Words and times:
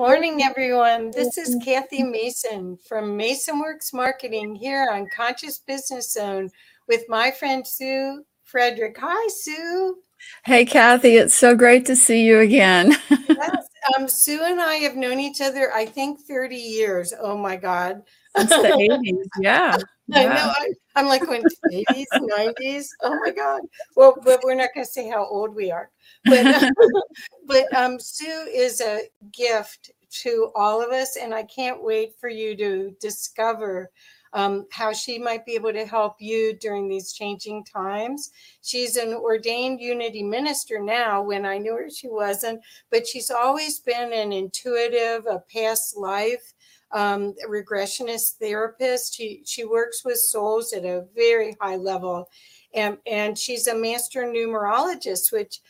everyone. 0.00 1.10
This 1.10 1.36
is 1.36 1.56
Kathy 1.64 2.04
Mason 2.04 2.78
from 2.88 3.16
Mason 3.16 3.58
Works 3.58 3.92
Marketing 3.92 4.54
here 4.54 4.88
on 4.92 5.08
Conscious 5.14 5.58
Business 5.58 6.12
Zone 6.12 6.50
with 6.86 7.02
my 7.08 7.32
friend 7.32 7.66
Sue 7.66 8.22
Frederick. 8.44 8.96
Hi, 9.00 9.28
Sue. 9.28 9.96
Hey, 10.44 10.64
Kathy. 10.64 11.16
It's 11.16 11.34
so 11.34 11.56
great 11.56 11.84
to 11.86 11.96
see 11.96 12.24
you 12.24 12.38
again. 12.38 12.96
yes, 13.10 13.68
um, 13.96 14.08
Sue 14.08 14.40
and 14.44 14.60
I 14.60 14.74
have 14.76 14.94
known 14.94 15.18
each 15.18 15.40
other, 15.40 15.72
I 15.72 15.84
think, 15.84 16.20
30 16.20 16.54
years. 16.54 17.12
Oh 17.20 17.36
my 17.36 17.56
God. 17.56 18.02
Since 18.38 18.50
the 18.50 19.00
80s. 19.04 19.28
Yeah. 19.40 19.76
I 20.14 20.24
know. 20.24 20.52
I, 20.56 21.00
am 21.00 21.06
like, 21.06 21.26
when 21.28 21.42
80s, 21.70 22.06
90s. 22.14 22.86
Oh 23.02 23.18
my 23.24 23.30
God. 23.30 23.62
Well, 23.96 24.16
but 24.24 24.40
we're 24.42 24.54
not 24.54 24.70
going 24.74 24.86
to 24.86 24.90
say 24.90 25.08
how 25.08 25.26
old 25.26 25.54
we 25.54 25.70
are. 25.70 25.90
But, 26.24 26.72
but 27.46 27.72
um, 27.74 28.00
Sue 28.00 28.48
is 28.52 28.80
a 28.80 29.02
gift 29.32 29.90
to 30.22 30.50
all 30.54 30.82
of 30.82 30.92
us. 30.92 31.16
And 31.16 31.34
I 31.34 31.42
can't 31.42 31.82
wait 31.82 32.14
for 32.18 32.28
you 32.28 32.56
to 32.56 32.94
discover 33.00 33.90
um, 34.32 34.66
how 34.70 34.92
she 34.92 35.18
might 35.18 35.46
be 35.46 35.54
able 35.54 35.72
to 35.72 35.86
help 35.86 36.16
you 36.20 36.54
during 36.54 36.88
these 36.88 37.12
changing 37.12 37.64
times. 37.64 38.30
She's 38.62 38.96
an 38.96 39.14
ordained 39.14 39.80
unity 39.80 40.22
minister 40.22 40.80
now. 40.80 41.22
When 41.22 41.46
I 41.46 41.58
knew 41.58 41.74
her, 41.74 41.90
she 41.90 42.08
wasn't, 42.08 42.60
but 42.90 43.06
she's 43.06 43.30
always 43.30 43.78
been 43.80 44.12
an 44.12 44.32
intuitive, 44.32 45.26
a 45.26 45.42
past 45.52 45.96
life 45.96 46.54
um, 46.92 47.34
regressionist 47.48 48.36
therapist. 48.40 49.14
She 49.14 49.42
she 49.44 49.64
works 49.64 50.04
with 50.04 50.18
souls 50.18 50.72
at 50.72 50.84
a 50.84 51.06
very 51.14 51.56
high 51.60 51.76
level, 51.76 52.28
and 52.74 52.98
and 53.06 53.36
she's 53.36 53.66
a 53.66 53.74
master 53.74 54.22
numerologist, 54.22 55.32
which 55.32 55.60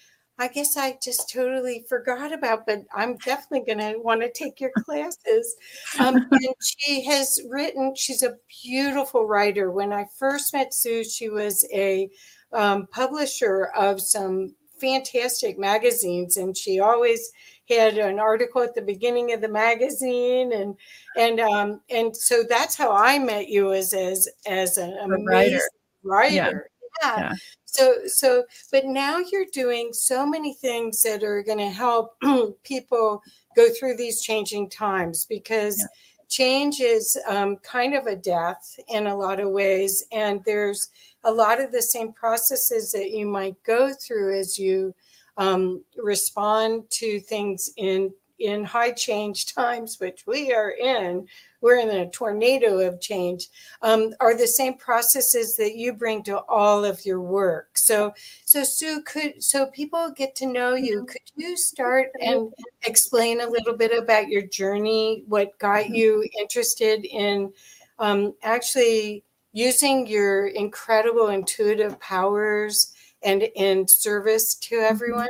I 0.41 0.47
guess 0.47 0.77
I 0.77 0.97
just 1.03 1.31
totally 1.33 1.85
forgot 1.89 2.33
about, 2.33 2.65
but 2.65 2.85
I'm 2.95 3.17
definitely 3.17 3.75
going 3.75 3.93
to 3.93 3.99
want 3.99 4.21
to 4.21 4.31
take 4.31 4.61
your 4.61 4.71
classes. 4.85 5.57
Um, 5.99 6.15
and 6.31 6.55
she 6.63 7.05
has 7.07 7.41
written, 7.49 7.95
she's 7.97 8.23
a 8.23 8.37
beautiful 8.63 9.27
writer. 9.27 9.73
When 9.73 9.93
I 9.93 10.07
first 10.17 10.53
met 10.53 10.73
Sue, 10.73 11.03
she 11.03 11.29
was 11.29 11.67
a 11.75 12.09
um, 12.53 12.87
publisher 12.93 13.71
of 13.77 14.01
some 14.01 14.55
fantastic 14.81 15.59
magazines, 15.59 16.37
and 16.37 16.57
she 16.57 16.79
always 16.79 17.33
had 17.69 17.99
an 17.99 18.19
article 18.19 18.63
at 18.63 18.75
the 18.75 18.83
beginning 18.83 19.33
of 19.33 19.41
the 19.41 19.49
magazine 19.49 20.53
and 20.53 20.77
and 21.17 21.41
um 21.41 21.81
and 21.91 22.17
so 22.17 22.43
that's 22.49 22.77
how 22.77 22.93
I 22.93 23.19
met 23.19 23.49
you 23.49 23.73
as 23.73 23.93
as 23.93 24.29
as 24.47 24.79
an 24.79 24.97
amazing 25.03 25.25
writer. 25.25 25.61
writer. 26.03 26.71
Yeah. 27.03 27.19
yeah. 27.19 27.33
So, 27.71 28.07
so, 28.07 28.45
but 28.73 28.87
now 28.87 29.19
you're 29.19 29.45
doing 29.53 29.93
so 29.93 30.27
many 30.27 30.55
things 30.55 31.03
that 31.03 31.23
are 31.23 31.43
going 31.43 31.59
to 31.59 31.69
help 31.69 32.17
people 32.65 33.23
go 33.55 33.69
through 33.79 33.97
these 33.97 34.23
changing 34.23 34.71
times 34.71 35.27
because 35.27 35.79
yeah. 35.79 35.87
change 36.29 36.81
is 36.81 37.19
um, 37.29 37.57
kind 37.59 37.95
of 37.95 38.07
a 38.07 38.17
death 38.17 38.75
in 38.89 39.07
a 39.07 39.17
lot 39.17 39.39
of 39.39 39.51
ways. 39.51 40.03
And 40.13 40.43
there's 40.47 40.89
a 41.25 41.31
lot 41.31 41.61
of 41.61 41.71
the 41.71 41.83
same 41.83 42.13
processes 42.15 42.91
that 42.93 43.11
you 43.11 43.27
might 43.27 43.63
go 43.65 43.93
through 43.93 44.39
as 44.39 44.59
you 44.59 44.95
um, 45.39 45.83
respond 45.97 46.91
to 46.91 47.21
things 47.21 47.72
in 47.76 48.12
in 48.38 48.65
high 48.65 48.93
change 48.93 49.53
times, 49.53 49.99
which 49.99 50.25
we 50.26 50.53
are 50.53 50.71
in, 50.71 51.26
we're 51.60 51.78
in 51.78 51.88
a 51.88 52.09
tornado 52.10 52.78
of 52.78 53.00
change, 53.00 53.48
um, 53.82 54.15
are 54.21 54.37
the 54.37 54.47
same 54.47 54.75
processes 54.75 55.56
that 55.56 55.75
you 55.75 55.93
bring 55.93 56.22
to 56.22 56.38
all 56.43 56.84
of 56.84 57.04
your 57.04 57.21
work. 57.21 57.77
So, 57.77 58.12
so 58.44 58.62
Sue, 58.62 59.03
could 59.03 59.43
so 59.43 59.66
people 59.66 60.12
get 60.12 60.37
to 60.37 60.47
know 60.47 60.75
you. 60.75 60.98
Mm-hmm. 60.98 61.06
Could 61.06 61.31
you 61.34 61.56
start 61.56 62.10
and 62.21 62.53
explain 62.84 63.41
a 63.41 63.50
little 63.50 63.77
bit 63.77 63.97
about 63.97 64.28
your 64.28 64.43
journey? 64.43 65.25
What 65.27 65.59
got 65.59 65.84
mm-hmm. 65.84 65.94
you 65.94 66.28
interested 66.38 67.04
in 67.04 67.53
um, 67.98 68.34
actually 68.44 69.25
using 69.53 70.06
your 70.06 70.47
incredible 70.47 71.28
intuitive 71.28 71.98
powers 71.98 72.93
and 73.23 73.43
in 73.55 73.89
service 73.89 74.55
to 74.55 74.77
mm-hmm. 74.77 74.84
everyone? 74.84 75.29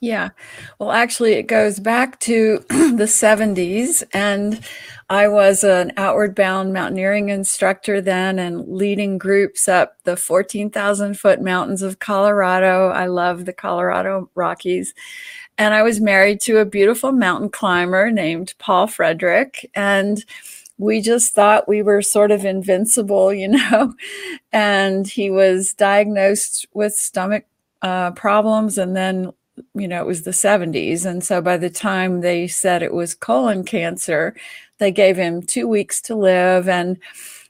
Yeah. 0.00 0.30
Well, 0.78 0.92
actually, 0.92 1.32
it 1.32 1.44
goes 1.44 1.78
back 1.78 2.20
to 2.20 2.58
the 2.68 3.06
70s. 3.06 4.02
And 4.12 4.60
I 5.08 5.28
was 5.28 5.64
an 5.64 5.92
outward 5.96 6.34
bound 6.34 6.72
mountaineering 6.72 7.30
instructor 7.30 8.00
then 8.00 8.38
and 8.38 8.68
leading 8.68 9.18
groups 9.18 9.68
up 9.68 9.96
the 10.04 10.16
14,000 10.16 11.18
foot 11.18 11.40
mountains 11.40 11.82
of 11.82 12.00
Colorado. 12.00 12.88
I 12.88 13.06
love 13.06 13.44
the 13.44 13.52
Colorado 13.52 14.30
Rockies. 14.34 14.92
And 15.56 15.72
I 15.72 15.82
was 15.82 16.00
married 16.00 16.40
to 16.42 16.58
a 16.58 16.66
beautiful 16.66 17.12
mountain 17.12 17.48
climber 17.48 18.10
named 18.10 18.54
Paul 18.58 18.88
Frederick. 18.88 19.70
And 19.74 20.24
we 20.78 21.00
just 21.00 21.34
thought 21.34 21.68
we 21.68 21.82
were 21.82 22.02
sort 22.02 22.30
of 22.30 22.44
invincible, 22.44 23.32
you 23.34 23.48
know. 23.48 23.94
And 24.52 25.06
he 25.06 25.30
was 25.30 25.74
diagnosed 25.74 26.66
with 26.74 26.94
stomach 26.94 27.44
uh, 27.82 28.12
problems 28.12 28.78
and 28.78 28.96
then 28.96 29.32
you 29.74 29.88
know, 29.88 30.00
it 30.00 30.06
was 30.06 30.22
the 30.22 30.30
70s. 30.30 31.06
And 31.06 31.22
so 31.22 31.40
by 31.40 31.56
the 31.56 31.70
time 31.70 32.20
they 32.20 32.46
said 32.48 32.82
it 32.82 32.92
was 32.92 33.14
colon 33.14 33.64
cancer, 33.64 34.34
they 34.78 34.90
gave 34.90 35.16
him 35.16 35.42
two 35.42 35.68
weeks 35.68 36.00
to 36.02 36.14
live. 36.14 36.68
And 36.68 36.98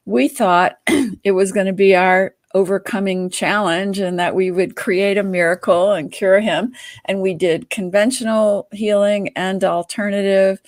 we 0.04 0.28
thought 0.28 0.78
it 1.24 1.32
was 1.32 1.52
going 1.52 1.66
to 1.66 1.72
be 1.72 1.94
our 1.94 2.34
overcoming 2.54 3.30
challenge 3.30 3.98
and 3.98 4.18
that 4.18 4.34
we 4.34 4.50
would 4.50 4.76
create 4.76 5.18
a 5.18 5.22
miracle 5.22 5.92
and 5.92 6.12
cure 6.12 6.40
him. 6.40 6.72
And 7.06 7.20
we 7.20 7.34
did 7.34 7.70
conventional 7.70 8.68
healing 8.72 9.30
and 9.34 9.64
alternative. 9.64 10.60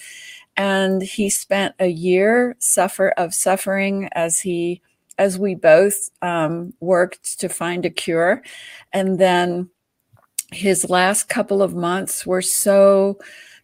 And 0.56 1.02
he 1.02 1.28
spent 1.28 1.74
a 1.78 1.88
year 1.88 2.56
suffer 2.58 3.10
of 3.10 3.34
suffering 3.34 4.08
as 4.12 4.40
he 4.40 4.80
as 5.18 5.38
we 5.38 5.54
both 5.54 6.10
um, 6.22 6.74
worked 6.80 7.40
to 7.40 7.48
find 7.48 7.86
a 7.86 7.90
cure. 7.90 8.42
And 8.92 9.18
then 9.18 9.70
his 10.52 10.90
last 10.90 11.28
couple 11.28 11.62
of 11.62 11.74
months 11.74 12.26
were 12.26 12.42
so 12.42 13.18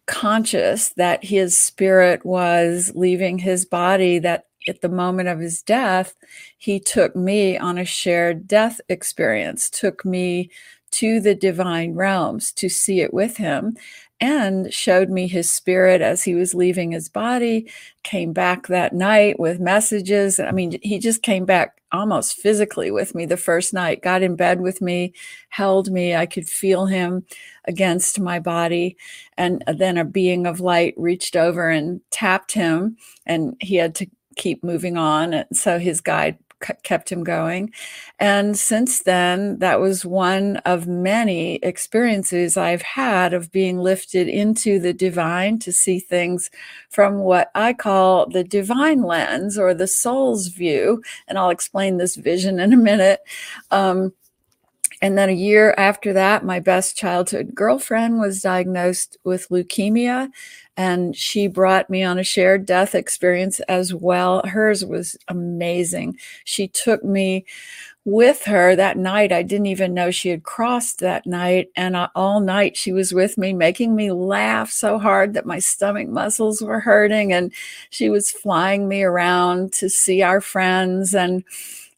conscious 0.05 0.89
that 0.97 1.23
his 1.23 1.57
spirit 1.57 2.25
was 2.25 2.91
leaving 2.95 3.37
his 3.37 3.65
body 3.65 4.19
that 4.19 4.47
at 4.67 4.81
the 4.81 4.89
moment 4.89 5.29
of 5.29 5.39
his 5.39 5.61
death, 5.61 6.15
he 6.57 6.79
took 6.79 7.15
me 7.15 7.57
on 7.57 7.77
a 7.77 7.85
shared 7.85 8.47
death 8.47 8.79
experience, 8.89 9.69
took 9.69 10.03
me 10.05 10.49
to 10.91 11.19
the 11.19 11.35
divine 11.35 11.93
realms 11.93 12.51
to 12.51 12.69
see 12.69 13.01
it 13.01 13.13
with 13.13 13.37
him 13.37 13.75
and 14.23 14.73
showed 14.73 15.09
me 15.09 15.27
his 15.27 15.51
spirit 15.51 15.99
as 15.99 16.23
he 16.23 16.33
was 16.33 16.55
leaving 16.55 16.93
his 16.93 17.09
body 17.09 17.69
came 18.03 18.31
back 18.31 18.67
that 18.67 18.93
night 18.93 19.37
with 19.37 19.59
messages. 19.59 20.39
I 20.39 20.51
mean 20.51 20.79
he 20.81 20.97
just 20.97 21.21
came 21.21 21.43
back 21.43 21.81
almost 21.91 22.37
physically 22.37 22.89
with 22.89 23.13
me 23.13 23.25
the 23.25 23.35
first 23.35 23.73
night 23.73 24.01
got 24.01 24.23
in 24.23 24.37
bed 24.37 24.61
with 24.61 24.81
me 24.81 25.11
held 25.49 25.91
me. 25.91 26.15
I 26.15 26.25
could 26.25 26.47
feel 26.47 26.85
him 26.85 27.25
against 27.65 28.17
my 28.17 28.39
body. 28.39 28.95
And 29.37 29.61
uh, 29.67 29.73
then 29.73 29.97
a 29.97 30.05
being 30.05 30.47
of 30.47 30.61
light 30.61 30.93
reached 30.95 31.35
over 31.35 31.69
and 31.69 31.99
tapped 32.09 32.53
him 32.53 32.95
and 33.25 33.57
he 33.59 33.75
had 33.75 33.93
to 33.95 34.07
keep 34.37 34.63
moving 34.63 34.95
on. 34.95 35.33
And 35.33 35.45
so 35.51 35.79
his 35.79 35.99
guide 35.99 36.37
kept 36.83 37.11
him 37.11 37.23
going. 37.23 37.71
And 38.19 38.57
since 38.57 39.03
then, 39.03 39.59
that 39.59 39.79
was 39.79 40.05
one 40.05 40.57
of 40.57 40.87
many 40.87 41.55
experiences 41.55 42.57
I've 42.57 42.81
had 42.81 43.33
of 43.33 43.51
being 43.51 43.79
lifted 43.79 44.27
into 44.27 44.79
the 44.79 44.93
divine 44.93 45.59
to 45.59 45.71
see 45.71 45.99
things 45.99 46.49
from 46.89 47.19
what 47.19 47.51
I 47.55 47.73
call 47.73 48.27
the 48.29 48.43
divine 48.43 49.03
lens 49.03 49.57
or 49.57 49.73
the 49.73 49.87
soul's 49.87 50.47
view. 50.47 51.03
And 51.27 51.37
I'll 51.37 51.49
explain 51.49 51.97
this 51.97 52.15
vision 52.15 52.59
in 52.59 52.73
a 52.73 52.77
minute. 52.77 53.21
Um, 53.71 54.13
and 55.03 55.17
then 55.17 55.27
a 55.27 55.33
year 55.33 55.75
after 55.77 56.13
that, 56.13 56.45
my 56.45 56.61
best 56.61 56.95
childhood 56.95 57.53
girlfriend 57.53 58.21
was 58.21 58.41
diagnosed 58.41 59.17
with 59.25 59.49
leukemia, 59.49 60.29
and 60.75 61.15
she 61.15 61.47
brought 61.47 61.89
me 61.89 62.03
on 62.03 62.17
a 62.17 62.23
shared 62.23 62.65
death 62.65 62.95
experience 62.95 63.59
as 63.61 63.93
well. 63.93 64.41
Hers 64.45 64.83
was 64.83 65.17
amazing. 65.27 66.17
She 66.45 66.67
took 66.67 67.03
me 67.03 67.45
with 68.05 68.43
her 68.43 68.75
that 68.75 68.97
night. 68.97 69.31
I 69.31 69.43
didn't 69.43 69.67
even 69.67 69.93
know 69.93 70.11
she 70.11 70.29
had 70.29 70.43
crossed 70.43 70.99
that 70.99 71.25
night. 71.25 71.69
And 71.75 71.95
all 72.15 72.39
night 72.39 72.75
she 72.75 72.91
was 72.91 73.13
with 73.13 73.37
me, 73.37 73.53
making 73.53 73.95
me 73.95 74.11
laugh 74.11 74.71
so 74.71 74.99
hard 74.99 75.33
that 75.33 75.45
my 75.45 75.59
stomach 75.59 76.09
muscles 76.09 76.61
were 76.61 76.79
hurting. 76.79 77.31
And 77.31 77.53
she 77.89 78.09
was 78.09 78.31
flying 78.31 78.87
me 78.87 79.03
around 79.03 79.73
to 79.73 79.89
see 79.89 80.21
our 80.21 80.41
friends. 80.41 81.13
And 81.15 81.43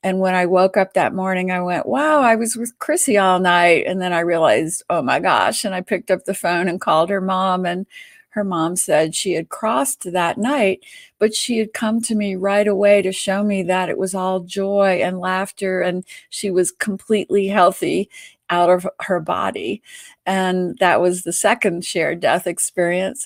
and 0.04 0.19
when 0.19 0.36
I 0.36 0.45
woke 0.45 0.78
up 0.78 0.94
that 0.94 1.16
morning, 1.16 1.50
I 1.50 1.62
went, 1.62 1.88
wow, 1.88 2.21
I 2.21 2.36
was 2.36 2.56
with 2.56 2.78
Chrissy 2.78 3.18
all 3.18 3.39
night. 3.39 3.86
And 3.88 4.00
then 4.00 4.13
I 4.13 4.19
realized, 4.19 4.83
oh 4.88 5.01
my 5.01 5.19
gosh. 5.19 5.66
And 5.66 5.74
I 5.74 5.81
picked 5.81 6.12
up 6.12 6.25
the 6.25 6.36
phone 6.36 6.68
and 6.68 6.80
called 6.80 7.10
her 7.10 7.21
mom. 7.21 7.66
And 7.66 7.88
her 8.36 8.44
mom 8.44 8.76
said 8.76 9.16
she 9.16 9.32
had 9.32 9.48
crossed 9.48 10.12
that 10.12 10.38
night, 10.38 10.84
but 11.20 11.34
she 11.34 11.58
had 11.58 11.72
come 11.72 12.02
to 12.02 12.16
me 12.16 12.36
right 12.36 12.68
away 12.68 13.02
to 13.02 13.14
show 13.14 13.46
me 13.46 13.64
that 13.64 13.88
it 13.88 13.98
was 13.98 14.14
all 14.14 14.42
joy 14.42 15.00
and 15.02 15.20
laughter. 15.22 15.80
And 15.80 16.04
she 16.32 16.52
was 16.52 16.74
completely 16.74 17.48
healthy 17.48 18.10
out 18.50 18.70
of 18.70 18.86
her 19.00 19.22
body. 19.22 19.82
And 20.26 20.78
that 20.80 21.00
was 21.00 21.24
the 21.24 21.32
second 21.32 21.86
shared 21.86 22.20
death 22.20 22.46
experience. 22.46 23.26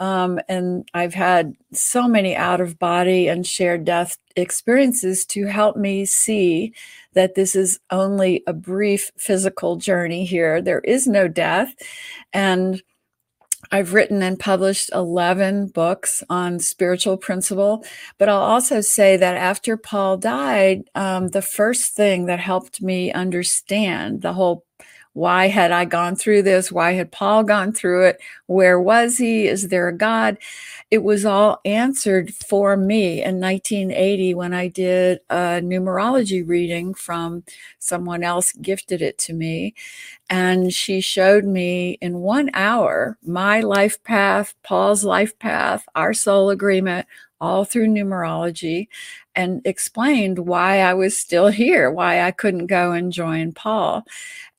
Um, 0.00 0.40
and 0.48 0.88
I've 0.94 1.12
had 1.12 1.52
so 1.74 2.08
many 2.08 2.34
out 2.34 2.62
of 2.62 2.78
body 2.78 3.28
and 3.28 3.46
shared 3.46 3.84
death 3.84 4.16
experiences 4.34 5.26
to 5.26 5.44
help 5.44 5.76
me 5.76 6.06
see 6.06 6.72
that 7.12 7.34
this 7.34 7.54
is 7.54 7.80
only 7.90 8.42
a 8.46 8.54
brief 8.54 9.10
physical 9.18 9.76
journey 9.76 10.24
here. 10.24 10.62
There 10.62 10.80
is 10.80 11.06
no 11.06 11.28
death. 11.28 11.74
And 12.32 12.80
I've 13.70 13.94
written 13.94 14.22
and 14.22 14.38
published 14.38 14.90
11 14.94 15.68
books 15.68 16.22
on 16.30 16.58
spiritual 16.58 17.16
principle, 17.16 17.84
but 18.18 18.28
I'll 18.28 18.38
also 18.38 18.80
say 18.80 19.16
that 19.16 19.36
after 19.36 19.76
Paul 19.76 20.16
died, 20.16 20.84
um, 20.94 21.28
the 21.28 21.42
first 21.42 21.94
thing 21.94 22.26
that 22.26 22.40
helped 22.40 22.80
me 22.80 23.12
understand 23.12 24.22
the 24.22 24.32
whole 24.32 24.64
why 25.18 25.48
had 25.48 25.72
I 25.72 25.84
gone 25.84 26.14
through 26.14 26.42
this? 26.42 26.70
Why 26.70 26.92
had 26.92 27.10
Paul 27.10 27.42
gone 27.42 27.72
through 27.72 28.06
it? 28.06 28.20
Where 28.46 28.80
was 28.80 29.18
he? 29.18 29.48
Is 29.48 29.66
there 29.66 29.88
a 29.88 29.92
God? 29.92 30.38
It 30.92 31.02
was 31.02 31.26
all 31.26 31.60
answered 31.64 32.32
for 32.32 32.76
me 32.76 33.24
in 33.24 33.40
1980 33.40 34.34
when 34.34 34.54
I 34.54 34.68
did 34.68 35.18
a 35.28 35.60
numerology 35.60 36.48
reading 36.48 36.94
from 36.94 37.42
someone 37.80 38.22
else, 38.22 38.52
gifted 38.52 39.02
it 39.02 39.18
to 39.18 39.32
me. 39.32 39.74
And 40.30 40.72
she 40.72 41.00
showed 41.00 41.44
me 41.44 41.98
in 42.00 42.18
one 42.20 42.50
hour 42.54 43.18
my 43.20 43.58
life 43.58 44.00
path, 44.04 44.54
Paul's 44.62 45.02
life 45.02 45.36
path, 45.40 45.84
our 45.96 46.14
soul 46.14 46.48
agreement, 46.48 47.08
all 47.40 47.64
through 47.64 47.88
numerology 47.88 48.88
and 49.34 49.60
explained 49.64 50.40
why 50.40 50.80
I 50.80 50.94
was 50.94 51.16
still 51.16 51.48
here, 51.48 51.90
why 51.90 52.22
I 52.22 52.30
couldn't 52.30 52.66
go 52.66 52.92
and 52.92 53.12
join 53.12 53.52
Paul 53.52 54.04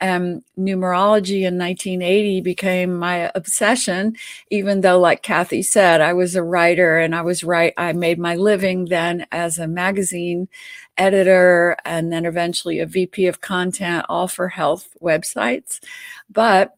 um, 0.01 0.43
numerology 0.57 1.41
in 1.41 1.57
1980 1.57 2.41
became 2.41 2.97
my 2.97 3.31
obsession, 3.35 4.15
even 4.49 4.81
though, 4.81 4.99
like 4.99 5.23
Kathy 5.23 5.61
said, 5.61 6.01
I 6.01 6.13
was 6.13 6.35
a 6.35 6.43
writer 6.43 6.99
and 6.99 7.13
I 7.15 7.21
was 7.21 7.43
right. 7.43 7.73
I 7.77 7.93
made 7.93 8.19
my 8.19 8.35
living 8.35 8.85
then 8.85 9.25
as 9.31 9.59
a 9.59 9.67
magazine 9.67 10.47
editor 10.97 11.75
and 11.85 12.11
then 12.11 12.25
eventually 12.25 12.79
a 12.79 12.85
VP 12.85 13.27
of 13.27 13.41
content, 13.41 14.05
all 14.09 14.27
for 14.27 14.47
health 14.47 14.95
websites. 15.01 15.79
But 16.29 16.75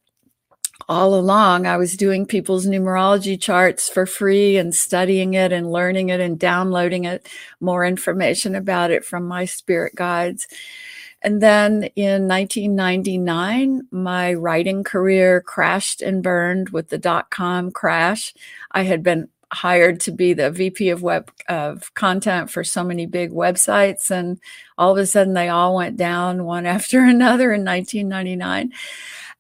all 0.89 1.15
along, 1.15 1.65
I 1.67 1.77
was 1.77 1.97
doing 1.97 2.25
people's 2.25 2.65
numerology 2.65 3.39
charts 3.39 3.89
for 3.89 4.05
free 4.05 4.57
and 4.57 4.75
studying 4.75 5.33
it 5.33 5.51
and 5.51 5.71
learning 5.71 6.09
it 6.09 6.19
and 6.19 6.39
downloading 6.39 7.05
it, 7.05 7.27
more 7.59 7.85
information 7.85 8.55
about 8.55 8.91
it 8.91 9.05
from 9.05 9.27
my 9.27 9.45
spirit 9.45 9.95
guides. 9.95 10.47
And 11.21 11.41
then 11.41 11.83
in 11.95 12.27
1999, 12.27 13.87
my 13.91 14.33
writing 14.33 14.83
career 14.83 15.41
crashed 15.41 16.01
and 16.01 16.23
burned 16.23 16.69
with 16.69 16.89
the 16.89 16.97
dot 16.97 17.29
com 17.29 17.71
crash. 17.71 18.33
I 18.71 18.83
had 18.83 19.03
been 19.03 19.29
hired 19.53 19.99
to 19.99 20.11
be 20.11 20.33
the 20.33 20.49
VP 20.49 20.89
of 20.89 21.03
web 21.03 21.29
of 21.49 21.93
content 21.93 22.49
for 22.49 22.63
so 22.63 22.83
many 22.83 23.05
big 23.05 23.31
websites, 23.31 24.09
and 24.09 24.39
all 24.77 24.93
of 24.93 24.97
a 24.97 25.05
sudden 25.05 25.33
they 25.33 25.49
all 25.49 25.75
went 25.75 25.97
down 25.97 26.45
one 26.45 26.65
after 26.77 27.01
another 27.01 27.53
in 27.53 27.63
1999. 27.65 28.71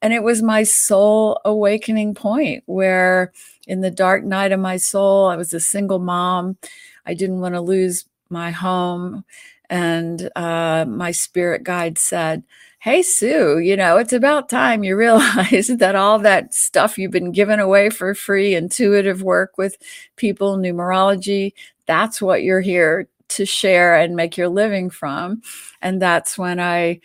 And 0.01 0.13
it 0.13 0.23
was 0.23 0.41
my 0.41 0.63
soul 0.63 1.39
awakening 1.45 2.15
point 2.15 2.63
where, 2.65 3.31
in 3.67 3.81
the 3.81 3.91
dark 3.91 4.23
night 4.23 4.51
of 4.51 4.59
my 4.59 4.77
soul, 4.77 5.27
I 5.27 5.35
was 5.35 5.53
a 5.53 5.59
single 5.59 5.99
mom. 5.99 6.57
I 7.05 7.13
didn't 7.13 7.41
want 7.41 7.55
to 7.55 7.61
lose 7.61 8.05
my 8.29 8.51
home 8.51 9.23
and 9.71 10.29
uh, 10.35 10.85
my 10.87 11.11
spirit 11.11 11.63
guide 11.63 11.97
said, 11.97 12.43
Hey, 12.79 13.01
Sue, 13.01 13.59
you 13.59 13.77
know, 13.77 13.97
it's 13.97 14.11
about 14.13 14.49
time 14.49 14.83
you 14.83 14.95
realize 14.97 15.67
that 15.67 15.95
all 15.95 16.19
that 16.19 16.53
stuff 16.53 16.97
you've 16.97 17.11
been 17.11 17.31
giving 17.31 17.59
away 17.59 17.89
for 17.89 18.13
free, 18.13 18.53
intuitive 18.53 19.23
work 19.23 19.57
with 19.57 19.77
people, 20.17 20.57
numerology, 20.57 21.53
that's 21.85 22.21
what 22.21 22.43
you're 22.43 22.61
here 22.61 23.07
to 23.29 23.45
share 23.45 23.95
and 23.95 24.15
make 24.15 24.35
your 24.35 24.49
living 24.49 24.89
from. 24.89 25.41
And 25.81 26.01
that's 26.01 26.37
when 26.37 26.59
I 26.59 26.99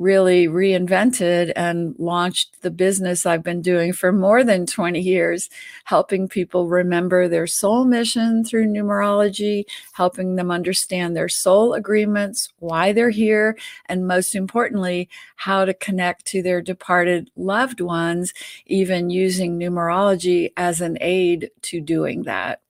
really 0.00 0.48
reinvented 0.48 1.52
and 1.54 1.94
launched 1.98 2.62
the 2.62 2.70
business 2.70 3.26
I've 3.26 3.42
been 3.42 3.60
doing 3.60 3.92
for 3.92 4.12
more 4.12 4.42
than 4.42 4.64
20 4.64 4.98
years, 4.98 5.50
helping 5.84 6.26
people 6.26 6.68
remember 6.68 7.28
their 7.28 7.46
soul 7.46 7.84
mission 7.84 8.42
through 8.42 8.68
numerology, 8.68 9.64
helping 9.92 10.36
them 10.36 10.50
understand 10.50 11.14
their 11.14 11.28
soul 11.28 11.74
agreements, 11.74 12.50
why 12.60 12.92
they're 12.94 13.10
here, 13.10 13.58
and 13.86 14.08
most 14.08 14.34
importantly, 14.34 15.10
how 15.36 15.66
to 15.66 15.74
connect 15.74 16.24
to 16.24 16.40
their 16.42 16.62
departed 16.62 17.30
loved 17.36 17.82
ones, 17.82 18.32
even 18.64 19.10
using 19.10 19.58
numerology 19.58 20.50
as 20.56 20.80
an 20.80 20.96
aid 21.02 21.50
to 21.60 21.78
doing 21.78 22.22
that. 22.22 22.62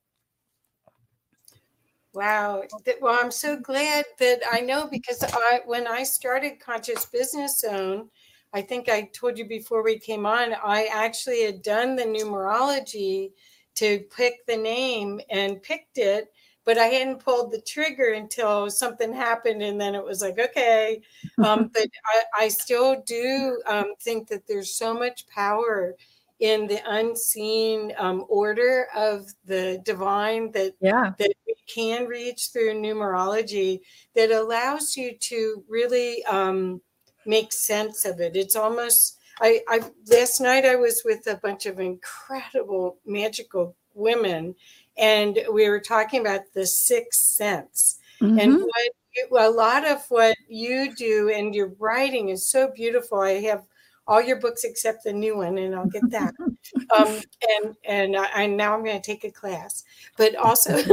Wow. 2.13 2.63
Well, 3.01 3.19
I'm 3.21 3.31
so 3.31 3.57
glad 3.57 4.05
that 4.19 4.41
I 4.51 4.59
know 4.59 4.87
because 4.91 5.23
I 5.23 5.61
when 5.65 5.87
I 5.87 6.03
started 6.03 6.59
Conscious 6.59 7.05
Business 7.05 7.59
Zone, 7.61 8.09
I 8.53 8.61
think 8.61 8.89
I 8.89 9.09
told 9.13 9.37
you 9.37 9.45
before 9.45 9.81
we 9.81 9.97
came 9.97 10.25
on, 10.25 10.53
I 10.53 10.89
actually 10.91 11.43
had 11.43 11.61
done 11.61 11.95
the 11.95 12.03
numerology 12.03 13.31
to 13.75 13.99
pick 14.15 14.45
the 14.45 14.57
name 14.57 15.21
and 15.29 15.61
picked 15.63 15.97
it, 15.97 16.33
but 16.65 16.77
I 16.77 16.87
hadn't 16.87 17.23
pulled 17.23 17.51
the 17.51 17.61
trigger 17.61 18.11
until 18.11 18.69
something 18.69 19.13
happened, 19.13 19.61
and 19.63 19.79
then 19.79 19.95
it 19.95 20.03
was 20.03 20.21
like, 20.21 20.37
okay. 20.37 21.01
Um, 21.43 21.71
but 21.73 21.87
I, 22.05 22.43
I, 22.45 22.47
still 22.49 23.01
do 23.05 23.59
um, 23.65 23.93
think 23.99 24.27
that 24.27 24.45
there's 24.47 24.75
so 24.75 24.93
much 24.93 25.25
power 25.27 25.95
in 26.41 26.65
the 26.65 26.81
unseen 26.87 27.93
um, 27.99 28.25
order 28.27 28.87
of 28.95 29.27
the 29.45 29.79
divine 29.85 30.51
that 30.51 30.73
yeah. 30.81 31.11
that 31.19 31.33
we 31.47 31.55
can 31.73 32.07
reach 32.07 32.49
through 32.51 32.73
numerology 32.73 33.79
that 34.15 34.31
allows 34.31 34.97
you 34.97 35.15
to 35.19 35.63
really 35.69 36.25
um, 36.25 36.81
make 37.27 37.53
sense 37.53 38.05
of 38.05 38.19
it. 38.19 38.35
It's 38.35 38.55
almost 38.55 39.19
I, 39.39 39.61
I 39.69 39.81
last 40.07 40.41
night 40.41 40.65
I 40.65 40.75
was 40.75 41.03
with 41.05 41.27
a 41.27 41.37
bunch 41.37 41.67
of 41.67 41.79
incredible 41.79 42.97
magical 43.05 43.75
women, 43.93 44.55
and 44.97 45.37
we 45.53 45.69
were 45.69 45.79
talking 45.79 46.21
about 46.21 46.41
the 46.55 46.65
sixth 46.65 47.21
sense 47.21 47.99
mm-hmm. 48.19 48.39
and 48.39 48.63
what 49.29 49.45
a 49.45 49.49
lot 49.49 49.87
of 49.87 50.03
what 50.09 50.35
you 50.47 50.95
do 50.95 51.29
and 51.29 51.53
your 51.53 51.73
writing 51.77 52.29
is 52.29 52.49
so 52.49 52.71
beautiful. 52.73 53.19
I 53.19 53.41
have 53.41 53.63
all 54.07 54.21
your 54.21 54.39
books 54.39 54.63
except 54.63 55.03
the 55.03 55.13
new 55.13 55.37
one, 55.37 55.57
and 55.57 55.75
I'll 55.75 55.87
get 55.87 56.09
that. 56.09 56.33
um, 56.97 57.19
and 57.49 57.75
and 57.85 58.17
I, 58.17 58.43
I 58.43 58.45
now 58.47 58.73
I'm 58.73 58.83
going 58.83 58.99
to 58.99 59.05
take 59.05 59.23
a 59.23 59.31
class, 59.31 59.83
but 60.17 60.35
also, 60.35 60.75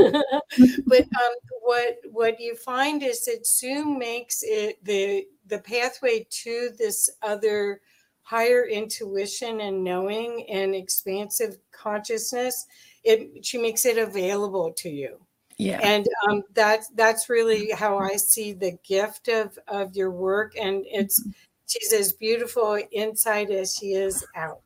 but 0.87 1.01
um, 1.01 1.35
what 1.63 1.99
what 2.11 2.41
you 2.41 2.55
find 2.55 3.03
is 3.03 3.25
that 3.25 3.47
Zoom 3.47 3.99
makes 3.99 4.43
it 4.43 4.83
the 4.85 5.27
the 5.47 5.59
pathway 5.59 6.27
to 6.31 6.71
this 6.79 7.11
other 7.23 7.81
higher 8.23 8.67
intuition 8.67 9.61
and 9.61 9.83
knowing 9.83 10.47
and 10.51 10.75
expansive 10.75 11.57
consciousness. 11.73 12.67
It 13.05 13.45
she 13.45 13.59
makes 13.59 13.87
it 13.87 13.97
available 13.97 14.73
to 14.79 14.91
you. 14.91 15.19
Yeah. 15.59 15.81
And 15.83 16.07
um, 16.29 16.43
that's 16.55 16.89
that's 16.91 17.29
really 17.29 17.73
how 17.73 17.99
I 17.99 18.15
see 18.17 18.53
the 18.53 18.79
gift 18.87 19.29
of 19.29 19.59
of 19.67 19.97
your 19.97 20.11
work, 20.13 20.53
and 20.57 20.85
it's 20.87 21.21
She's 21.69 21.93
as 21.93 22.13
beautiful 22.15 22.81
inside 22.93 23.51
as 23.51 23.77
she 23.77 23.93
is 23.93 24.25
out. 24.35 24.63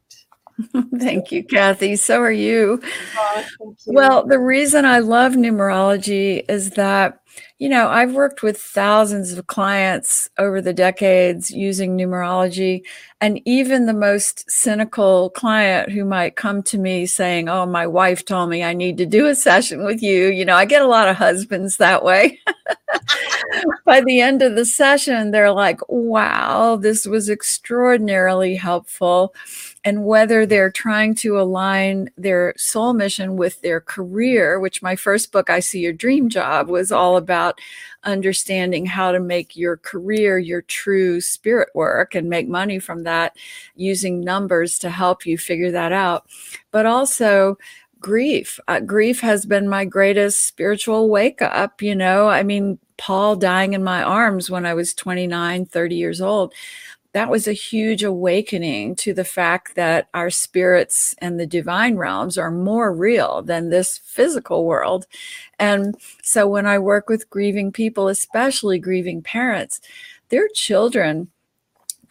Thank 0.98 1.32
you, 1.32 1.44
Kathy. 1.44 1.96
So 1.96 2.20
are 2.20 2.30
you. 2.30 2.80
Oh, 3.16 3.44
you. 3.60 3.76
Well, 3.86 4.26
the 4.26 4.38
reason 4.38 4.84
I 4.84 5.00
love 5.00 5.32
numerology 5.32 6.44
is 6.48 6.70
that, 6.72 7.18
you 7.62 7.68
know, 7.68 7.86
I've 7.86 8.12
worked 8.12 8.42
with 8.42 8.60
thousands 8.60 9.30
of 9.30 9.46
clients 9.46 10.28
over 10.36 10.60
the 10.60 10.72
decades 10.72 11.48
using 11.48 11.96
numerology. 11.96 12.82
And 13.20 13.40
even 13.44 13.86
the 13.86 13.94
most 13.94 14.50
cynical 14.50 15.30
client 15.30 15.92
who 15.92 16.04
might 16.04 16.34
come 16.34 16.64
to 16.64 16.76
me 16.76 17.06
saying, 17.06 17.48
Oh, 17.48 17.64
my 17.64 17.86
wife 17.86 18.24
told 18.24 18.50
me 18.50 18.64
I 18.64 18.74
need 18.74 18.98
to 18.98 19.06
do 19.06 19.28
a 19.28 19.36
session 19.36 19.84
with 19.84 20.02
you. 20.02 20.26
You 20.26 20.44
know, 20.44 20.56
I 20.56 20.64
get 20.64 20.82
a 20.82 20.88
lot 20.88 21.06
of 21.06 21.14
husbands 21.14 21.76
that 21.76 22.04
way. 22.04 22.40
By 23.84 24.00
the 24.00 24.20
end 24.20 24.42
of 24.42 24.56
the 24.56 24.64
session, 24.64 25.30
they're 25.30 25.52
like, 25.52 25.78
Wow, 25.88 26.74
this 26.74 27.06
was 27.06 27.30
extraordinarily 27.30 28.56
helpful 28.56 29.36
and 29.84 30.04
whether 30.04 30.46
they're 30.46 30.70
trying 30.70 31.14
to 31.16 31.40
align 31.40 32.08
their 32.16 32.54
soul 32.56 32.92
mission 32.92 33.36
with 33.36 33.60
their 33.62 33.80
career, 33.80 34.60
which 34.60 34.82
my 34.82 34.94
first 34.94 35.32
book, 35.32 35.50
I 35.50 35.60
See 35.60 35.80
Your 35.80 35.92
Dream 35.92 36.28
Job, 36.28 36.68
was 36.68 36.92
all 36.92 37.16
about 37.16 37.60
understanding 38.04 38.86
how 38.86 39.10
to 39.10 39.18
make 39.18 39.56
your 39.56 39.76
career 39.76 40.38
your 40.38 40.62
true 40.62 41.20
spirit 41.20 41.68
work 41.74 42.14
and 42.14 42.28
make 42.28 42.48
money 42.48 42.78
from 42.78 43.02
that 43.04 43.36
using 43.74 44.20
numbers 44.20 44.78
to 44.80 44.90
help 44.90 45.26
you 45.26 45.36
figure 45.36 45.72
that 45.72 45.92
out. 45.92 46.26
But 46.70 46.86
also, 46.86 47.58
grief. 48.02 48.60
Uh, 48.68 48.80
grief 48.80 49.20
has 49.20 49.46
been 49.46 49.68
my 49.68 49.84
greatest 49.84 50.44
spiritual 50.46 51.08
wake 51.08 51.40
up. 51.40 51.80
You 51.80 51.94
know, 51.94 52.28
I 52.28 52.42
mean, 52.42 52.78
Paul 52.98 53.36
dying 53.36 53.72
in 53.72 53.82
my 53.82 54.02
arms 54.02 54.50
when 54.50 54.66
I 54.66 54.74
was 54.74 54.92
29, 54.94 55.66
30 55.66 55.94
years 55.94 56.20
old 56.20 56.52
that 57.12 57.30
was 57.30 57.46
a 57.46 57.52
huge 57.52 58.02
awakening 58.02 58.96
to 58.96 59.12
the 59.12 59.24
fact 59.24 59.74
that 59.74 60.08
our 60.14 60.30
spirits 60.30 61.14
and 61.18 61.38
the 61.38 61.46
divine 61.46 61.96
realms 61.96 62.38
are 62.38 62.50
more 62.50 62.92
real 62.92 63.42
than 63.42 63.68
this 63.68 63.98
physical 63.98 64.64
world. 64.64 65.06
And 65.58 65.94
so 66.22 66.46
when 66.46 66.66
I 66.66 66.78
work 66.78 67.08
with 67.08 67.28
grieving 67.28 67.70
people, 67.70 68.08
especially 68.08 68.78
grieving 68.78 69.20
parents, 69.22 69.80
their 70.30 70.48
children 70.54 71.28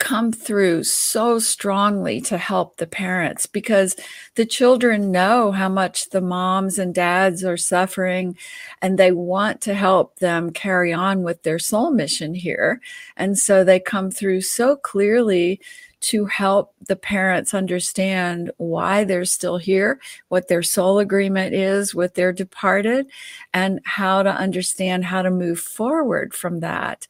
come 0.01 0.31
through 0.31 0.83
so 0.83 1.37
strongly 1.37 2.19
to 2.19 2.35
help 2.35 2.77
the 2.77 2.87
parents 2.87 3.45
because 3.45 3.95
the 4.33 4.45
children 4.45 5.11
know 5.11 5.51
how 5.51 5.69
much 5.69 6.09
the 6.09 6.19
moms 6.19 6.79
and 6.79 6.95
dads 6.95 7.45
are 7.45 7.55
suffering 7.55 8.35
and 8.81 8.97
they 8.97 9.11
want 9.11 9.61
to 9.61 9.75
help 9.75 10.17
them 10.17 10.49
carry 10.49 10.91
on 10.91 11.21
with 11.21 11.43
their 11.43 11.59
soul 11.59 11.91
mission 11.91 12.33
here. 12.33 12.81
And 13.15 13.37
so 13.37 13.63
they 13.63 13.79
come 13.79 14.09
through 14.09 14.41
so 14.41 14.75
clearly 14.75 15.61
to 16.01 16.25
help 16.25 16.73
the 16.87 16.95
parents 16.95 17.53
understand 17.53 18.51
why 18.57 19.03
they're 19.03 19.25
still 19.25 19.57
here, 19.57 19.99
what 20.29 20.47
their 20.47 20.63
soul 20.63 20.99
agreement 20.99 21.53
is 21.53 21.93
with 21.93 22.15
their 22.15 22.33
departed, 22.33 23.05
and 23.53 23.79
how 23.85 24.23
to 24.23 24.29
understand 24.29 25.05
how 25.05 25.21
to 25.21 25.31
move 25.31 25.59
forward 25.59 26.33
from 26.33 26.59
that. 26.59 27.07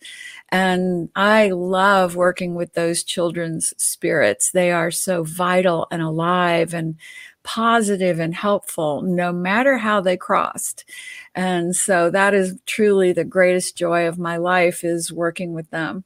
And 0.50 1.10
I 1.16 1.50
love 1.50 2.16
working 2.16 2.56
with 2.56 2.74
those 2.74 3.04
children's 3.04 3.74
spirits. 3.78 4.52
They 4.52 4.72
are 4.72 4.92
so 4.92 5.24
vital 5.24 5.88
and 5.90 6.02
alive 6.02 6.74
and 6.74 6.98
positive 7.44 8.20
and 8.20 8.36
helpful 8.36 9.02
no 9.02 9.32
matter 9.32 9.78
how 9.78 10.02
they 10.02 10.18
crossed. 10.18 10.86
And 11.34 11.76
so 11.76 12.10
that 12.12 12.34
is 12.34 12.60
truly 12.66 13.14
the 13.14 13.24
greatest 13.24 13.78
joy 13.78 14.08
of 14.08 14.20
my 14.20 14.38
life 14.38 14.84
is 14.84 15.12
working 15.12 15.54
with 15.54 15.70
them. 15.72 16.04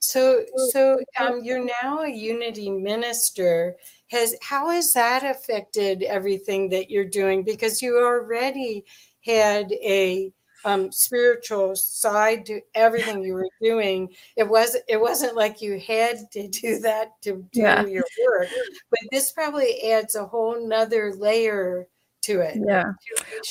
So, 0.00 0.44
so 0.72 0.98
um, 1.18 1.44
you're 1.44 1.64
now 1.82 2.00
a 2.00 2.10
unity 2.10 2.70
minister. 2.70 3.76
Has 4.10 4.34
how 4.42 4.70
has 4.70 4.92
that 4.94 5.24
affected 5.24 6.02
everything 6.02 6.70
that 6.70 6.90
you're 6.90 7.04
doing? 7.04 7.44
Because 7.44 7.80
you 7.80 7.98
already 7.98 8.84
had 9.24 9.70
a 9.72 10.32
um, 10.64 10.90
spiritual 10.90 11.76
side 11.76 12.44
to 12.46 12.60
everything 12.74 13.22
you 13.22 13.34
were 13.34 13.48
doing. 13.60 14.08
It 14.36 14.48
was 14.48 14.76
it 14.88 15.00
wasn't 15.00 15.36
like 15.36 15.62
you 15.62 15.78
had 15.78 16.30
to 16.32 16.48
do 16.48 16.78
that 16.80 17.20
to 17.22 17.44
do 17.52 17.60
yeah. 17.60 17.84
your 17.84 18.04
work, 18.26 18.48
but 18.90 19.00
this 19.10 19.32
probably 19.32 19.92
adds 19.92 20.14
a 20.14 20.26
whole 20.26 20.66
nother 20.66 21.14
layer 21.14 21.86
to 22.22 22.40
it. 22.40 22.58
Yeah. 22.66 22.92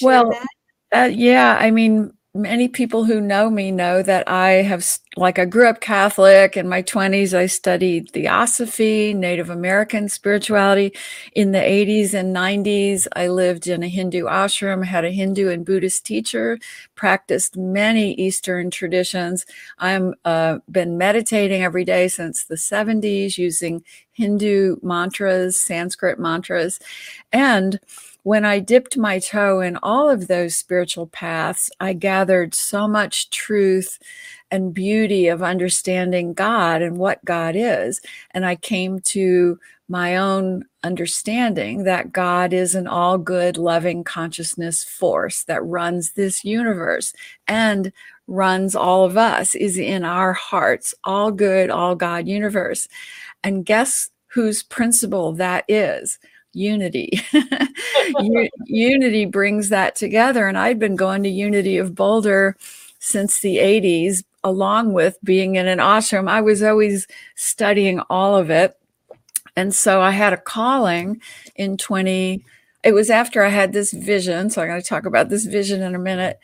Well, 0.01 0.34
uh, 0.94 1.10
yeah. 1.12 1.58
I 1.60 1.72
mean, 1.72 2.13
many 2.36 2.67
people 2.67 3.05
who 3.05 3.19
know 3.19 3.50
me 3.50 3.71
know 3.71 4.03
that 4.03 4.29
I 4.29 4.62
have, 4.62 4.86
like, 5.17 5.39
I 5.39 5.45
grew 5.45 5.67
up 5.67 5.81
Catholic. 5.81 6.55
In 6.55 6.69
my 6.69 6.83
20s, 6.83 7.33
I 7.33 7.48
studied 7.48 8.12
Theosophy, 8.12 9.13
Native 9.15 9.50
American 9.50 10.09
spirituality. 10.09 10.93
In 11.33 11.51
the 11.53 11.59
80s 11.59 12.13
and 12.13 12.36
90s, 12.36 13.07
I 13.15 13.27
lived 13.27 13.67
in 13.67 13.81
a 13.81 13.88
Hindu 13.88 14.25
ashram, 14.25 14.86
had 14.86 15.05
a 15.05 15.12
Hindu 15.12 15.50
and 15.50 15.65
Buddhist 15.65 16.05
teacher, 16.05 16.59
practiced 16.95 17.57
many 17.57 18.13
Eastern 18.13 18.69
traditions. 18.69 19.45
I've 19.79 20.13
uh, 20.24 20.59
been 20.69 20.98
meditating 21.00 21.63
every 21.63 21.83
day 21.83 22.07
since 22.07 22.43
the 22.43 22.55
70s 22.55 23.39
using 23.39 23.83
Hindu 24.12 24.75
mantras, 24.83 25.59
Sanskrit 25.59 26.19
mantras, 26.19 26.79
and 27.31 27.79
when 28.29 28.45
I 28.45 28.59
dipped 28.59 28.95
my 28.95 29.17
toe 29.17 29.59
in 29.59 29.79
all 29.81 30.07
of 30.07 30.27
those 30.27 30.53
spiritual 30.53 31.07
paths, 31.07 31.71
I 31.79 31.93
gathered 31.93 32.53
so 32.53 32.88
much 32.88 33.31
truth 33.31 33.98
and 34.51 34.71
beauty 34.71 35.27
of 35.27 35.41
understanding 35.41 36.36
God 36.36 36.83
and 36.83 37.00
what 37.00 37.25
God 37.25 37.55
is. 37.57 38.00
And 38.29 38.45
I 38.45 38.55
came 38.55 39.00
to 39.15 39.59
my 39.88 40.15
own 40.15 40.65
understanding 40.83 41.86
that 41.86 42.12
God 42.12 42.53
is 42.53 42.75
an 42.75 42.86
all 42.86 43.17
good, 43.17 43.57
loving 43.57 44.03
consciousness 44.03 44.83
force 44.83 45.43
that 45.45 45.65
runs 45.65 46.12
this 46.12 46.45
universe 46.45 47.13
and 47.48 47.91
runs 48.27 48.75
all 48.75 49.05
of 49.05 49.17
us, 49.17 49.55
is 49.55 49.75
in 49.75 50.03
our 50.03 50.33
hearts, 50.33 50.93
all 51.03 51.31
good, 51.31 51.71
all 51.71 51.95
God 51.95 52.27
universe. 52.27 52.88
And 53.43 53.65
guess 53.65 54.12
whose 54.27 54.62
principle 54.62 55.33
that 55.33 55.65
is? 55.67 56.19
Unity. 56.53 57.22
unity 58.65 59.25
brings 59.25 59.70
that 59.70 59.96
together. 59.96 60.48
And 60.48 60.58
I'd 60.58 60.79
been 60.79 60.96
going 60.96 61.24
to 61.24 61.29
Unity 61.29 61.77
of 61.77 61.96
Boulder 61.96 62.56
since 63.00 63.39
the 63.39 63.58
80s, 63.58 64.24
along 64.44 64.94
with 64.94 65.18
being 65.24 65.56
in 65.56 65.68
an 65.68 65.79
ashram. 65.79 66.29
I 66.29 66.41
was 66.41 66.62
always 66.63 67.08
studying 67.36 68.00
all 68.10 68.36
of 68.36 68.50
it. 68.50 68.77
And 69.56 69.74
so 69.74 70.01
I 70.01 70.12
had 70.12 70.34
a 70.34 70.38
calling 70.38 71.22
in 71.56 71.77
20. 71.77 72.44
It 72.84 72.91
was 72.94 73.10
after 73.10 73.44
I 73.44 73.50
had 73.50 73.74
this 73.74 73.91
vision. 73.91 74.50
So 74.50 74.62
I'm 74.62 74.68
going 74.70 74.82
to 74.82 74.88
talk 74.88 75.06
about 75.06 75.29
this 75.29 75.46
vision 75.46 75.82
in 75.82 75.96
a 75.96 76.00
minute. 76.00 76.39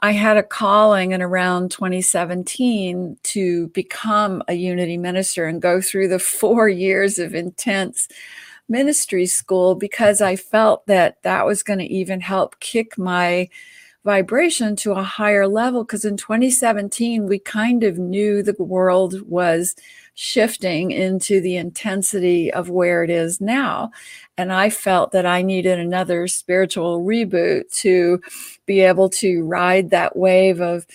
I 0.00 0.10
had 0.10 0.36
a 0.36 0.42
calling 0.42 1.12
in 1.12 1.22
around 1.22 1.70
2017 1.70 3.16
to 3.22 3.68
become 3.68 4.42
a 4.48 4.54
unity 4.54 4.98
minister 4.98 5.46
and 5.46 5.62
go 5.62 5.80
through 5.80 6.08
the 6.08 6.18
four 6.18 6.68
years 6.68 7.18
of 7.18 7.34
intense 7.34 8.08
ministry 8.68 9.26
school 9.26 9.74
because 9.74 10.20
I 10.20 10.36
felt 10.36 10.86
that 10.86 11.22
that 11.22 11.46
was 11.46 11.62
going 11.62 11.78
to 11.80 11.86
even 11.86 12.20
help 12.20 12.58
kick 12.60 12.96
my 12.96 13.48
vibration 14.04 14.76
to 14.76 14.92
a 14.92 15.02
higher 15.02 15.48
level. 15.48 15.82
Because 15.82 16.04
in 16.04 16.16
2017, 16.16 17.26
we 17.26 17.38
kind 17.38 17.84
of 17.84 17.98
knew 17.98 18.42
the 18.42 18.54
world 18.58 19.20
was 19.28 19.74
shifting 20.14 20.90
into 20.90 21.40
the 21.40 21.56
intensity 21.56 22.52
of 22.52 22.70
where 22.70 23.02
it 23.02 23.10
is 23.10 23.40
now. 23.40 23.90
And 24.36 24.52
I 24.52 24.70
felt 24.70 25.12
that 25.12 25.26
I 25.26 25.42
needed 25.42 25.78
another 25.78 26.28
spiritual 26.28 27.02
reboot 27.02 27.72
to 27.80 28.20
be 28.66 28.80
able 28.80 29.08
to 29.10 29.42
ride 29.42 29.90
that 29.90 30.16
wave 30.16 30.60
of 30.60 30.86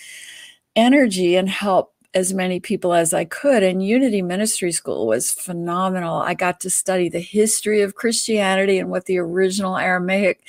energy 0.76 1.36
and 1.36 1.48
help 1.48 1.89
as 2.14 2.34
many 2.34 2.58
people 2.58 2.92
as 2.92 3.14
I 3.14 3.24
could. 3.24 3.62
And 3.62 3.84
Unity 3.84 4.22
Ministry 4.22 4.72
School 4.72 5.06
was 5.06 5.30
phenomenal. 5.30 6.16
I 6.16 6.34
got 6.34 6.60
to 6.60 6.70
study 6.70 7.08
the 7.08 7.20
history 7.20 7.82
of 7.82 7.94
Christianity 7.94 8.78
and 8.78 8.90
what 8.90 9.06
the 9.06 9.18
original 9.18 9.76
Aramaic 9.76 10.40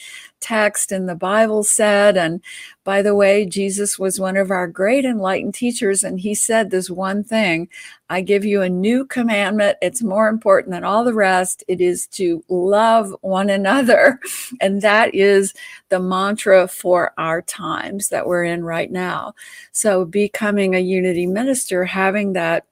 text 0.41 0.91
in 0.91 1.05
the 1.05 1.15
Bible 1.15 1.63
said. 1.63 2.17
And 2.17 2.41
by 2.83 3.01
the 3.01 3.15
way, 3.15 3.45
Jesus 3.45 3.98
was 3.98 4.19
one 4.19 4.36
of 4.36 4.51
our 4.51 4.67
great 4.67 5.05
enlightened 5.05 5.53
teachers, 5.53 6.03
and 6.03 6.19
he 6.19 6.36
said 6.36 6.69
this 6.69 6.89
one 6.89 7.24
thing 7.24 7.69
I 8.10 8.19
give 8.19 8.43
you 8.43 8.62
a 8.62 8.69
new 8.69 9.05
commandment. 9.05 9.77
It's 9.81 10.03
more 10.03 10.27
important 10.27 10.74
than 10.74 10.83
all 10.83 11.05
the 11.05 11.13
rest. 11.13 11.63
It 11.69 11.79
is 11.79 12.07
to 12.07 12.43
love 12.50 13.15
one 13.21 13.50
another. 13.50 14.19
And 14.60 14.81
that 14.81 15.15
is 15.15 15.53
the 15.89 16.00
mantra 16.00 16.67
for 16.67 17.13
our 17.17 17.41
times 17.41 18.10
that 18.10 18.27
we're 18.27 18.43
in 18.43 18.63
right 18.63 18.91
now. 18.91 19.33
So, 19.71 20.05
becoming 20.05 20.75
a 20.75 20.79
unity 20.79 21.25
minister, 21.25 21.86
having 21.86 22.33
that 22.33 22.65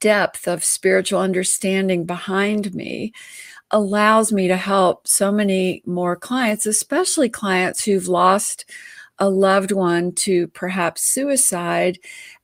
depth 0.00 0.48
of 0.48 0.64
spiritual 0.64 1.20
understanding 1.20 2.04
behind 2.04 2.74
me 2.74 3.12
allows 3.72 4.32
me 4.32 4.48
to 4.48 4.56
help 4.56 5.06
so 5.08 5.32
many 5.32 5.82
more 5.86 6.16
clients, 6.16 6.66
especially 6.66 7.28
clients 7.28 7.84
who've 7.84 8.08
lost 8.08 8.64
a 9.18 9.28
loved 9.28 9.72
one 9.72 10.12
to 10.12 10.48
perhaps 10.48 11.02
suicide 11.02 11.98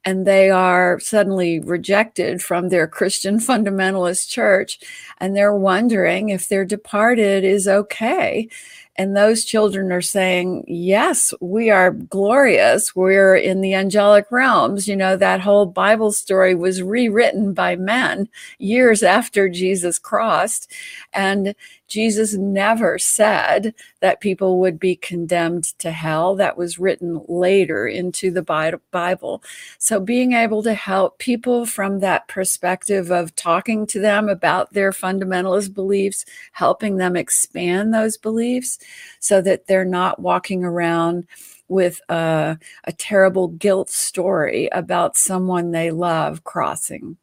and 0.09 0.27
they 0.27 0.49
are 0.49 0.99
suddenly 1.01 1.61
rejected 1.61 2.43
from 2.43 2.71
their 2.71 2.87
Christian 2.87 3.39
fundamentalist 3.49 4.31
church 4.31 4.81
and 5.19 5.37
they're 5.37 5.55
wondering 5.55 6.31
if 6.31 6.49
their 6.49 6.65
departed 6.65 7.45
is 7.45 7.69
okay 7.69 8.49
and 8.97 9.17
those 9.17 9.45
children 9.45 9.93
are 9.93 10.03
saying, 10.03 10.65
Yes, 10.67 11.33
we 11.41 11.71
are 11.71 11.93
glorious. 11.93 12.97
We're 12.97 13.37
in 13.37 13.61
the 13.61 13.75
angelic 13.75 14.27
realms. 14.33 14.89
You 14.89 14.97
know, 14.97 15.17
that 15.17 15.41
whole 15.41 15.67
Bible 15.67 16.11
story 16.11 16.57
was 16.57 16.83
rewritten 16.83 17.53
by 17.55 17.77
men 17.77 18.29
years 18.59 19.05
after 19.05 19.49
Jesus 19.49 20.01
crossed. 20.01 20.73
And 21.13 21.55
Jesus 21.89 22.35
never 22.35 22.99
said 22.99 23.75
that 24.01 24.21
people 24.21 24.61
would 24.61 24.79
be 24.79 24.95
condemned 24.97 25.65
to 25.79 25.91
hell. 25.91 26.37
That 26.37 26.57
was 26.57 26.79
written 26.79 27.23
later 27.29 27.87
into 27.87 28.31
the 28.31 28.43
Bible. 28.43 29.43
So, 29.79 29.99
being 29.99 30.33
able 30.35 30.63
to 30.63 30.75
help 30.75 31.19
people 31.19 31.67
from 31.67 32.01
that 32.01 32.29
perspective 32.29 33.11
of 33.11 33.35
talking 33.35 33.87
to 33.89 33.99
them 33.99 34.29
about 34.29 34.73
their 34.73 34.93
fundamentalist 34.93 35.75
beliefs, 35.75 36.25
helping 36.53 36.97
them 36.97 37.17
expand 37.17 37.93
those 37.93 38.17
beliefs 38.17 38.79
so 39.19 39.41
that 39.41 39.67
they're 39.67 39.85
not 39.85 40.21
walking 40.21 40.65
around 40.65 41.27
with 41.69 42.01
a, 42.09 42.59
a 42.85 42.93
terrible 42.93 43.49
guilt 43.49 43.91
story 43.91 44.69
about 44.73 45.17
someone 45.17 45.71
they 45.71 45.91
love 45.91 46.45
crossing. 46.45 47.17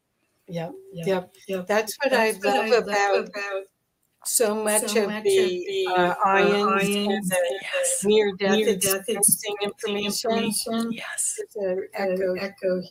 Yep, 0.48 0.72
yep, 0.92 1.32
yep. 1.48 1.66
That's 1.66 1.96
what 1.96 2.10
That's 2.10 2.38
I 2.44 2.48
love, 2.48 2.56
what 2.56 2.64
I 2.64 2.76
about, 2.76 3.14
love 3.16 3.28
about 3.28 3.62
so 4.26 4.54
much 4.54 4.88
so 4.88 5.04
of 5.04 5.10
much 5.10 5.24
the, 5.24 5.38
of 5.38 5.48
the 5.48 5.86
uh, 5.96 6.14
ions, 6.24 6.88
and 6.88 7.24
the 7.24 7.58
yes. 7.62 8.04
near 8.04 8.32
death, 8.36 8.56
near 8.56 8.76
death 8.76 9.08
information. 9.08 10.30
information. 10.30 10.92
Yes. 10.92 11.36
It's 11.38 11.56
an 11.56 11.88
echo. 11.94 12.34
echo. 12.34 12.82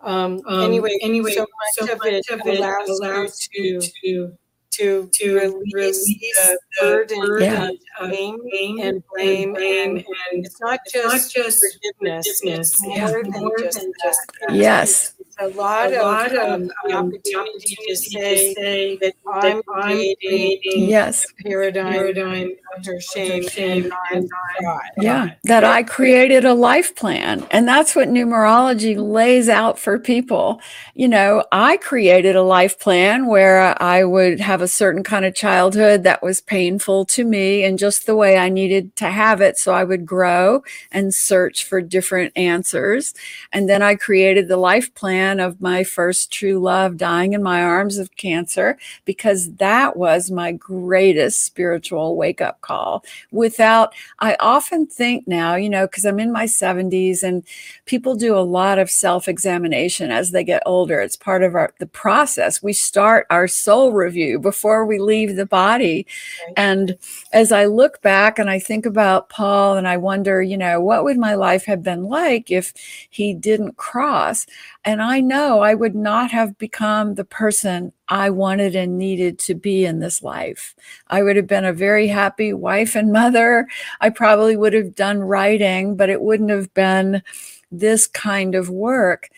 Um, 0.00 0.40
anyway, 0.48 0.96
anyway, 1.02 1.32
so 1.32 1.40
much, 1.80 1.90
of, 1.90 2.00
it 2.04 2.58
allows, 2.58 2.88
allows 2.88 3.48
you 3.52 3.80
to 3.80 3.90
to, 4.04 4.38
to 4.78 5.34
release, 5.34 5.74
release 5.74 6.04
the, 6.04 6.58
the 6.80 6.86
burden, 6.86 7.20
burden 7.20 7.78
of 8.00 8.10
blame 8.10 8.38
and 8.80 9.02
blame. 9.12 9.56
And, 9.56 9.98
and 9.98 10.46
it's 10.46 10.60
not 10.60 10.80
just, 10.90 11.06
not 11.06 11.44
just 11.44 11.64
forgiveness, 11.74 12.40
forgiveness, 12.40 12.70
it's 12.70 12.82
more, 12.82 13.22
than, 13.22 13.30
more 13.32 13.58
just 13.58 13.80
than 13.80 13.92
just 14.04 14.20
that. 14.40 14.54
Yes. 14.54 15.14
It's 15.18 15.36
a 15.40 15.48
lot, 15.48 15.92
a 15.92 16.02
lot 16.02 16.34
of, 16.34 16.52
um, 16.52 16.70
the 16.84 16.94
opportunity 16.94 17.76
to 17.88 17.96
say, 17.96 18.54
say 18.54 18.96
that 18.98 19.14
I'm 19.26 19.62
creating 19.62 20.88
yes. 20.88 21.24
a 21.24 21.42
paradigm, 21.42 21.92
paradigm 21.92 22.50
under 22.76 23.00
shame, 23.00 23.46
shame 23.48 23.92
and 24.12 24.28
God. 24.60 24.80
Yeah, 24.98 25.34
that 25.44 25.64
I 25.64 25.82
created 25.82 26.44
a 26.44 26.54
life 26.54 26.94
plan. 26.94 27.46
And 27.50 27.66
that's 27.66 27.94
what 27.94 28.08
numerology 28.08 28.96
lays 28.96 29.48
out 29.48 29.78
for 29.78 29.98
people. 29.98 30.60
You 30.94 31.08
know, 31.08 31.44
I 31.52 31.76
created 31.76 32.36
a 32.36 32.42
life 32.42 32.78
plan 32.78 33.26
where 33.26 33.80
I 33.82 34.04
would 34.04 34.40
have 34.40 34.62
a 34.62 34.67
certain 34.68 35.02
kind 35.02 35.24
of 35.24 35.34
childhood 35.34 36.02
that 36.04 36.22
was 36.22 36.40
painful 36.40 37.04
to 37.06 37.24
me 37.24 37.64
and 37.64 37.78
just 37.78 38.06
the 38.06 38.14
way 38.14 38.38
I 38.38 38.48
needed 38.48 38.94
to 38.96 39.10
have 39.10 39.40
it. 39.40 39.58
So 39.58 39.72
I 39.72 39.84
would 39.84 40.06
grow 40.06 40.62
and 40.92 41.14
search 41.14 41.64
for 41.64 41.80
different 41.80 42.32
answers. 42.36 43.14
And 43.52 43.68
then 43.68 43.82
I 43.82 43.94
created 43.94 44.48
the 44.48 44.56
life 44.56 44.94
plan 44.94 45.40
of 45.40 45.60
my 45.60 45.84
first 45.84 46.32
true 46.32 46.58
love 46.58 46.96
dying 46.96 47.32
in 47.32 47.42
my 47.42 47.62
arms 47.62 47.98
of 47.98 48.14
cancer 48.16 48.78
because 49.04 49.54
that 49.54 49.96
was 49.96 50.30
my 50.30 50.52
greatest 50.52 51.44
spiritual 51.44 52.16
wake 52.16 52.40
up 52.40 52.60
call. 52.60 53.04
Without, 53.30 53.94
I 54.20 54.36
often 54.40 54.86
think 54.86 55.26
now, 55.26 55.54
you 55.54 55.68
know, 55.68 55.86
because 55.86 56.04
I'm 56.04 56.20
in 56.20 56.32
my 56.32 56.44
70s 56.46 57.22
and 57.22 57.44
people 57.86 58.14
do 58.14 58.36
a 58.36 58.40
lot 58.40 58.78
of 58.78 58.90
self 58.90 59.28
examination 59.28 60.10
as 60.10 60.30
they 60.30 60.44
get 60.44 60.62
older. 60.66 61.00
It's 61.00 61.16
part 61.16 61.42
of 61.42 61.54
our, 61.54 61.72
the 61.78 61.86
process. 61.86 62.62
We 62.62 62.72
start 62.72 63.26
our 63.30 63.48
soul 63.48 63.92
review 63.92 64.38
before 64.48 64.86
we 64.86 64.98
leave 64.98 65.36
the 65.36 65.44
body. 65.44 66.06
Right. 66.46 66.54
And 66.56 66.98
as 67.34 67.52
I 67.52 67.66
look 67.66 68.00
back 68.00 68.38
and 68.38 68.48
I 68.48 68.58
think 68.58 68.86
about 68.86 69.28
Paul 69.28 69.76
and 69.76 69.86
I 69.86 69.98
wonder, 69.98 70.40
you 70.40 70.56
know, 70.56 70.80
what 70.80 71.04
would 71.04 71.18
my 71.18 71.34
life 71.34 71.66
have 71.66 71.82
been 71.82 72.04
like 72.04 72.50
if 72.50 72.72
he 73.10 73.34
didn't 73.34 73.76
cross? 73.76 74.46
And 74.86 75.02
I 75.02 75.20
know 75.20 75.60
I 75.60 75.74
would 75.74 75.94
not 75.94 76.30
have 76.30 76.56
become 76.56 77.14
the 77.14 77.26
person 77.26 77.92
I 78.08 78.30
wanted 78.30 78.74
and 78.74 78.96
needed 78.96 79.38
to 79.40 79.54
be 79.54 79.84
in 79.84 80.00
this 80.00 80.22
life. 80.22 80.74
I 81.08 81.22
would 81.22 81.36
have 81.36 81.46
been 81.46 81.66
a 81.66 81.74
very 81.74 82.06
happy 82.06 82.54
wife 82.54 82.94
and 82.96 83.12
mother. 83.12 83.68
I 84.00 84.08
probably 84.08 84.56
would 84.56 84.72
have 84.72 84.94
done 84.94 85.20
writing, 85.20 85.94
but 85.94 86.08
it 86.08 86.22
wouldn't 86.22 86.48
have 86.48 86.72
been 86.72 87.22
this 87.70 88.06
kind 88.06 88.54
of 88.54 88.70
work. 88.70 89.28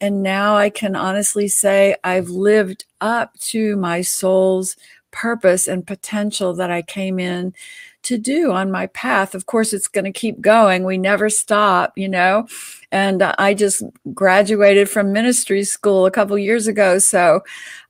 And 0.00 0.22
now 0.22 0.56
I 0.56 0.70
can 0.70 0.96
honestly 0.96 1.48
say 1.48 1.96
I've 2.04 2.28
lived 2.28 2.84
up 3.00 3.38
to 3.40 3.76
my 3.76 4.00
soul's 4.00 4.76
purpose 5.10 5.68
and 5.68 5.86
potential 5.86 6.54
that 6.54 6.70
I 6.70 6.82
came 6.82 7.18
in 7.18 7.54
to 8.02 8.16
do 8.16 8.50
on 8.50 8.70
my 8.70 8.86
path. 8.88 9.34
Of 9.34 9.46
course, 9.46 9.72
it's 9.72 9.88
going 9.88 10.04
to 10.04 10.12
keep 10.12 10.40
going. 10.40 10.84
We 10.84 10.96
never 10.96 11.28
stop, 11.28 11.92
you 11.96 12.08
know. 12.08 12.46
And 12.90 13.20
uh, 13.20 13.34
I 13.38 13.54
just 13.54 13.82
graduated 14.14 14.88
from 14.88 15.12
ministry 15.12 15.64
school 15.64 16.06
a 16.06 16.10
couple 16.10 16.38
years 16.38 16.66
ago. 16.66 16.98
So, 16.98 17.42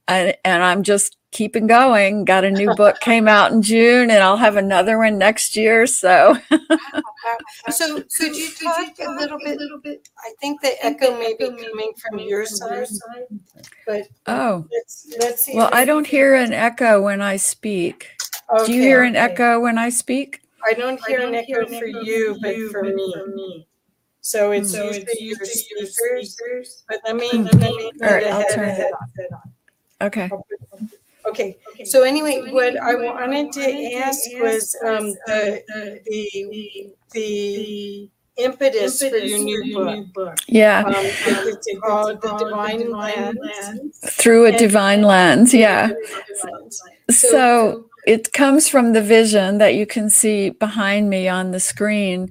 and, 0.08 0.34
and 0.44 0.62
I'm 0.62 0.82
just 0.82 1.16
keeping 1.30 1.66
going. 1.66 2.24
Got 2.24 2.44
a 2.44 2.50
new 2.50 2.74
book 2.74 3.00
came 3.00 3.28
out 3.28 3.52
in 3.52 3.62
June, 3.62 4.10
and 4.10 4.22
I'll 4.22 4.36
have 4.36 4.56
another 4.56 4.98
one 4.98 5.18
next 5.18 5.56
year. 5.56 5.86
So, 5.86 6.36
so 7.70 8.02
could 8.16 8.36
you 8.36 8.50
talk 8.52 8.92
a 9.00 9.10
little 9.12 9.38
bit? 9.38 9.56
A 9.56 9.60
little 9.60 9.80
bit. 9.80 10.08
I 10.18 10.32
think 10.40 10.60
the 10.60 10.84
echo 10.84 11.18
may 11.18 11.34
be 11.38 11.46
coming 11.46 11.92
from 11.96 12.18
your 12.18 12.46
side, 12.46 12.88
but 13.86 14.08
oh, 14.26 14.66
let's, 14.72 15.14
let's 15.18 15.44
see. 15.44 15.56
Well, 15.56 15.70
I 15.72 15.84
don't 15.84 16.06
hear 16.06 16.34
an 16.34 16.52
echo 16.52 17.02
when 17.02 17.20
I 17.20 17.36
speak. 17.36 18.08
Okay, 18.52 18.66
Do 18.66 18.72
you 18.72 18.82
hear 18.82 19.02
an 19.04 19.16
echo 19.16 19.60
when 19.60 19.78
I 19.78 19.90
speak? 19.90 20.42
I 20.68 20.74
don't 20.74 21.00
hear, 21.06 21.20
I 21.20 21.22
don't 21.22 21.34
an, 21.34 21.44
echo 21.48 21.60
an 21.60 21.78
for 21.78 21.86
you, 21.86 22.36
but 22.42 22.54
for 22.70 22.82
me. 22.82 23.66
So 24.22 24.50
it's 24.50 24.74
hmm. 24.74 24.76
so 24.76 24.84
usually 24.84 25.06
your 25.20 25.86
speakers, 25.86 26.32
speakers. 26.32 26.84
But 26.88 27.00
let 27.06 27.16
me, 27.16 27.30
hmm. 27.30 27.44
let 27.44 27.54
me 27.54 27.92
All 28.02 28.10
right, 28.10 28.26
I'll 28.26 28.48
turn 28.48 28.68
it 28.68 28.92
on. 29.32 30.06
Okay. 30.06 30.30
Okay. 31.26 31.56
okay. 31.72 31.84
So 31.84 32.02
anyway, 32.02 32.42
so 32.46 32.52
what 32.52 32.76
I 32.76 32.94
wanted 32.94 33.52
to 33.52 33.60
wanted 33.60 33.94
ask, 33.94 34.20
was 34.34 34.76
um, 34.86 35.14
the, 35.26 35.62
the, 35.66 36.00
the, 36.06 36.92
the 37.12 38.10
impetus, 38.36 39.00
for 39.00 39.16
your 39.16 39.38
new, 39.38 39.64
your 39.64 39.84
book. 39.84 39.94
new 39.94 40.04
book. 40.12 40.38
Yeah. 40.48 40.82
Um, 40.86 40.94
it's 40.96 41.68
called 41.82 42.20
The 42.22 42.36
Divine, 42.36 42.78
divine 42.78 43.36
Lens. 43.36 43.98
Through 44.04 44.46
a 44.46 44.52
Divine 44.56 45.02
Lens, 45.02 45.52
yeah. 45.52 45.90
So, 46.34 46.68
so 47.10 47.90
it 48.06 48.32
comes 48.32 48.68
from 48.68 48.92
the 48.92 49.02
vision 49.02 49.58
that 49.58 49.74
you 49.74 49.86
can 49.86 50.10
see 50.10 50.50
behind 50.50 51.10
me 51.10 51.28
on 51.28 51.50
the 51.50 51.60
screen. 51.60 52.30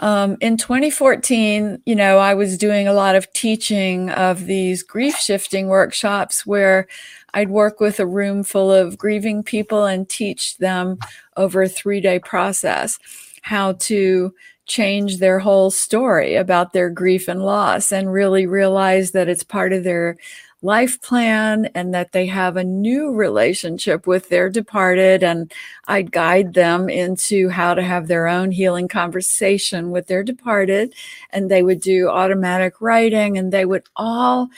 Um, 0.00 0.36
in 0.40 0.56
2014, 0.56 1.82
you 1.84 1.96
know, 1.96 2.18
I 2.18 2.34
was 2.34 2.56
doing 2.56 2.86
a 2.86 2.92
lot 2.92 3.16
of 3.16 3.32
teaching 3.32 4.10
of 4.10 4.46
these 4.46 4.82
grief 4.84 5.16
shifting 5.16 5.66
workshops 5.66 6.46
where 6.46 6.86
I'd 7.34 7.50
work 7.50 7.80
with 7.80 8.00
a 8.00 8.06
room 8.06 8.42
full 8.42 8.72
of 8.72 8.98
grieving 8.98 9.42
people 9.42 9.84
and 9.84 10.08
teach 10.08 10.56
them 10.58 10.98
over 11.36 11.62
a 11.62 11.68
three 11.68 12.00
day 12.00 12.18
process 12.18 12.98
how 13.42 13.72
to 13.72 14.34
change 14.66 15.18
their 15.18 15.38
whole 15.38 15.70
story 15.70 16.34
about 16.34 16.72
their 16.72 16.90
grief 16.90 17.28
and 17.28 17.42
loss 17.42 17.90
and 17.90 18.12
really 18.12 18.46
realize 18.46 19.12
that 19.12 19.28
it's 19.28 19.42
part 19.42 19.72
of 19.72 19.82
their 19.84 20.16
life 20.60 21.00
plan 21.00 21.66
and 21.74 21.94
that 21.94 22.12
they 22.12 22.26
have 22.26 22.56
a 22.56 22.64
new 22.64 23.12
relationship 23.14 24.06
with 24.06 24.28
their 24.28 24.50
departed. 24.50 25.22
And 25.22 25.52
I'd 25.86 26.10
guide 26.10 26.54
them 26.54 26.88
into 26.88 27.48
how 27.48 27.74
to 27.74 27.82
have 27.82 28.08
their 28.08 28.26
own 28.26 28.50
healing 28.50 28.88
conversation 28.88 29.90
with 29.90 30.08
their 30.08 30.24
departed. 30.24 30.92
And 31.30 31.50
they 31.50 31.62
would 31.62 31.80
do 31.80 32.08
automatic 32.08 32.80
writing 32.80 33.38
and 33.38 33.52
they 33.52 33.64
would 33.64 33.84
all 33.96 34.48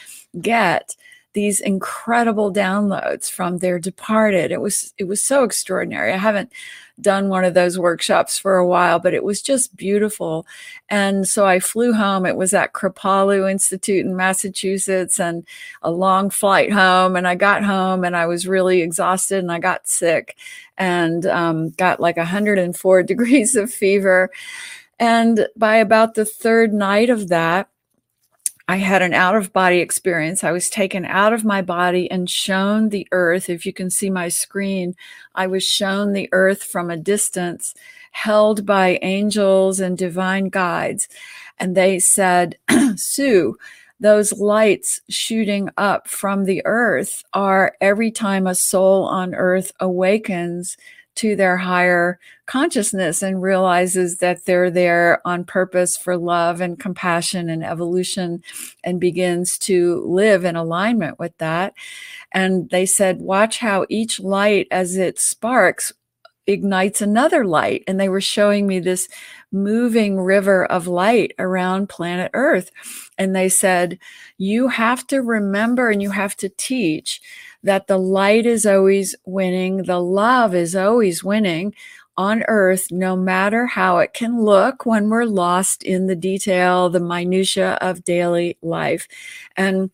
get 0.41 0.97
these 1.33 1.61
incredible 1.61 2.53
downloads 2.53 3.31
from 3.31 3.59
their 3.59 3.79
departed. 3.79 4.51
It 4.51 4.61
was 4.61 4.93
it 4.99 5.05
was 5.05 5.23
so 5.23 5.45
extraordinary. 5.45 6.13
I 6.13 6.17
haven't 6.17 6.53
done 7.01 7.29
one 7.29 7.45
of 7.45 7.55
those 7.55 7.79
workshops 7.79 8.39
for 8.39 8.57
a 8.57 8.67
while, 8.67 8.99
but 8.99 9.15
it 9.15 9.25
was 9.25 9.41
just 9.41 9.77
beautiful. 9.77 10.47
And 10.89 11.27
so 11.27 11.47
I 11.47 11.61
flew 11.61 11.93
home. 11.93 12.27
It 12.27 12.37
was 12.37 12.53
at 12.53 12.73
Kripalu 12.73 13.51
Institute 13.51 14.05
in 14.05 14.17
Massachusetts 14.17 15.19
and 15.19 15.47
a 15.83 15.91
long 15.91 16.31
flight 16.31 16.73
home. 16.73 17.17
And 17.17 17.27
I 17.27 17.35
got 17.37 17.65
home 17.65 18.05
and 18.05 18.17
I 18.17 18.27
was 18.27 18.47
really 18.47 18.83
exhausted 18.83 19.39
and 19.39 19.53
I 19.53 19.59
got 19.59 19.89
sick 19.89 20.37
and 20.77 21.27
um, 21.27 21.71
got 21.71 22.01
like 22.01 22.17
104 22.17 23.03
degrees 23.05 23.57
of 23.57 23.73
fever. 23.73 24.31
And 24.99 25.47
by 25.57 25.77
about 25.77 26.15
the 26.15 26.27
third 26.27 26.75
night 26.75 27.09
of 27.09 27.29
that, 27.29 27.69
I 28.71 28.77
had 28.77 29.03
an 29.03 29.15
out 29.15 29.35
of 29.35 29.53
body 29.53 29.81
experience. 29.81 30.45
I 30.45 30.53
was 30.53 30.71
taken 30.71 31.05
out 31.05 31.33
of 31.33 31.45
my 31.45 31.61
body 31.61 32.09
and 32.09 32.31
shown 32.31 32.91
the 32.91 33.05
earth. 33.11 33.51
If 33.51 33.67
you 33.67 33.73
can 33.73 33.91
see 33.91 34.11
my 34.11 34.29
screen, 34.29 34.95
I 35.35 35.49
was 35.49 35.65
shown 35.65 36.13
the 36.13 36.29
earth 36.31 36.63
from 36.63 36.89
a 36.89 36.97
distance, 36.97 37.75
held 38.13 38.65
by 38.65 39.01
angels 39.03 39.81
and 39.81 39.99
divine 39.99 40.51
guides. 40.51 41.09
And 41.59 41.77
they 41.77 41.99
said, 41.99 42.59
Sue, 42.95 43.59
those 43.99 44.33
lights 44.35 45.01
shooting 45.09 45.71
up 45.77 46.07
from 46.07 46.45
the 46.45 46.63
earth 46.65 47.25
are 47.33 47.75
every 47.81 48.13
time 48.13 48.47
a 48.47 48.55
soul 48.55 49.03
on 49.03 49.35
earth 49.35 49.73
awakens 49.81 50.77
to 51.21 51.37
their 51.37 51.59
higher 51.59 52.19
consciousness 52.47 53.23
and 53.23 53.43
realizes 53.43 54.19
that 54.19 54.47
they're 54.47 54.71
there 54.71 55.21
on 55.27 55.45
purpose 55.45 55.95
for 55.95 56.17
love 56.17 56.63
and 56.63 56.81
compassion 56.81 57.51
and 57.51 57.63
evolution 57.63 58.43
and 58.85 58.99
begins 58.99 59.59
to 59.59 60.03
live 60.07 60.47
in 60.47 60.57
alignment 60.57 61.19
with 61.19 61.37
that. 61.37 61.75
And 62.33 62.71
they 62.71 62.87
said, 62.87 63.21
watch 63.21 63.59
how 63.59 63.85
each 63.91 64.19
light 64.19 64.67
as 64.71 64.97
it 64.97 65.19
sparks 65.19 65.93
ignites 66.47 67.03
another 67.03 67.45
light. 67.45 67.85
And 67.87 68.01
they 68.01 68.09
were 68.09 68.23
showing 68.23 68.67
me 68.67 68.81
this 68.81 69.07
moving 69.53 70.19
river 70.19 70.65
of 70.65 70.87
light 70.87 71.35
around 71.39 71.91
planet 71.91 72.31
Earth. 72.33 72.71
And 73.19 73.37
they 73.37 73.51
said, 73.51 73.99
you 74.39 74.69
have 74.69 75.07
to 75.09 75.21
remember 75.21 75.91
and 75.91 76.01
you 76.01 76.11
have 76.13 76.35
to 76.37 76.49
teach 76.49 77.21
that 77.63 77.87
the 77.87 77.99
light 77.99 78.47
is 78.47 78.67
always 78.67 79.15
winning, 79.25 79.85
the 79.85 80.01
love 80.01 80.55
is 80.55 80.75
always 80.75 81.23
winning 81.23 81.75
on 82.17 82.43
earth, 82.49 82.91
no 82.91 83.17
matter 83.17 83.67
how 83.67 83.99
it 83.99 84.13
can 84.13 84.43
look 84.43 84.85
when 84.85 85.09
we're 85.09 85.25
lost 85.25 85.83
in 85.83 86.07
the 86.07 86.17
detail, 86.17 86.91
the 86.91 87.01
minutia 87.01 87.79
of 87.81 88.05
daily 88.05 88.59
life. 88.63 89.09
And 89.57 89.91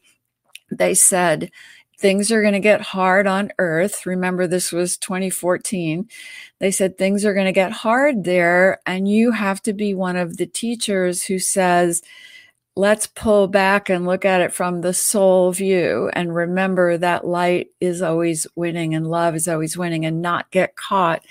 they 0.70 0.94
said, 0.94 1.50
things 1.98 2.30
are 2.30 2.42
going 2.42 2.54
to 2.54 2.60
get 2.60 2.80
hard 2.80 3.26
on 3.26 3.52
earth. 3.58 4.06
Remember, 4.06 4.46
this 4.46 4.72
was 4.72 4.98
2014. 4.98 6.08
They 6.58 6.70
said 6.70 6.98
things 6.98 7.24
are 7.24 7.34
going 7.34 7.46
to 7.46 7.52
get 7.52 7.72
hard 7.72 8.24
there, 8.24 8.80
and 8.86 9.08
you 9.08 9.32
have 9.32 9.62
to 9.62 9.72
be 9.72 9.94
one 9.94 10.16
of 10.16 10.36
the 10.36 10.46
teachers 10.46 11.24
who 11.24 11.38
says, 11.38 12.02
let's 12.76 13.06
pull 13.06 13.48
back 13.48 13.88
and 13.88 14.06
look 14.06 14.24
at 14.26 14.42
it 14.42 14.52
from 14.52 14.82
the 14.82 14.92
soul 14.92 15.50
view 15.50 16.10
and 16.12 16.34
remember 16.34 16.98
that 16.98 17.26
light 17.26 17.68
is 17.80 18.02
always 18.02 18.46
winning 18.54 18.94
and 18.94 19.06
love 19.06 19.34
is 19.34 19.48
always 19.48 19.78
winning 19.78 20.04
and 20.04 20.20
not 20.20 20.50
get 20.50 20.76
caught 20.76 21.24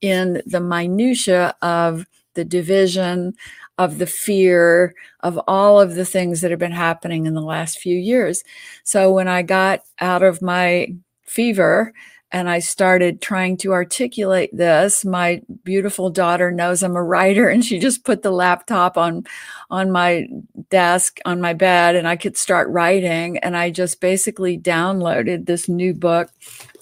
in 0.00 0.42
the 0.44 0.60
minutia 0.60 1.54
of 1.62 2.04
the 2.34 2.44
division 2.44 3.32
of 3.78 3.98
the 3.98 4.06
fear 4.06 4.92
of 5.20 5.38
all 5.46 5.80
of 5.80 5.94
the 5.94 6.04
things 6.04 6.40
that 6.40 6.50
have 6.50 6.60
been 6.60 6.72
happening 6.72 7.26
in 7.26 7.34
the 7.34 7.40
last 7.40 7.78
few 7.78 7.96
years. 7.96 8.42
So 8.82 9.12
when 9.12 9.28
i 9.28 9.42
got 9.42 9.82
out 10.00 10.24
of 10.24 10.42
my 10.42 10.94
fever 11.24 11.92
and 12.30 12.48
I 12.50 12.58
started 12.58 13.22
trying 13.22 13.56
to 13.58 13.72
articulate 13.72 14.54
this. 14.54 15.04
My 15.04 15.40
beautiful 15.64 16.10
daughter 16.10 16.50
knows 16.50 16.82
I'm 16.82 16.96
a 16.96 17.02
writer 17.02 17.48
and 17.48 17.64
she 17.64 17.78
just 17.78 18.04
put 18.04 18.22
the 18.22 18.30
laptop 18.30 18.98
on 18.98 19.24
on 19.70 19.90
my 19.90 20.28
desk 20.70 21.20
on 21.24 21.40
my 21.40 21.54
bed 21.54 21.96
and 21.96 22.06
I 22.06 22.16
could 22.16 22.36
start 22.36 22.68
writing 22.68 23.38
and 23.38 23.56
I 23.56 23.70
just 23.70 24.00
basically 24.00 24.58
downloaded 24.58 25.46
this 25.46 25.68
new 25.68 25.94
book 25.94 26.30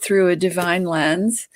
through 0.00 0.28
a 0.28 0.36
divine 0.36 0.84
lens 0.84 1.48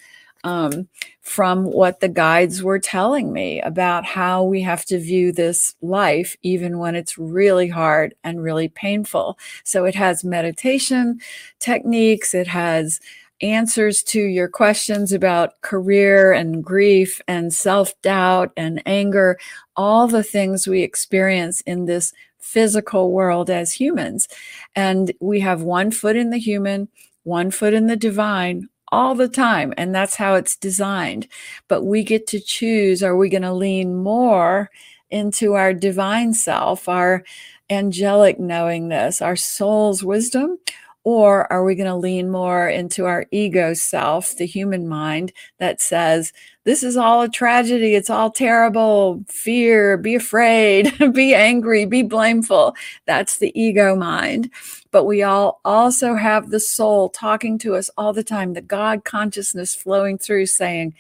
um, 0.45 0.89
from 1.21 1.65
what 1.65 2.01
the 2.01 2.09
guides 2.09 2.63
were 2.63 2.79
telling 2.79 3.33
me 3.33 3.61
about 3.61 4.05
how 4.05 4.43
we 4.43 4.63
have 4.63 4.85
to 4.87 4.99
view 4.99 5.33
this 5.33 5.75
life, 5.83 6.37
even 6.43 6.79
when 6.79 6.97
it's 6.97 7.19
really 7.19 7.69
hard 7.69 8.15
and 8.25 8.43
really 8.43 8.69
painful. 8.69 9.39
So 9.65 9.85
it 9.85 9.95
has 9.95 10.25
meditation 10.25 11.21
techniques, 11.59 12.35
it 12.35 12.47
has 12.49 13.01
answers 13.43 14.03
to 14.05 14.21
your 14.21 14.49
questions 14.49 15.13
about 15.13 15.61
career 15.63 16.33
and 16.33 16.63
grief 16.63 17.21
and 17.27 17.53
self 17.53 18.01
doubt 18.03 18.53
and 18.57 18.83
anger, 18.87 19.39
all 19.77 20.07
the 20.07 20.23
things 20.23 20.67
we 20.67 20.83
experience 20.83 21.61
in 21.63 21.87
this 21.87 22.13
physical 22.39 23.13
world 23.13 23.51
as 23.51 23.73
humans. 23.73 24.29
And 24.75 25.13
we 25.21 25.41
have 25.41 25.63
one 25.63 25.91
foot 25.91 26.17
in 26.17 26.31
the 26.31 26.39
human, 26.39 26.89
one 27.25 27.51
foot 27.51 27.75
in 27.75 27.87
the 27.87 27.97
divine 27.97 28.69
all 28.93 29.15
the 29.15 29.29
time. 29.29 29.73
And 29.77 29.95
that's 29.95 30.17
how 30.17 30.35
it's 30.35 30.57
designed. 30.57 31.29
But 31.69 31.85
we 31.85 32.03
get 32.03 32.27
to 32.29 32.41
choose 32.41 33.03
are 33.03 33.17
we 33.17 33.29
going 33.29 33.43
to 33.43 33.53
lean 33.53 33.97
more 33.97 34.71
into 35.11 35.55
our 35.55 35.73
divine 35.73 36.35
self, 36.35 36.89
our 36.89 37.25
angelic 37.69 38.39
knowingness, 38.39 39.23
our 39.23 39.37
soul's 39.37 40.03
wisdom? 40.03 40.59
Or 41.05 41.51
are 41.51 41.65
we 41.65 41.75
going 41.75 41.89
to 41.89 41.97
lean 41.97 42.31
more 42.31 42.69
into 42.69 43.07
our 43.07 43.27
ego 43.31 43.73
self, 43.73 44.37
the 44.37 44.45
human 44.45 44.87
mind 44.87 45.33
that 45.59 45.81
says, 45.81 46.33
this 46.65 46.83
is 46.83 46.97
all 46.97 47.23
a 47.23 47.29
tragedy. 47.29 47.95
It's 47.95 48.11
all 48.11 48.31
terrible. 48.31 49.25
Fear, 49.29 49.97
be 49.97 50.15
afraid, 50.15 50.93
be 51.15 51.35
angry, 51.35 51.87
be 51.87 52.03
blameful. 52.03 52.75
That's 53.07 53.39
the 53.39 53.59
ego 53.59 53.97
mind. 53.97 54.51
But 54.91 55.05
we 55.05 55.23
all 55.23 55.61
also 55.65 56.15
have 56.17 56.51
the 56.51 56.61
soul 56.61 57.09
talking 57.09 57.59
to 57.61 57.77
us 57.77 57.89
all 57.97 58.13
the 58.13 58.25
time, 58.25 58.53
the 58.53 58.61
God 58.61 59.05
consciousness 59.05 59.75
flowing 59.75 60.19
through 60.19 60.47
saying, 60.47 60.95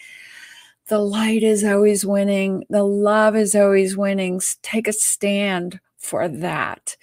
the 0.88 0.98
light 0.98 1.44
is 1.44 1.62
always 1.62 2.04
winning. 2.04 2.64
The 2.68 2.82
love 2.82 3.36
is 3.36 3.54
always 3.54 3.96
winning. 3.96 4.40
Take 4.62 4.88
a 4.88 4.92
stand 4.92 5.78
for 6.00 6.28
that 6.28 6.96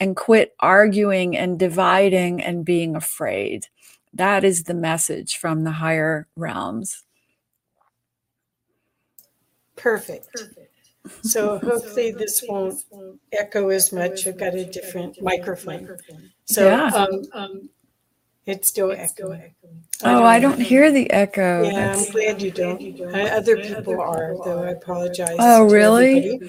and 0.00 0.16
quit 0.16 0.54
arguing 0.60 1.36
and 1.36 1.58
dividing 1.58 2.42
and 2.42 2.64
being 2.64 2.96
afraid. 2.96 3.66
That 4.14 4.44
is 4.44 4.64
the 4.64 4.74
message 4.74 5.36
from 5.36 5.64
the 5.64 5.72
higher 5.72 6.28
realms. 6.36 7.02
Perfect. 9.76 10.28
Perfect. 10.32 10.70
So 11.22 11.58
hopefully 11.62 12.12
this 12.12 12.44
won't 12.48 12.82
echo 13.32 13.68
as 13.70 13.92
much. 13.92 14.26
I've 14.26 14.38
got 14.38 14.54
a 14.54 14.64
different 14.64 15.20
microphone. 15.20 15.98
So 16.44 16.66
yeah. 16.66 16.86
um, 16.86 17.22
um, 17.32 17.68
it's 18.46 18.68
still 18.68 18.90
it's 18.90 19.12
echoing. 19.12 19.54
Oh, 20.02 20.24
I 20.24 20.38
don't 20.38 20.60
hear 20.60 20.90
the 20.90 21.10
echo. 21.10 21.62
Yeah, 21.62 21.94
I'm 21.96 22.10
glad 22.10 22.42
you 22.42 22.50
don't. 22.50 23.00
other 23.14 23.56
people 23.56 24.00
are, 24.00 24.34
though. 24.44 24.64
I 24.64 24.70
apologize. 24.70 25.36
Oh, 25.38 25.64
really? 25.64 26.40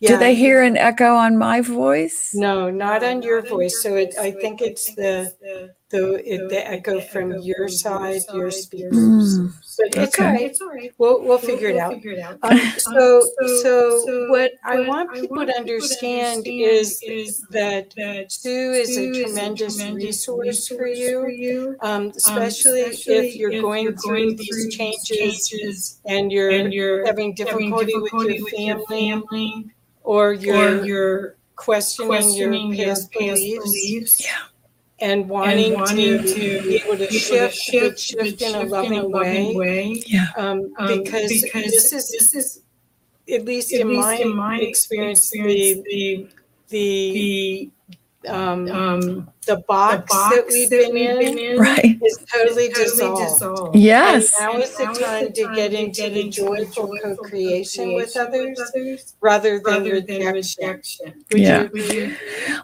Yeah. 0.00 0.10
Do 0.10 0.18
they 0.18 0.34
hear 0.34 0.62
an 0.62 0.76
echo 0.76 1.14
on 1.14 1.36
my 1.36 1.60
voice? 1.60 2.30
No, 2.34 2.70
not 2.70 3.02
on 3.02 3.22
your 3.22 3.42
voice. 3.42 3.82
So 3.82 3.96
it, 3.96 4.14
I 4.18 4.30
think 4.30 4.62
it's 4.62 4.94
the 4.94 5.74
the 5.94 6.34
it, 6.34 6.48
the 6.48 6.68
echo 6.68 7.00
from 7.00 7.38
your 7.38 7.68
side, 7.68 8.22
your 8.32 8.50
speakers. 8.50 9.38
Mm. 9.38 9.52
But 9.78 9.96
it's 9.96 10.14
okay. 10.14 10.24
all 10.24 10.32
right. 10.32 10.42
It's 10.42 10.60
all 10.60 10.68
right. 10.68 10.92
We'll 10.98 11.22
we'll 11.22 11.38
figure 11.38 11.68
it 11.68 11.78
out. 11.78 11.94
Um, 12.42 12.58
so 12.78 13.22
so 13.62 14.26
what 14.28 14.52
I 14.64 14.80
want 14.80 15.14
people 15.14 15.46
to 15.46 15.56
understand 15.56 16.46
is 16.46 17.00
is 17.02 17.46
that 17.50 17.94
Sue 18.28 18.72
is 18.72 18.96
a 18.96 19.24
tremendous 19.24 19.82
resource 19.84 20.68
for 20.68 20.86
you, 20.88 21.76
um, 21.80 22.12
especially 22.16 22.80
if 22.80 23.36
you're 23.36 23.60
going 23.60 23.96
through 23.96 24.34
these 24.34 24.76
changes 24.76 26.00
and 26.04 26.32
you're 26.32 27.06
having 27.06 27.34
difficulty 27.34 27.94
with 27.96 28.12
your 28.58 28.86
family 28.88 29.70
or 30.02 30.32
you're 30.32 31.36
questioning 31.56 32.74
your 32.74 32.88
past 32.88 33.12
beliefs. 33.12 34.20
Yeah 34.20 34.53
and 35.04 35.28
wanting, 35.28 35.72
and 35.72 35.74
wanting 35.74 36.22
to, 36.22 36.34
to, 36.34 36.62
be 36.62 36.76
able 36.76 36.96
to 36.96 37.12
shift, 37.12 37.56
shift, 37.56 37.98
shift 37.98 38.40
in 38.40 38.54
a 38.54 38.62
loving, 38.64 39.10
way. 39.10 39.54
way. 39.54 40.02
Yeah. 40.06 40.28
Um, 40.36 40.72
um, 40.78 41.04
because, 41.04 41.28
because 41.42 41.70
this 41.70 41.92
is 41.92 42.10
this 42.10 42.34
is 42.34 42.62
at 43.30 43.44
least, 43.44 43.72
at 43.74 43.82
in, 43.82 43.88
least 43.88 44.00
my 44.00 44.14
in 44.16 44.34
my 44.34 44.58
experience, 44.58 45.20
experience 45.20 45.84
the, 45.90 46.28
the, 46.70 47.70
the 48.22 48.30
um, 48.30 48.70
um 48.70 49.30
the 49.44 49.56
box, 49.68 50.10
the 50.10 50.14
box 50.14 50.36
that 50.36 50.46
we've 50.48 50.70
been, 50.70 50.96
in, 50.96 51.18
been 51.18 51.38
in 51.38 51.58
right. 51.58 51.98
is 52.02 52.24
totally, 52.32 52.68
totally 52.68 52.84
dissolved. 52.84 53.22
dissolved. 53.22 53.76
Yes. 53.76 54.32
And 54.40 54.52
now 54.52 54.60
is 54.60 54.76
the 54.76 54.84
time 54.84 55.32
to 55.32 55.54
get 55.54 55.72
into 55.72 56.10
the 56.10 56.28
joyful 56.28 56.90
co 57.02 57.16
creation 57.16 57.94
with 57.94 58.16
others 58.16 59.14
rather 59.20 59.60
than 59.60 60.32
rejection. 60.32 61.24
yeah. 61.30 61.68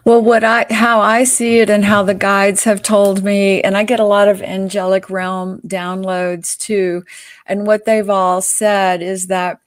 Well, 0.05 0.21
what 0.21 0.43
I, 0.43 0.65
how 0.69 1.01
I 1.01 1.23
see 1.23 1.59
it 1.59 1.69
and 1.69 1.85
how 1.85 2.03
the 2.03 2.13
guides 2.13 2.63
have 2.63 2.81
told 2.81 3.23
me, 3.23 3.61
and 3.61 3.77
I 3.77 3.83
get 3.83 3.99
a 3.99 4.05
lot 4.05 4.27
of 4.27 4.41
angelic 4.41 5.09
realm 5.09 5.61
downloads 5.65 6.57
too. 6.57 7.03
And 7.45 7.67
what 7.67 7.85
they've 7.85 8.09
all 8.09 8.41
said 8.41 9.01
is 9.01 9.27
that 9.27 9.59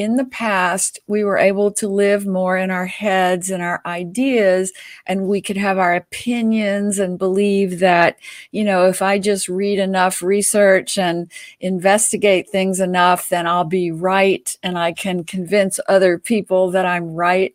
in 0.00 0.16
the 0.16 0.24
past, 0.24 0.98
we 1.08 1.24
were 1.24 1.36
able 1.36 1.70
to 1.72 1.86
live 1.86 2.26
more 2.26 2.56
in 2.56 2.70
our 2.70 2.86
heads 2.86 3.50
and 3.50 3.62
our 3.62 3.82
ideas, 3.84 4.72
and 5.04 5.28
we 5.28 5.42
could 5.42 5.58
have 5.58 5.76
our 5.76 5.94
opinions 5.94 6.98
and 6.98 7.18
believe 7.18 7.80
that, 7.80 8.16
you 8.50 8.64
know, 8.64 8.86
if 8.86 9.02
I 9.02 9.18
just 9.18 9.46
read 9.46 9.78
enough 9.78 10.22
research 10.22 10.96
and 10.96 11.30
investigate 11.60 12.48
things 12.48 12.80
enough, 12.80 13.28
then 13.28 13.46
I'll 13.46 13.64
be 13.64 13.90
right 13.90 14.56
and 14.62 14.78
I 14.78 14.92
can 14.92 15.22
convince 15.22 15.78
other 15.86 16.18
people 16.18 16.70
that 16.70 16.86
I'm 16.86 17.12
right. 17.14 17.52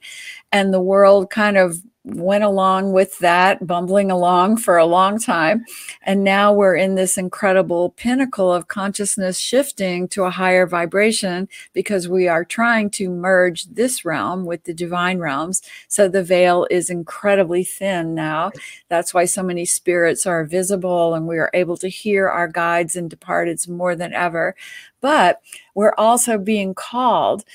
And 0.51 0.71
the 0.71 0.79
world 0.79 1.31
kind 1.31 1.57
of 1.57 1.81
went 2.05 2.43
along 2.43 2.91
with 2.93 3.17
that, 3.19 3.65
bumbling 3.65 4.11
along 4.11 4.57
for 4.57 4.77
a 4.77 4.85
long 4.85 5.19
time. 5.19 5.65
And 6.03 6.23
now 6.23 6.53
we're 6.53 6.75
in 6.75 6.93
this 6.93 7.17
incredible 7.17 7.91
pinnacle 7.91 8.53
of 8.53 8.67
consciousness 8.67 9.39
shifting 9.39 10.07
to 10.09 10.23
a 10.23 10.29
higher 10.29 10.67
vibration 10.67 11.49
because 11.73 12.07
we 12.07 12.27
are 12.27 12.45
trying 12.45 12.91
to 12.91 13.09
merge 13.09 13.65
this 13.65 14.05
realm 14.05 14.45
with 14.45 14.63
the 14.65 14.73
divine 14.73 15.17
realms. 15.17 15.63
So 15.87 16.07
the 16.07 16.23
veil 16.23 16.67
is 16.69 16.91
incredibly 16.91 17.63
thin 17.63 18.13
now. 18.13 18.51
That's 18.87 19.13
why 19.13 19.25
so 19.25 19.41
many 19.41 19.65
spirits 19.65 20.27
are 20.27 20.45
visible 20.45 21.15
and 21.15 21.27
we 21.27 21.39
are 21.39 21.49
able 21.55 21.77
to 21.77 21.89
hear 21.89 22.29
our 22.29 22.47
guides 22.47 22.95
and 22.95 23.09
departeds 23.09 23.67
more 23.67 23.95
than 23.95 24.13
ever. 24.13 24.55
But 25.01 25.41
we're 25.73 25.95
also 25.97 26.37
being 26.37 26.75
called 26.75 27.45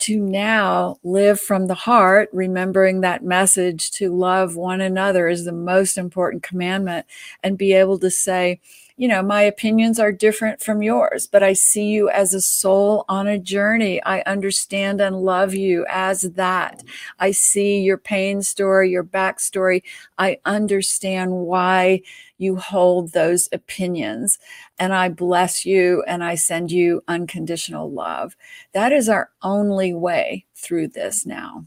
to 0.00 0.18
now 0.18 0.96
live 1.02 1.40
from 1.40 1.66
the 1.66 1.74
heart, 1.74 2.28
remembering 2.32 3.00
that 3.00 3.22
message 3.22 3.90
to 3.92 4.14
love 4.14 4.56
one 4.56 4.80
another 4.80 5.28
is 5.28 5.44
the 5.44 5.52
most 5.52 5.98
important 5.98 6.42
commandment, 6.42 7.06
and 7.42 7.58
be 7.58 7.72
able 7.72 7.98
to 7.98 8.10
say, 8.10 8.60
you 8.96 9.08
know, 9.08 9.22
my 9.22 9.40
opinions 9.40 9.98
are 9.98 10.12
different 10.12 10.60
from 10.60 10.82
yours, 10.82 11.26
but 11.26 11.42
I 11.42 11.54
see 11.54 11.86
you 11.86 12.10
as 12.10 12.34
a 12.34 12.40
soul 12.42 13.06
on 13.08 13.26
a 13.26 13.38
journey. 13.38 14.02
I 14.04 14.20
understand 14.22 15.00
and 15.00 15.22
love 15.22 15.54
you 15.54 15.86
as 15.88 16.20
that. 16.20 16.82
I 17.18 17.30
see 17.30 17.80
your 17.80 17.96
pain 17.96 18.42
story, 18.42 18.90
your 18.90 19.04
backstory. 19.04 19.82
I 20.18 20.38
understand 20.44 21.32
why 21.32 22.02
you 22.40 22.56
hold 22.56 23.12
those 23.12 23.48
opinions. 23.52 24.38
And 24.78 24.94
I 24.94 25.10
bless 25.10 25.66
you 25.66 26.02
and 26.06 26.24
I 26.24 26.36
send 26.36 26.72
you 26.72 27.02
unconditional 27.06 27.90
love. 27.90 28.34
That 28.72 28.92
is 28.92 29.08
our 29.10 29.30
only 29.42 29.92
way 29.92 30.46
through 30.54 30.88
this 30.88 31.26
now. 31.26 31.66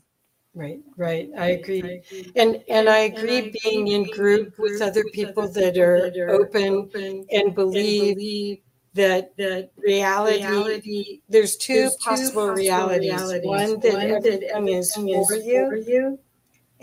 Right, 0.56 0.80
right. 0.98 1.30
I 1.38 1.48
agree. 1.48 2.02
And 2.36 2.64
and 2.70 2.90
I 2.90 3.00
agree 3.00 3.56
being 3.64 3.88
in 3.88 4.04
group 4.04 4.58
with 4.58 4.82
other 4.82 5.04
people 5.14 5.48
that 5.50 5.78
are 5.78 6.12
open 6.30 6.90
and 7.32 7.56
believe 7.56 8.60
that 8.94 9.36
that 9.38 9.72
reality 9.78 11.22
there's 11.30 11.56
two 11.58 11.90
possible 12.00 12.50
realities. 12.50 13.12
One 13.44 13.80
that 13.80 14.04
everything 14.04 14.70
is 14.70 14.96
you 14.98 15.26
for 15.68 15.76
you 15.76 16.20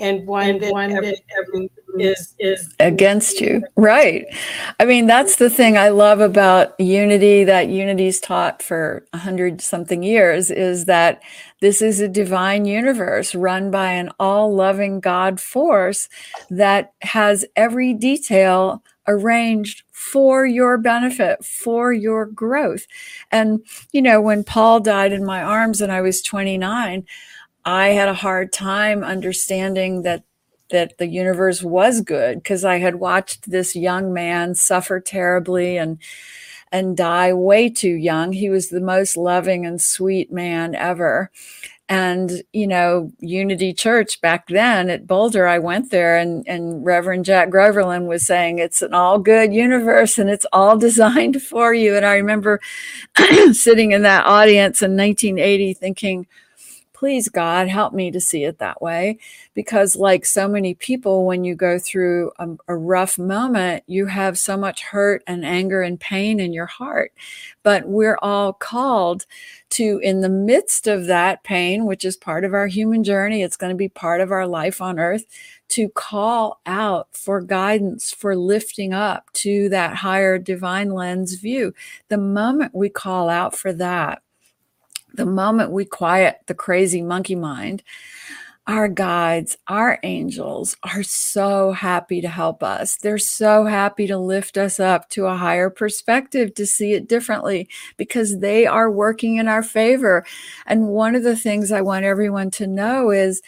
and 0.01 0.27
one 0.27 0.49
and 0.49 0.63
that, 0.63 0.73
one 0.73 0.91
every, 0.91 1.11
that 1.11 1.71
is 1.99 2.35
is 2.39 2.75
against 2.79 3.41
you 3.41 3.63
right 3.77 4.25
i 4.79 4.85
mean 4.85 5.07
that's 5.07 5.37
the 5.37 5.51
thing 5.51 5.77
i 5.77 5.89
love 5.89 6.21
about 6.21 6.79
unity 6.81 7.45
that 7.45 7.69
unity's 7.69 8.21
taught 8.21 8.63
for 8.63 9.05
a 9.13 9.19
hundred 9.19 9.61
something 9.61 10.03
years 10.03 10.51
is 10.51 10.87
that 10.87 11.23
this 11.61 11.83
is 11.83 12.01
a 12.01 12.09
divine 12.09 12.65
universe 12.65 13.35
run 13.35 13.71
by 13.71 13.91
an 13.93 14.11
all-loving 14.19 15.01
god 15.01 15.41
force 15.41 16.09
that 16.49 16.93
has 17.03 17.45
every 17.57 17.93
detail 17.93 18.83
arranged 19.09 19.83
for 19.91 20.47
your 20.47 20.79
benefit, 20.79 21.45
for 21.45 21.93
your 21.93 22.25
growth. 22.25 22.87
And, 23.31 23.61
you 23.93 24.01
know, 24.01 24.21
when 24.21 24.45
Paul 24.45 24.81
died 24.81 25.13
in 25.13 25.25
my 25.25 25.43
arms 25.43 25.81
and 25.81 25.93
I 25.93 26.01
was 26.01 26.23
29, 26.23 27.05
I 27.65 27.89
had 27.89 28.09
a 28.09 28.15
hard 28.15 28.53
time 28.53 29.05
understanding 29.05 30.03
that 30.03 30.25
that 30.71 30.97
the 30.99 31.07
universe 31.09 31.63
was 31.63 32.01
good 32.01 32.37
because 32.39 32.65
I 32.65 32.79
had 32.79 32.97
watched 32.97 33.51
this 33.51 33.75
young 33.75 34.13
man 34.13 34.55
suffer 34.55 35.01
terribly 35.01 35.77
and 35.77 35.99
and 36.73 36.97
die 36.97 37.33
way 37.33 37.69
too 37.69 37.95
young. 37.95 38.33
He 38.33 38.49
was 38.49 38.69
the 38.69 38.81
most 38.81 39.17
loving 39.17 39.67
and 39.67 39.81
sweet 39.81 40.33
man 40.33 40.75
ever. 40.75 41.31
And, 41.89 42.45
you 42.53 42.69
know, 42.69 43.11
Unity 43.19 43.73
Church 43.73 44.21
back 44.21 44.47
then 44.47 44.89
at 44.89 45.09
Boulder, 45.09 45.49
I 45.49 45.59
went 45.59 45.91
there 45.91 46.17
and, 46.17 46.47
and 46.47 46.87
Reverend 46.87 47.25
Jack 47.25 47.51
Groverland 47.51 48.07
was 48.07 48.25
saying 48.25 48.61
it's 48.61 48.81
an 48.81 48.95
all 48.95 49.19
good 49.19 49.53
universe 49.53 50.17
and 50.17 50.31
it's 50.31 50.47
all 50.53 50.79
designed 50.79 51.43
for 51.43 51.75
you. 51.75 51.97
And 51.97 52.07
I 52.07 52.15
remember 52.15 52.61
sitting 53.53 53.91
in 53.91 54.03
that 54.03 54.25
audience 54.25 54.83
in 54.83 54.97
1980 54.97 55.75
thinking, 55.75 56.29
please 57.01 57.31
God, 57.31 57.67
help 57.67 57.95
me 57.95 58.11
to 58.11 58.21
see 58.21 58.45
it 58.45 58.59
that 58.59 58.83
way. 58.83 59.17
Because, 59.55 59.97
like 59.97 60.27
so 60.27 60.47
many 60.47 60.75
people, 60.75 61.25
when 61.25 61.45
you 61.45 61.55
go 61.55 61.79
through 61.79 62.31
a, 62.39 62.47
a, 62.69 62.77
rough 62.77 63.19
moment, 63.19 63.85
you 63.87 64.05
have 64.05 64.39
so 64.39 64.55
much 64.55 64.83
hurt 64.83 65.23
and 65.27 65.43
anger 65.43 65.81
and 65.81 65.99
pain 65.99 66.39
in 66.39 66.53
your 66.53 66.67
heart. 66.67 67.15
But 67.63 67.89
we're 67.89 68.19
all 68.21 68.53
called 68.53 69.25
to, 69.71 69.99
in 70.03 70.21
the 70.21 70.29
midst 70.29 70.87
of 70.87 71.07
that 71.07 71.43
pain, 71.43 71.87
which 71.87 72.05
is 72.05 72.19
part 72.19 72.45
of 72.45 72.53
our 72.53 72.67
human 72.67 73.03
journey, 73.03 73.43
it's 73.43 73.57
going 73.57 73.73
to 73.73 73.77
be 73.77 73.89
part 73.89 74.21
of 74.21 74.31
our 74.31 74.47
life 74.47 74.83
on 74.83 74.99
earth, 74.99 75.25
to 75.69 75.89
call 75.89 76.61
out 76.67 77.09
for 77.13 77.41
guidance, 77.41 78.13
for 78.13 78.37
lifting 78.37 78.93
up 78.93 79.33
to 79.33 79.71
that 79.71 79.97
higher 79.97 80.37
divine 80.37 80.91
lens 80.91 81.33
view. 81.37 81.73
The 82.09 82.19
moment 82.19 82.75
we 82.75 82.91
call 82.91 83.31
out 83.31 83.57
for 83.57 83.73
that, 83.73 84.21
the 85.15 85.27
moment 85.27 85.73
we 85.73 85.85
quiet 85.85 86.39
the 86.47 86.55
crazy 86.55 87.03
monkey 87.03 87.35
mind, 87.35 87.83
our 88.67 88.89
guides, 88.89 89.57
our 89.67 89.99
angels 90.05 90.77
are 90.85 91.03
so 91.03 91.73
happy 91.73 92.21
to 92.21 92.29
help 92.29 92.63
us. 92.63 92.97
They're 92.97 93.19
so 93.19 93.65
happy 93.65 94.07
to 94.07 94.17
lift 94.17 94.57
us 94.57 94.79
up 94.79 95.09
to 95.11 95.27
a 95.27 95.37
higher 95.37 95.71
perspective 95.71 96.55
to 96.55 96.67
see 96.67 96.93
it 96.93 97.09
differently 97.09 97.69
because 97.97 98.39
they 98.39 98.67
are 98.67 98.91
working 98.91 99.37
in 99.37 99.49
our 99.49 99.63
favor. 99.63 100.25
And 100.67 100.89
one 100.89 101.17
of 101.17 101.25
the 101.25 101.37
things 101.37 101.73
I 101.73 101.81
want 101.81 102.05
everyone 102.05 102.51
to 102.53 102.67
know 102.67 103.11
is 103.11 103.43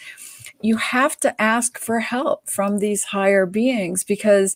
you 0.61 0.77
have 0.77 1.17
to 1.21 1.41
ask 1.41 1.77
for 1.77 1.99
help 1.99 2.49
from 2.49 2.79
these 2.79 3.03
higher 3.03 3.45
beings 3.45 4.03
because 4.03 4.55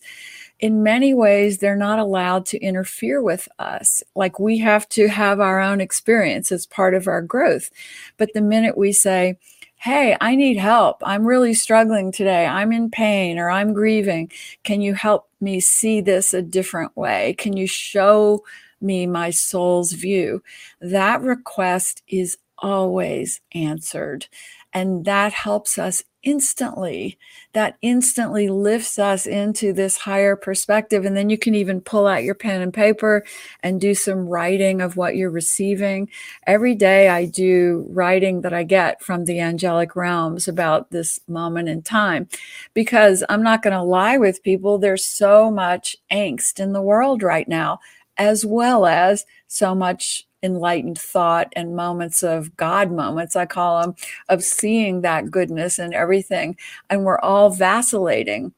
in 0.60 0.82
many 0.82 1.14
ways, 1.14 1.58
they're 1.58 1.76
not 1.76 1.98
allowed 1.98 2.46
to 2.46 2.58
interfere 2.58 3.22
with 3.22 3.48
us. 3.58 4.02
Like 4.14 4.38
we 4.38 4.58
have 4.58 4.88
to 4.90 5.08
have 5.08 5.40
our 5.40 5.60
own 5.60 5.80
experience 5.80 6.50
as 6.50 6.66
part 6.66 6.94
of 6.94 7.06
our 7.06 7.22
growth. 7.22 7.70
But 8.16 8.32
the 8.34 8.40
minute 8.40 8.76
we 8.76 8.92
say, 8.92 9.38
Hey, 9.80 10.16
I 10.20 10.34
need 10.34 10.56
help. 10.56 11.00
I'm 11.04 11.24
really 11.24 11.54
struggling 11.54 12.10
today. 12.10 12.44
I'm 12.46 12.72
in 12.72 12.90
pain 12.90 13.38
or 13.38 13.48
I'm 13.48 13.72
grieving. 13.72 14.32
Can 14.64 14.80
you 14.80 14.94
help 14.94 15.28
me 15.40 15.60
see 15.60 16.00
this 16.00 16.34
a 16.34 16.42
different 16.42 16.96
way? 16.96 17.34
Can 17.38 17.56
you 17.56 17.68
show 17.68 18.42
me 18.80 19.06
my 19.06 19.30
soul's 19.30 19.92
view? 19.92 20.42
That 20.80 21.20
request 21.20 22.02
is 22.08 22.38
always 22.58 23.40
answered. 23.54 24.26
And 24.74 25.04
that 25.06 25.32
helps 25.32 25.78
us 25.78 26.04
instantly. 26.22 27.18
That 27.52 27.76
instantly 27.80 28.48
lifts 28.48 28.98
us 28.98 29.26
into 29.26 29.72
this 29.72 29.96
higher 29.96 30.36
perspective. 30.36 31.04
And 31.04 31.16
then 31.16 31.30
you 31.30 31.38
can 31.38 31.54
even 31.54 31.80
pull 31.80 32.06
out 32.06 32.24
your 32.24 32.34
pen 32.34 32.60
and 32.60 32.74
paper 32.74 33.24
and 33.62 33.80
do 33.80 33.94
some 33.94 34.28
writing 34.28 34.82
of 34.82 34.96
what 34.96 35.16
you're 35.16 35.30
receiving. 35.30 36.10
Every 36.46 36.74
day 36.74 37.08
I 37.08 37.24
do 37.24 37.86
writing 37.88 38.42
that 38.42 38.52
I 38.52 38.64
get 38.64 39.02
from 39.02 39.24
the 39.24 39.40
angelic 39.40 39.96
realms 39.96 40.48
about 40.48 40.90
this 40.90 41.18
moment 41.28 41.68
in 41.68 41.82
time 41.82 42.28
because 42.74 43.24
I'm 43.28 43.42
not 43.42 43.62
going 43.62 43.74
to 43.76 43.82
lie 43.82 44.18
with 44.18 44.42
people. 44.42 44.78
There's 44.78 45.06
so 45.06 45.50
much 45.50 45.96
angst 46.12 46.60
in 46.60 46.72
the 46.72 46.82
world 46.82 47.22
right 47.22 47.48
now, 47.48 47.78
as 48.18 48.44
well 48.44 48.84
as 48.84 49.24
so 49.46 49.74
much 49.74 50.27
enlightened 50.42 50.98
thought 50.98 51.52
and 51.54 51.76
moments 51.76 52.22
of 52.22 52.56
God 52.56 52.90
moments, 52.92 53.36
I 53.36 53.46
call 53.46 53.80
them, 53.80 53.94
of 54.28 54.42
seeing 54.42 55.00
that 55.00 55.30
goodness 55.30 55.78
and 55.78 55.94
everything. 55.94 56.56
And 56.90 57.04
we're 57.04 57.18
all 57.20 57.50
vacillating. 57.50 58.52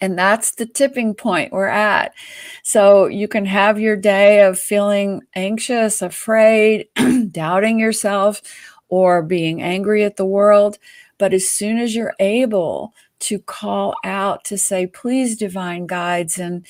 And 0.00 0.18
that's 0.18 0.52
the 0.52 0.66
tipping 0.66 1.14
point 1.14 1.52
we're 1.52 1.66
at. 1.66 2.14
So 2.62 3.06
you 3.06 3.28
can 3.28 3.44
have 3.46 3.80
your 3.80 3.96
day 3.96 4.42
of 4.42 4.58
feeling 4.58 5.22
anxious, 5.34 6.02
afraid, 6.02 6.88
doubting 7.30 7.78
yourself, 7.78 8.42
or 8.88 9.22
being 9.22 9.62
angry 9.62 10.04
at 10.04 10.16
the 10.16 10.26
world. 10.26 10.78
But 11.18 11.32
as 11.32 11.48
soon 11.48 11.78
as 11.78 11.94
you're 11.94 12.14
able 12.20 12.92
to 13.20 13.38
call 13.38 13.94
out 14.04 14.44
to 14.44 14.58
say, 14.58 14.86
please, 14.86 15.36
divine 15.36 15.86
guides, 15.86 16.38
and 16.38 16.66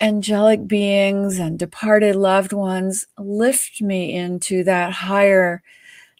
angelic 0.00 0.66
beings 0.66 1.38
and 1.38 1.58
departed 1.58 2.16
loved 2.16 2.52
ones 2.52 3.06
lift 3.18 3.80
me 3.80 4.14
into 4.14 4.64
that 4.64 4.92
higher 4.92 5.62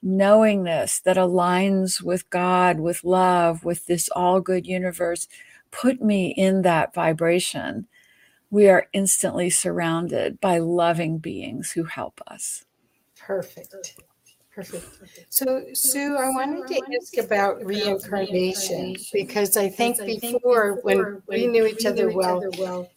knowingness 0.03 1.01
that 1.01 1.17
aligns 1.17 2.03
with 2.03 2.29
God, 2.31 2.81
with 2.81 3.05
love, 3.05 3.65
with 3.65 3.87
this 3.87 4.09
all 4.11 4.41
good 4.41 4.67
universe. 4.67 5.29
Put 5.71 6.01
me 6.01 6.29
in 6.29 6.62
that 6.62 6.95
vibration. 6.95 7.87
We 8.51 8.69
are 8.69 8.87
instantly 8.93 9.51
surrounded 9.51 10.41
by 10.41 10.59
loving 10.59 11.19
beings 11.19 11.73
who 11.73 11.85
help 11.85 12.21
us. 12.27 12.65
Perfect. 13.19 13.97
Perfect. 14.57 14.87
So, 15.29 15.64
Sue, 15.75 16.16
I 16.16 16.31
wanted 16.31 16.66
to 16.66 16.81
ask 16.99 17.19
about 17.19 17.62
reincarnation 17.62 18.97
because 19.12 19.55
I 19.59 19.69
think 19.69 19.99
before, 19.99 20.81
when 20.81 21.21
we 21.29 21.47
knew 21.47 21.66
each 21.66 21.85
other 21.85 22.09
well, 22.09 22.42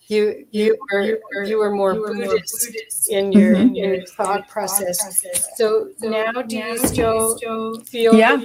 you 0.07 0.47
you 0.51 0.77
were 0.89 1.19
you 1.43 1.57
were 1.57 1.71
more 1.71 1.95
Buddhist 1.95 3.09
in 3.09 3.33
your 3.33 3.55
in 3.55 3.75
your 3.75 4.05
thought 4.05 4.47
process. 4.47 5.21
So 5.57 5.89
now, 6.01 6.31
do 6.31 6.59
you 6.59 6.77
still 6.77 7.37
feel? 7.81 8.15
Yeah, 8.15 8.37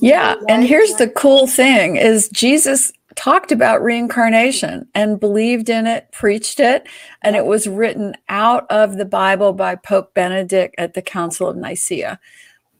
yeah. 0.00 0.34
And 0.48 0.64
here's 0.64 0.94
the 0.94 1.08
cool 1.08 1.46
thing: 1.46 1.94
is 1.94 2.28
Jesus 2.30 2.92
talked 3.16 3.50
about 3.50 3.82
reincarnation 3.82 4.86
and 4.94 5.18
believed 5.18 5.68
in 5.68 5.86
it, 5.86 6.12
preached 6.12 6.60
it, 6.60 6.86
and 7.22 7.34
it 7.34 7.46
was 7.46 7.66
written 7.66 8.14
out 8.28 8.70
of 8.70 8.96
the 8.96 9.04
Bible 9.04 9.52
by 9.52 9.74
Pope 9.74 10.14
Benedict 10.14 10.74
at 10.78 10.94
the 10.94 11.02
Council 11.02 11.48
of 11.48 11.56
Nicaea, 11.56 12.20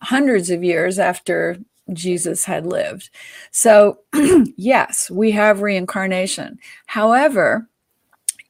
hundreds 0.02 0.50
of 0.50 0.62
years 0.62 0.98
after 0.98 1.58
Jesus 1.92 2.44
had 2.44 2.66
lived. 2.66 3.10
So, 3.50 4.00
yes, 4.56 5.10
we 5.10 5.32
have 5.32 5.62
reincarnation. 5.62 6.58
However, 6.86 7.68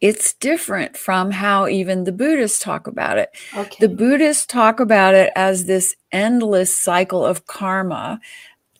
it's 0.00 0.34
different 0.34 0.96
from 0.96 1.30
how 1.30 1.68
even 1.68 2.04
the 2.04 2.12
Buddhists 2.12 2.58
talk 2.58 2.86
about 2.86 3.18
it. 3.18 3.30
Okay. 3.56 3.76
The 3.80 3.88
Buddhists 3.88 4.46
talk 4.46 4.78
about 4.80 5.14
it 5.14 5.32
as 5.34 5.64
this 5.64 5.94
endless 6.12 6.76
cycle 6.76 7.24
of 7.24 7.46
karma 7.46 8.20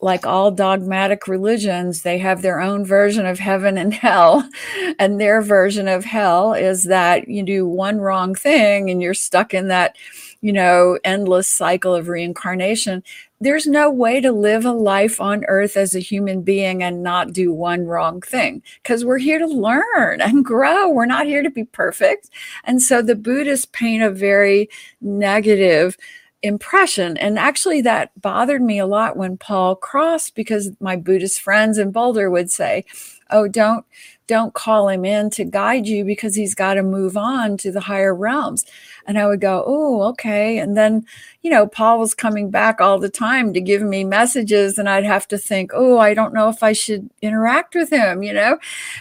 like 0.00 0.26
all 0.26 0.50
dogmatic 0.50 1.26
religions, 1.26 2.02
they 2.02 2.18
have 2.18 2.42
their 2.42 2.60
own 2.60 2.84
version 2.84 3.26
of 3.26 3.38
heaven 3.38 3.78
and 3.78 3.94
hell. 3.94 4.48
And 4.98 5.20
their 5.20 5.42
version 5.42 5.88
of 5.88 6.04
hell 6.04 6.54
is 6.54 6.84
that 6.84 7.28
you 7.28 7.42
do 7.42 7.66
one 7.66 7.98
wrong 7.98 8.34
thing 8.34 8.88
and 8.88 9.02
you're 9.02 9.14
stuck 9.14 9.52
in 9.52 9.68
that, 9.68 9.96
you 10.40 10.52
know, 10.52 10.98
endless 11.04 11.48
cycle 11.48 11.94
of 11.94 12.08
reincarnation. 12.08 13.02
There's 13.40 13.66
no 13.66 13.90
way 13.90 14.20
to 14.20 14.32
live 14.32 14.64
a 14.64 14.72
life 14.72 15.20
on 15.20 15.44
earth 15.46 15.76
as 15.76 15.94
a 15.94 16.00
human 16.00 16.42
being 16.42 16.82
and 16.82 17.02
not 17.02 17.32
do 17.32 17.52
one 17.52 17.84
wrong 17.84 18.22
thing 18.22 18.62
because 18.82 19.04
we're 19.04 19.18
here 19.18 19.38
to 19.38 19.46
learn 19.46 20.20
and 20.22 20.44
grow. 20.44 20.88
We're 20.88 21.04
not 21.04 21.26
here 21.26 21.42
to 21.42 21.50
be 21.50 21.64
perfect. 21.64 22.30
And 22.64 22.80
so 22.80 23.02
the 23.02 23.16
Buddhists 23.16 23.66
paint 23.66 24.02
a 24.02 24.10
very 24.10 24.70
negative, 25.02 25.98
impression. 26.46 27.16
And 27.16 27.38
actually, 27.38 27.80
that 27.82 28.10
bothered 28.20 28.62
me 28.62 28.78
a 28.78 28.86
lot 28.86 29.16
when 29.16 29.36
Paul 29.36 29.76
crossed 29.76 30.34
because 30.34 30.70
my 30.80 30.96
Buddhist 30.96 31.40
friends 31.40 31.78
in 31.78 31.90
Boulder 31.90 32.30
would 32.30 32.50
say, 32.50 32.84
Oh, 33.30 33.48
don't 33.48 33.84
don't 34.26 34.54
call 34.54 34.88
him 34.88 35.04
in 35.04 35.30
to 35.30 35.44
guide 35.44 35.86
you 35.86 36.04
because 36.04 36.34
he's 36.34 36.54
got 36.54 36.74
to 36.74 36.82
move 36.82 37.16
on 37.16 37.56
to 37.58 37.70
the 37.70 37.80
higher 37.80 38.14
realms. 38.14 38.64
And 39.06 39.18
I 39.18 39.26
would 39.26 39.40
go, 39.40 39.62
oh, 39.66 40.02
okay. 40.02 40.58
And 40.58 40.76
then, 40.76 41.06
you 41.42 41.50
know, 41.50 41.66
Paul 41.66 42.00
was 42.00 42.14
coming 42.14 42.50
back 42.50 42.80
all 42.80 42.98
the 42.98 43.08
time 43.08 43.52
to 43.52 43.60
give 43.60 43.82
me 43.82 44.02
messages, 44.02 44.78
and 44.78 44.88
I'd 44.88 45.04
have 45.04 45.28
to 45.28 45.38
think, 45.38 45.70
oh, 45.74 45.98
I 45.98 46.12
don't 46.12 46.34
know 46.34 46.48
if 46.48 46.62
I 46.62 46.72
should 46.72 47.08
interact 47.22 47.74
with 47.74 47.90
him, 47.90 48.22
you 48.22 48.32
know. 48.32 48.58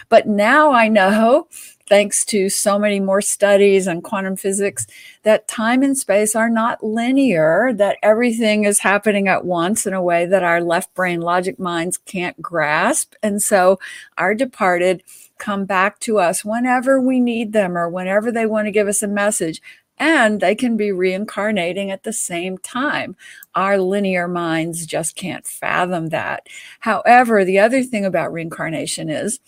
But 0.08 0.28
now 0.28 0.72
I 0.72 0.88
know 0.88 1.48
thanks 1.88 2.24
to 2.26 2.48
so 2.48 2.78
many 2.78 3.00
more 3.00 3.20
studies 3.20 3.86
on 3.86 4.02
quantum 4.02 4.36
physics, 4.36 4.86
that 5.22 5.48
time 5.48 5.82
and 5.82 5.96
space 5.96 6.34
are 6.34 6.50
not 6.50 6.84
linear, 6.84 7.72
that 7.74 7.96
everything 8.02 8.64
is 8.64 8.80
happening 8.80 9.28
at 9.28 9.44
once 9.44 9.86
in 9.86 9.94
a 9.94 10.02
way 10.02 10.26
that 10.26 10.42
our 10.42 10.60
left 10.60 10.94
brain 10.94 11.20
logic 11.20 11.58
minds 11.58 11.98
can't 11.98 12.40
grasp. 12.42 13.14
And 13.22 13.40
so 13.40 13.78
our 14.18 14.34
departed 14.34 15.02
come 15.38 15.64
back 15.64 16.00
to 16.00 16.18
us 16.18 16.44
whenever 16.44 17.00
we 17.00 17.20
need 17.20 17.52
them 17.52 17.76
or 17.76 17.88
whenever 17.88 18.32
they 18.32 18.46
want 18.46 18.66
to 18.66 18.72
give 18.72 18.88
us 18.88 19.02
a 19.02 19.08
message. 19.08 19.62
And 19.98 20.40
they 20.40 20.54
can 20.54 20.76
be 20.76 20.92
reincarnating 20.92 21.90
at 21.90 22.02
the 22.02 22.12
same 22.12 22.58
time. 22.58 23.16
Our 23.54 23.78
linear 23.78 24.28
minds 24.28 24.84
just 24.84 25.16
can't 25.16 25.46
fathom 25.46 26.10
that. 26.10 26.48
However, 26.80 27.44
the 27.44 27.58
other 27.58 27.82
thing 27.82 28.04
about 28.04 28.32
reincarnation 28.32 29.08
is 29.08 29.40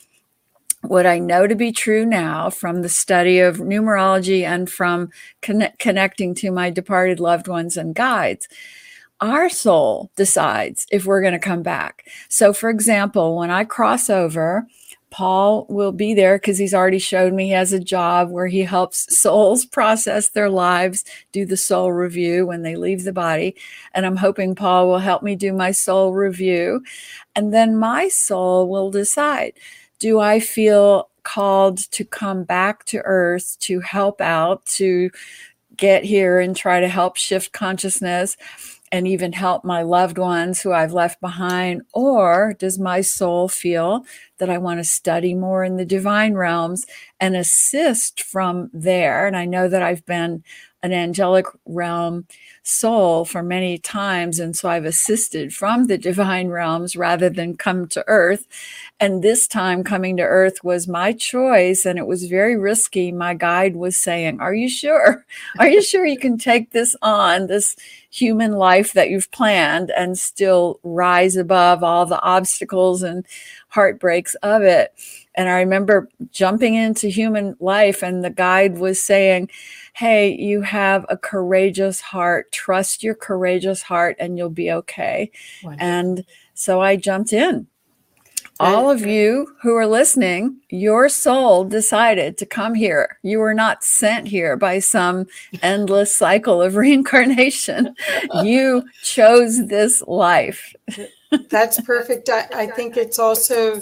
what 0.82 1.06
I 1.06 1.18
know 1.18 1.46
to 1.46 1.54
be 1.54 1.72
true 1.72 2.06
now 2.06 2.50
from 2.50 2.82
the 2.82 2.88
study 2.88 3.40
of 3.40 3.58
numerology 3.58 4.42
and 4.44 4.70
from 4.70 5.10
connecting 5.42 6.34
to 6.36 6.50
my 6.50 6.70
departed 6.70 7.20
loved 7.20 7.48
ones 7.48 7.76
and 7.76 7.94
guides. 7.94 8.48
Our 9.20 9.48
soul 9.48 10.10
decides 10.16 10.86
if 10.92 11.04
we're 11.04 11.20
going 11.20 11.32
to 11.32 11.40
come 11.40 11.62
back. 11.62 12.06
So, 12.28 12.52
for 12.52 12.70
example, 12.70 13.36
when 13.36 13.50
I 13.50 13.64
cross 13.64 14.08
over, 14.08 14.66
Paul 15.10 15.66
will 15.68 15.90
be 15.90 16.14
there 16.14 16.36
because 16.36 16.58
he's 16.58 16.74
already 16.74 16.98
showed 16.98 17.32
me 17.32 17.46
he 17.46 17.50
has 17.52 17.72
a 17.72 17.80
job 17.80 18.30
where 18.30 18.46
he 18.46 18.60
helps 18.60 19.18
souls 19.18 19.64
process 19.66 20.28
their 20.28 20.50
lives, 20.50 21.04
do 21.32 21.46
the 21.46 21.56
soul 21.56 21.92
review 21.92 22.46
when 22.46 22.62
they 22.62 22.76
leave 22.76 23.04
the 23.04 23.12
body. 23.12 23.56
And 23.94 24.06
I'm 24.06 24.16
hoping 24.16 24.54
Paul 24.54 24.86
will 24.86 24.98
help 24.98 25.22
me 25.22 25.34
do 25.34 25.52
my 25.52 25.72
soul 25.72 26.12
review. 26.12 26.84
And 27.34 27.52
then 27.52 27.76
my 27.76 28.08
soul 28.08 28.68
will 28.68 28.90
decide 28.90 29.54
do 29.98 30.20
I 30.20 30.40
feel 30.40 31.08
called 31.22 31.78
to 31.92 32.04
come 32.04 32.44
back 32.44 32.84
to 32.86 32.98
earth 33.04 33.56
to 33.60 33.80
help 33.80 34.20
out, 34.20 34.64
to 34.66 35.10
get 35.76 36.04
here 36.04 36.40
and 36.40 36.56
try 36.56 36.80
to 36.80 36.88
help 36.88 37.16
shift 37.16 37.52
consciousness? 37.52 38.36
and 38.92 39.06
even 39.06 39.32
help 39.32 39.64
my 39.64 39.82
loved 39.82 40.18
ones 40.18 40.60
who 40.60 40.72
I've 40.72 40.92
left 40.92 41.20
behind? 41.20 41.82
Or 41.92 42.54
does 42.58 42.78
my 42.78 43.00
soul 43.00 43.48
feel 43.48 44.04
that 44.38 44.50
I 44.50 44.58
want 44.58 44.80
to 44.80 44.84
study 44.84 45.34
more 45.34 45.64
in 45.64 45.76
the 45.76 45.84
divine 45.84 46.34
realms 46.34 46.86
and 47.20 47.36
assist 47.36 48.22
from 48.22 48.70
there? 48.72 49.26
And 49.26 49.36
I 49.36 49.44
know 49.44 49.68
that 49.68 49.82
I've 49.82 50.04
been 50.06 50.42
an 50.82 50.92
angelic 50.92 51.46
realm 51.66 52.26
soul 52.62 53.24
for 53.24 53.42
many 53.42 53.78
times. 53.78 54.38
And 54.38 54.56
so 54.56 54.68
I've 54.68 54.84
assisted 54.84 55.52
from 55.52 55.88
the 55.88 55.98
divine 55.98 56.48
realms 56.48 56.96
rather 56.96 57.28
than 57.28 57.56
come 57.56 57.88
to 57.88 58.04
earth. 58.06 58.46
And 59.00 59.22
this 59.22 59.46
time 59.46 59.84
coming 59.84 60.16
to 60.16 60.24
earth 60.24 60.64
was 60.64 60.88
my 60.88 61.12
choice 61.12 61.86
and 61.86 62.00
it 62.00 62.06
was 62.08 62.24
very 62.24 62.56
risky. 62.56 63.12
My 63.12 63.32
guide 63.32 63.76
was 63.76 63.96
saying, 63.96 64.40
Are 64.40 64.54
you 64.54 64.68
sure? 64.68 65.24
Are 65.60 65.68
you 65.68 65.82
sure 65.82 66.04
you 66.04 66.18
can 66.18 66.36
take 66.36 66.70
this 66.70 66.96
on, 67.00 67.46
this 67.46 67.76
human 68.10 68.52
life 68.52 68.94
that 68.94 69.08
you've 69.08 69.30
planned, 69.30 69.92
and 69.96 70.18
still 70.18 70.80
rise 70.82 71.36
above 71.36 71.84
all 71.84 72.06
the 72.06 72.20
obstacles 72.22 73.04
and 73.04 73.24
heartbreaks 73.68 74.34
of 74.36 74.62
it? 74.62 74.92
And 75.36 75.48
I 75.48 75.60
remember 75.60 76.08
jumping 76.32 76.74
into 76.74 77.06
human 77.06 77.54
life, 77.60 78.02
and 78.02 78.24
the 78.24 78.30
guide 78.30 78.78
was 78.78 79.00
saying, 79.00 79.48
Hey, 79.92 80.34
you 80.34 80.62
have 80.62 81.06
a 81.08 81.16
courageous 81.16 82.00
heart. 82.00 82.50
Trust 82.50 83.04
your 83.04 83.14
courageous 83.14 83.82
heart, 83.82 84.16
and 84.18 84.36
you'll 84.36 84.50
be 84.50 84.72
okay. 84.72 85.30
Wonderful. 85.62 85.86
And 85.86 86.24
so 86.54 86.80
I 86.80 86.96
jumped 86.96 87.32
in. 87.32 87.68
All 88.60 88.90
of 88.90 89.06
you 89.06 89.54
who 89.62 89.74
are 89.76 89.86
listening, 89.86 90.56
your 90.68 91.08
soul 91.08 91.64
decided 91.64 92.36
to 92.38 92.46
come 92.46 92.74
here. 92.74 93.18
You 93.22 93.38
were 93.38 93.54
not 93.54 93.84
sent 93.84 94.26
here 94.26 94.56
by 94.56 94.80
some 94.80 95.26
endless 95.62 96.16
cycle 96.16 96.60
of 96.60 96.74
reincarnation. 96.76 97.94
you 98.42 98.84
chose 99.02 99.68
this 99.68 100.02
life. 100.06 100.74
That's 101.50 101.80
perfect. 101.82 102.28
I, 102.30 102.48
I 102.52 102.66
think 102.66 102.96
it's 102.96 103.18
also 103.18 103.80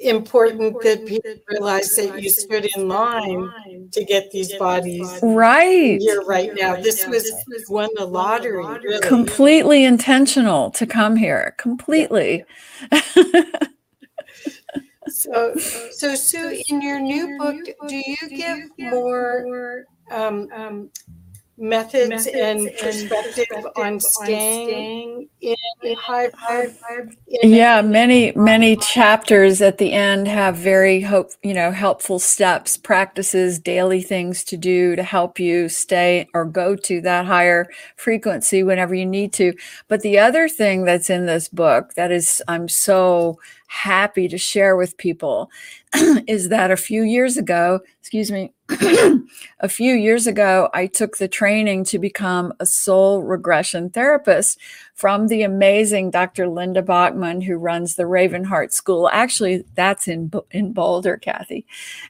important 0.00 0.80
that 0.82 1.06
people 1.06 1.34
realize 1.48 1.94
that 1.96 2.22
you 2.22 2.30
stood 2.30 2.66
in 2.76 2.88
line 2.88 3.50
to 3.92 4.04
get 4.04 4.30
these 4.30 4.54
bodies 4.56 5.18
right 5.22 5.98
here 6.00 6.22
right 6.22 6.54
now. 6.54 6.76
This 6.76 7.06
was 7.06 7.30
won 7.68 7.88
the 7.96 8.06
lottery. 8.06 8.64
Really. 8.64 9.00
Completely 9.00 9.84
intentional 9.84 10.70
to 10.72 10.86
come 10.86 11.16
here. 11.16 11.54
Completely. 11.58 12.44
so, 15.08 15.54
so 15.56 16.14
Sue, 16.14 16.62
in 16.68 16.80
your 16.82 17.00
new 17.00 17.38
book, 17.38 17.64
do 17.88 17.96
you 17.96 18.16
give 18.28 18.58
more 18.78 19.84
um, 20.10 20.48
um, 20.52 20.90
methods, 21.58 22.08
methods 22.08 22.26
and 22.34 22.70
perspective, 22.78 23.46
perspective 23.48 23.66
on 23.76 24.00
staying, 24.00 25.28
in, 25.40 25.56
in 25.82 25.96
high 25.96 26.28
vibe. 26.28 27.16
Yeah, 27.26 27.82
many 27.82 28.32
many 28.32 28.76
chapters 28.76 29.60
at 29.60 29.78
the 29.78 29.92
end 29.92 30.28
have 30.28 30.56
very 30.56 31.00
hope, 31.00 31.30
you 31.42 31.54
know, 31.54 31.70
helpful 31.70 32.18
steps, 32.18 32.76
practices, 32.76 33.58
daily 33.58 34.02
things 34.02 34.44
to 34.44 34.56
do 34.56 34.96
to 34.96 35.02
help 35.02 35.38
you 35.38 35.68
stay 35.68 36.28
or 36.34 36.44
go 36.44 36.76
to 36.76 37.00
that 37.02 37.26
higher 37.26 37.68
frequency 37.96 38.62
whenever 38.62 38.94
you 38.94 39.06
need 39.06 39.32
to. 39.34 39.52
But 39.88 40.02
the 40.02 40.18
other 40.18 40.48
thing 40.48 40.84
that's 40.84 41.10
in 41.10 41.26
this 41.26 41.48
book 41.48 41.94
that 41.94 42.10
is 42.12 42.42
I'm 42.48 42.68
so 42.68 43.38
happy 43.68 44.28
to 44.28 44.38
share 44.38 44.76
with 44.76 44.96
people 44.96 45.50
is 46.26 46.48
that 46.50 46.70
a 46.70 46.76
few 46.76 47.02
years 47.02 47.36
ago, 47.36 47.80
excuse 48.00 48.30
me, 48.30 48.52
a 49.60 49.68
few 49.68 49.94
years 49.94 50.26
ago, 50.26 50.68
I 50.74 50.86
took 50.86 51.16
the 51.16 51.28
training 51.28 51.84
to 51.84 51.98
become 51.98 52.52
a 52.60 52.66
soul 52.66 53.22
regression 53.22 53.88
therapist 53.88 54.58
from 54.94 55.28
the 55.28 55.42
amazing 55.42 56.10
Dr. 56.10 56.48
Linda 56.48 56.82
Backman, 56.82 57.42
who 57.42 57.56
runs 57.56 57.94
the 57.94 58.02
Ravenheart 58.02 58.72
School. 58.72 59.08
Actually, 59.12 59.64
that's 59.74 60.08
in 60.08 60.30
in 60.50 60.72
Boulder, 60.72 61.16
Kathy. 61.16 61.66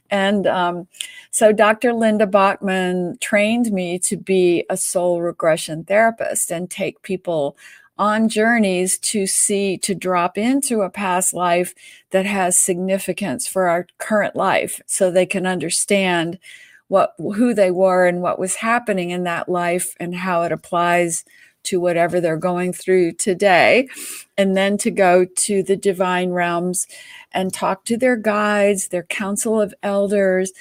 And 0.09 0.45
um, 0.47 0.87
so, 1.31 1.53
Dr. 1.53 1.93
Linda 1.93 2.27
Backman 2.27 3.19
trained 3.21 3.71
me 3.71 3.99
to 3.99 4.17
be 4.17 4.65
a 4.69 4.75
soul 4.75 5.21
regression 5.21 5.85
therapist 5.85 6.51
and 6.51 6.69
take 6.69 7.01
people 7.03 7.55
on 7.99 8.29
journeys 8.29 8.97
to 8.97 9.27
see, 9.27 9.77
to 9.77 9.93
drop 9.93 10.37
into 10.37 10.81
a 10.81 10.89
past 10.89 11.33
life 11.33 11.75
that 12.11 12.25
has 12.25 12.57
significance 12.57 13.45
for 13.45 13.67
our 13.67 13.85
current 13.97 14.35
life 14.35 14.81
so 14.87 15.11
they 15.11 15.25
can 15.25 15.45
understand 15.45 16.39
what 16.87 17.13
who 17.19 17.53
they 17.53 17.69
were 17.69 18.07
and 18.07 18.21
what 18.21 18.39
was 18.39 18.55
happening 18.55 19.11
in 19.11 19.23
that 19.23 19.49
life 19.49 19.95
and 19.99 20.15
how 20.15 20.41
it 20.43 20.51
applies 20.51 21.23
to 21.61 21.79
whatever 21.79 22.21
they're 22.21 22.37
going 22.37 22.71
through 22.73 23.11
today. 23.11 23.87
And 24.37 24.55
then 24.55 24.77
to 24.79 24.89
go 24.89 25.25
to 25.25 25.61
the 25.61 25.75
divine 25.75 26.31
realms 26.31 26.87
and 27.33 27.53
talk 27.53 27.83
to 27.85 27.97
their 27.97 28.15
guides 28.15 28.87
their 28.87 29.03
council 29.03 29.61
of 29.61 29.73
elders. 29.83 30.51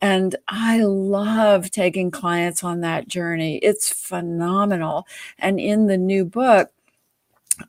And 0.00 0.36
i 0.48 0.80
love 0.82 1.70
taking 1.70 2.10
clients 2.10 2.62
on 2.62 2.80
that 2.80 3.08
journey. 3.08 3.58
It's 3.58 3.92
phenomenal. 3.92 5.06
And 5.38 5.58
in 5.58 5.86
the 5.86 5.98
new 5.98 6.24
book 6.24 6.70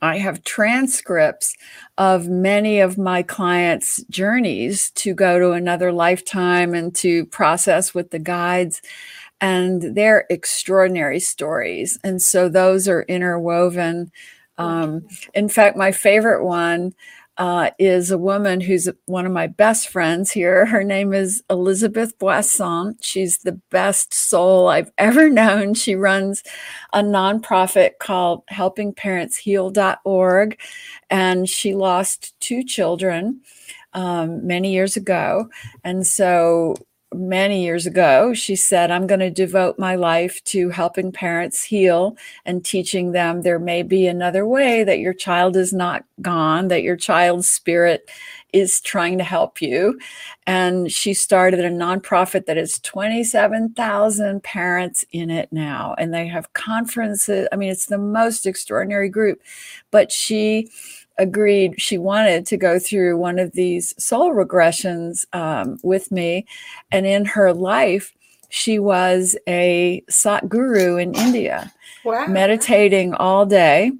I 0.01 0.17
have 0.17 0.43
transcripts 0.43 1.55
of 1.97 2.27
many 2.27 2.79
of 2.79 2.97
my 2.97 3.23
clients' 3.23 4.03
journeys 4.09 4.91
to 4.91 5.13
go 5.13 5.39
to 5.39 5.51
another 5.51 5.91
lifetime 5.91 6.73
and 6.73 6.93
to 6.95 7.25
process 7.27 7.93
with 7.93 8.11
the 8.11 8.19
guides. 8.19 8.81
And 9.41 9.95
they're 9.95 10.25
extraordinary 10.29 11.19
stories. 11.19 11.99
And 12.03 12.21
so 12.21 12.49
those 12.49 12.87
are 12.87 13.03
interwoven. 13.03 14.11
Um, 14.57 15.05
in 15.33 15.49
fact, 15.49 15.77
my 15.77 15.91
favorite 15.91 16.43
one 16.43 16.93
uh, 17.37 17.71
is 17.79 18.11
a 18.11 18.17
woman 18.17 18.61
who's 18.61 18.89
one 19.05 19.25
of 19.25 19.31
my 19.31 19.47
best 19.47 19.89
friends 19.89 20.31
here. 20.31 20.65
Her 20.65 20.83
name 20.83 21.13
is 21.13 21.43
Elizabeth 21.49 22.17
Boisson. 22.17 22.97
She's 23.01 23.39
the 23.39 23.59
best 23.71 24.13
soul 24.13 24.67
I've 24.67 24.91
ever 24.97 25.29
known. 25.29 25.73
She 25.73 25.95
runs 25.95 26.43
a 26.93 27.01
nonprofit 27.01 27.91
called 27.99 28.45
helpingparentsheal.org, 28.47 30.59
and 31.09 31.49
she 31.49 31.75
lost 31.75 32.39
two 32.39 32.63
children 32.63 33.41
um, 33.93 34.45
many 34.45 34.71
years 34.71 34.95
ago. 34.95 35.49
And 35.83 36.05
so 36.07 36.75
many 37.15 37.63
years 37.63 37.85
ago, 37.85 38.33
she 38.33 38.55
said, 38.55 38.91
I'm 38.91 39.07
going 39.07 39.19
to 39.19 39.29
devote 39.29 39.79
my 39.79 39.95
life 39.95 40.43
to 40.45 40.69
helping 40.69 41.11
parents 41.11 41.63
heal 41.63 42.17
and 42.45 42.63
teaching 42.63 43.11
them 43.11 43.41
there 43.41 43.59
may 43.59 43.83
be 43.83 44.07
another 44.07 44.47
way 44.47 44.83
that 44.83 44.99
your 44.99 45.13
child 45.13 45.55
is 45.55 45.73
not 45.73 46.05
gone, 46.21 46.67
that 46.67 46.83
your 46.83 46.95
child's 46.95 47.49
spirit 47.49 48.09
is 48.53 48.79
trying 48.79 49.17
to 49.17 49.23
help 49.23 49.61
you. 49.61 49.99
And 50.47 50.91
she 50.91 51.13
started 51.13 51.59
a 51.59 51.69
nonprofit 51.69 52.45
that 52.45 52.57
has 52.57 52.79
27,000 52.79 54.43
parents 54.43 55.03
in 55.11 55.29
it 55.29 55.51
now. 55.51 55.95
And 55.97 56.13
they 56.13 56.27
have 56.27 56.53
conferences. 56.53 57.47
I 57.51 57.57
mean, 57.57 57.69
it's 57.69 57.87
the 57.87 57.97
most 57.97 58.45
extraordinary 58.45 59.09
group. 59.09 59.41
But 59.91 60.11
she 60.11 60.69
agreed 61.17 61.79
she 61.79 61.97
wanted 61.97 62.45
to 62.47 62.57
go 62.57 62.79
through 62.79 63.17
one 63.17 63.39
of 63.39 63.51
these 63.53 63.93
soul 64.03 64.33
regressions 64.33 65.25
um, 65.33 65.77
with 65.83 66.11
me. 66.11 66.45
And 66.91 67.05
in 67.05 67.25
her 67.25 67.53
life, 67.53 68.13
she 68.49 68.79
was 68.79 69.35
a 69.47 70.03
Sat 70.09 70.47
guru 70.47 70.97
in 70.97 71.13
India, 71.15 71.71
wow. 72.03 72.27
meditating 72.27 73.13
all 73.13 73.45
day. 73.45 73.91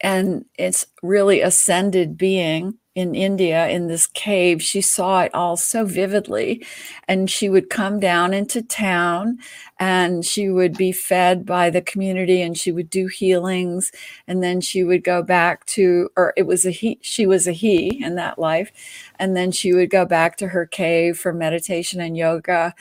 And 0.00 0.44
it's 0.58 0.86
really 1.02 1.40
ascended 1.40 2.16
being 2.16 2.74
in 2.98 3.14
India 3.14 3.68
in 3.68 3.86
this 3.86 4.08
cave. 4.08 4.60
She 4.60 4.80
saw 4.80 5.22
it 5.22 5.34
all 5.34 5.56
so 5.56 5.84
vividly. 5.84 6.66
And 7.06 7.30
she 7.30 7.48
would 7.48 7.70
come 7.70 8.00
down 8.00 8.34
into 8.34 8.60
town 8.62 9.38
and 9.78 10.24
she 10.24 10.48
would 10.48 10.76
be 10.76 10.90
fed 10.90 11.46
by 11.46 11.70
the 11.70 11.80
community 11.80 12.42
and 12.42 12.58
she 12.58 12.72
would 12.72 12.90
do 12.90 13.06
healings. 13.06 13.92
And 14.26 14.42
then 14.42 14.60
she 14.60 14.82
would 14.82 15.04
go 15.04 15.22
back 15.22 15.64
to, 15.66 16.10
or 16.16 16.34
it 16.36 16.46
was 16.46 16.66
a 16.66 16.72
he, 16.72 16.98
she 17.00 17.26
was 17.26 17.46
a 17.46 17.52
he 17.52 18.02
in 18.04 18.16
that 18.16 18.38
life. 18.38 18.72
And 19.18 19.36
then 19.36 19.52
she 19.52 19.72
would 19.72 19.90
go 19.90 20.04
back 20.04 20.36
to 20.38 20.48
her 20.48 20.66
cave 20.66 21.16
for 21.18 21.32
meditation 21.32 22.00
and 22.00 22.16
yoga. 22.16 22.74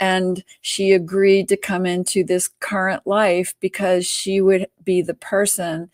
And 0.00 0.42
she 0.62 0.92
agreed 0.92 1.48
to 1.48 1.56
come 1.56 1.86
into 1.86 2.24
this 2.24 2.48
current 2.60 3.06
life 3.06 3.54
because 3.60 4.06
she 4.06 4.40
would 4.40 4.66
be 4.82 5.02
the 5.02 5.14
person 5.14 5.90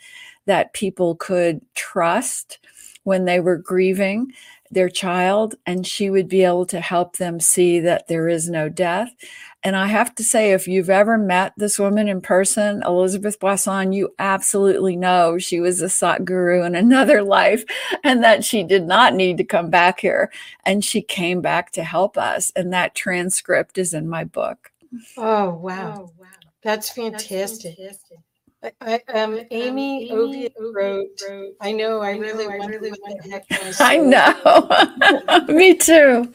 that 0.46 0.72
people 0.72 1.16
could 1.16 1.60
trust 1.74 2.58
when 3.06 3.24
they 3.24 3.38
were 3.40 3.56
grieving 3.56 4.32
their 4.70 4.88
child, 4.88 5.54
and 5.64 5.86
she 5.86 6.10
would 6.10 6.28
be 6.28 6.42
able 6.42 6.66
to 6.66 6.80
help 6.80 7.18
them 7.18 7.38
see 7.38 7.78
that 7.78 8.08
there 8.08 8.28
is 8.28 8.50
no 8.50 8.68
death. 8.68 9.14
And 9.62 9.76
I 9.76 9.86
have 9.86 10.14
to 10.16 10.24
say, 10.24 10.50
if 10.50 10.66
you've 10.66 10.90
ever 10.90 11.16
met 11.16 11.52
this 11.56 11.78
woman 11.78 12.08
in 12.08 12.20
person, 12.20 12.82
Elizabeth 12.84 13.38
Boisson, 13.38 13.92
you 13.92 14.12
absolutely 14.18 14.96
know 14.96 15.38
she 15.38 15.60
was 15.60 15.80
a 15.80 15.88
Sat 15.88 16.24
guru 16.24 16.64
in 16.64 16.74
another 16.76 17.22
life 17.22 17.64
and 18.02 18.24
that 18.24 18.44
she 18.44 18.64
did 18.64 18.84
not 18.84 19.14
need 19.14 19.38
to 19.38 19.44
come 19.44 19.70
back 19.70 20.00
here. 20.00 20.32
And 20.64 20.84
she 20.84 21.00
came 21.00 21.40
back 21.40 21.70
to 21.72 21.84
help 21.84 22.18
us. 22.18 22.52
And 22.56 22.72
that 22.72 22.96
transcript 22.96 23.78
is 23.78 23.94
in 23.94 24.08
my 24.08 24.24
book. 24.24 24.72
Oh, 25.16 25.50
wow. 25.50 25.94
Oh, 25.98 26.12
wow. 26.18 26.26
That's 26.62 26.90
fantastic. 26.90 27.38
That's 27.40 27.62
fantastic. 27.62 28.18
I, 28.62 29.00
um, 29.14 29.34
um, 29.34 29.40
Amy, 29.50 30.10
Amy 30.10 30.48
wrote, 30.74 31.08
wrote, 31.28 31.54
I 31.60 31.72
know, 31.72 32.00
I 32.00 32.16
really, 32.16 32.46
I 32.46 32.56
really 32.66 32.90
what 32.90 33.22
the 33.22 33.30
heck 33.30 33.80
I 33.80 33.96
know. 35.46 35.54
Me 35.54 35.74
too. 35.74 36.30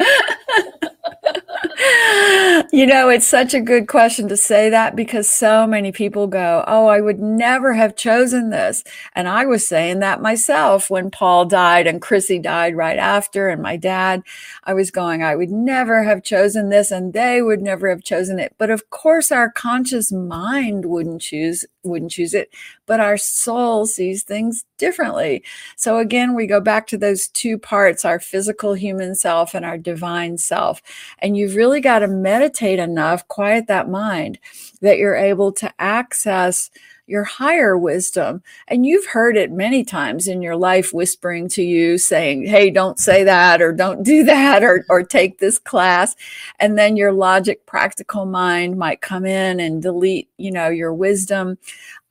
you 2.72 2.86
know, 2.86 3.10
it's 3.10 3.28
such 3.28 3.54
a 3.54 3.60
good 3.60 3.88
question 3.88 4.28
to 4.30 4.38
say 4.38 4.70
that 4.70 4.96
because 4.96 5.30
so 5.30 5.66
many 5.66 5.92
people 5.92 6.28
go, 6.28 6.64
Oh, 6.68 6.88
I 6.88 7.02
would 7.02 7.20
never 7.20 7.74
have 7.74 7.96
chosen 7.96 8.50
this. 8.50 8.84
And 9.14 9.28
I 9.28 9.46
was 9.46 9.68
saying 9.68 10.00
that 10.00 10.22
myself 10.22 10.90
when 10.90 11.12
Paul 11.12 11.46
died 11.46 11.88
and 11.88 12.02
Chrissy 12.02 12.40
died 12.40 12.76
right 12.76 13.00
after, 13.00 13.50
and 13.50 13.62
my 13.62 13.78
dad. 13.78 14.24
I 14.64 14.74
was 14.74 14.92
going, 14.92 15.24
I 15.24 15.36
would 15.36 15.50
never 15.50 16.04
have 16.04 16.24
chosen 16.24 16.70
this, 16.70 16.92
and 16.92 17.14
they 17.14 17.42
would 17.42 17.62
never 17.62 17.90
have 17.90 18.04
chosen 18.04 18.40
it. 18.40 18.54
But 18.58 18.70
of 18.70 18.90
course, 18.90 19.32
our 19.32 19.52
conscious 19.52 20.12
mind 20.12 20.86
wouldn't 20.86 21.22
choose 21.22 21.66
wouldn't 21.84 22.12
choose 22.12 22.34
it, 22.34 22.50
but 22.86 23.00
our 23.00 23.18
soul 23.18 23.86
sees 23.86 24.24
things 24.24 24.66
differently. 24.78 25.44
So 25.76 25.98
again, 25.98 26.36
we 26.36 26.48
go 26.48 26.60
back 26.60 26.88
to 26.88 26.98
those 26.98 27.28
two 27.28 27.58
parts, 27.58 28.06
our 28.06 28.20
physical 28.20 28.74
human 28.74 29.16
self 29.16 29.54
and 29.54 29.66
our 29.66 29.78
divine 29.78 30.38
self. 30.38 30.82
And 31.20 31.36
you've 31.36 31.56
really 31.56 31.82
got 31.82 32.00
to 32.00 32.08
meditate 32.08 32.80
enough, 32.80 33.28
quiet 33.28 33.68
that 33.68 33.90
mind 33.90 34.40
that 34.82 34.98
you're 34.98 35.16
able 35.16 35.52
to 35.54 35.72
access 35.80 36.70
your 37.08 37.24
higher 37.24 37.78
wisdom. 37.78 38.44
And 38.68 38.86
you've 38.86 39.08
heard 39.08 39.38
it 39.38 39.52
many 39.52 39.84
times 39.84 40.28
in 40.28 40.42
your 40.42 40.56
life 40.56 40.94
whispering 40.94 41.50
to 41.50 41.64
you, 41.64 41.98
saying, 41.98 42.46
Hey, 42.46 42.70
don't 42.70 43.00
say 43.00 43.24
that, 43.24 43.62
or 43.62 43.74
don't 43.74 44.04
do 44.04 44.24
that, 44.26 44.64
or, 44.64 44.86
or 44.90 45.04
take 45.04 45.40
this 45.40 45.58
class. 45.58 46.16
And 46.60 46.78
then 46.78 46.96
your 46.98 47.12
logic, 47.12 47.66
practical 47.66 48.26
mind 48.26 48.78
might 48.78 49.02
come 49.02 49.26
in 49.26 49.60
and 49.60 49.82
delete, 49.82 50.30
you 50.38 50.52
know, 50.52 50.70
your 50.70 50.94
wisdom. 50.94 51.58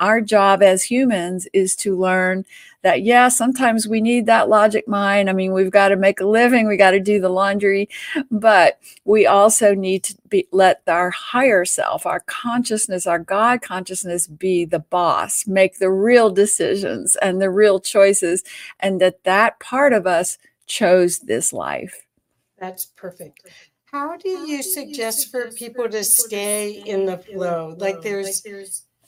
Our 0.01 0.21
job 0.21 0.63
as 0.63 0.83
humans 0.83 1.47
is 1.53 1.77
to 1.77 1.97
learn 1.97 2.45
that 2.83 3.03
yeah 3.03 3.29
sometimes 3.29 3.87
we 3.87 4.01
need 4.01 4.27
that 4.27 4.49
logic 4.49 4.89
mind. 4.89 5.31
I 5.31 5.33
mean 5.33 5.53
we've 5.53 5.71
got 5.71 5.89
to 5.89 5.97
make 5.97 6.21
a 6.21 6.27
living 6.27 6.67
we 6.67 6.77
got 6.77 6.93
to 6.93 7.01
do 7.01 7.21
the 7.21 7.29
laundry 7.29 7.89
but 8.31 8.81
we 9.05 9.27
also 9.27 9.75
need 9.75 10.03
to 10.05 10.17
be 10.29 10.49
let 10.51 10.83
our 10.89 11.11
higher 11.11 11.65
self 11.65 12.07
our 12.07 12.21
consciousness 12.21 13.07
our 13.07 13.19
god 13.19 13.61
consciousness 13.61 14.27
be 14.27 14.65
the 14.65 14.79
boss 14.79 15.47
make 15.47 15.79
the 15.79 15.91
real 15.91 16.31
decisions 16.31 17.17
and 17.17 17.41
the 17.41 17.51
real 17.51 17.79
choices 17.79 18.43
and 18.81 19.01
that 19.01 19.23
that 19.25 19.61
part 19.61 19.93
of 19.93 20.07
us 20.07 20.39
chose 20.71 21.19
this 21.19 21.53
life. 21.53 22.07
That's 22.59 22.87
perfect. 22.87 23.47
How 23.85 24.17
do 24.17 24.29
you 24.29 24.63
suggest 24.63 25.31
for 25.31 25.51
people 25.51 25.89
to 25.89 26.05
stay 26.05 26.83
in 26.87 27.07
the 27.07 27.19
flow? 27.19 27.75
like 27.77 28.01
there's 28.03 28.43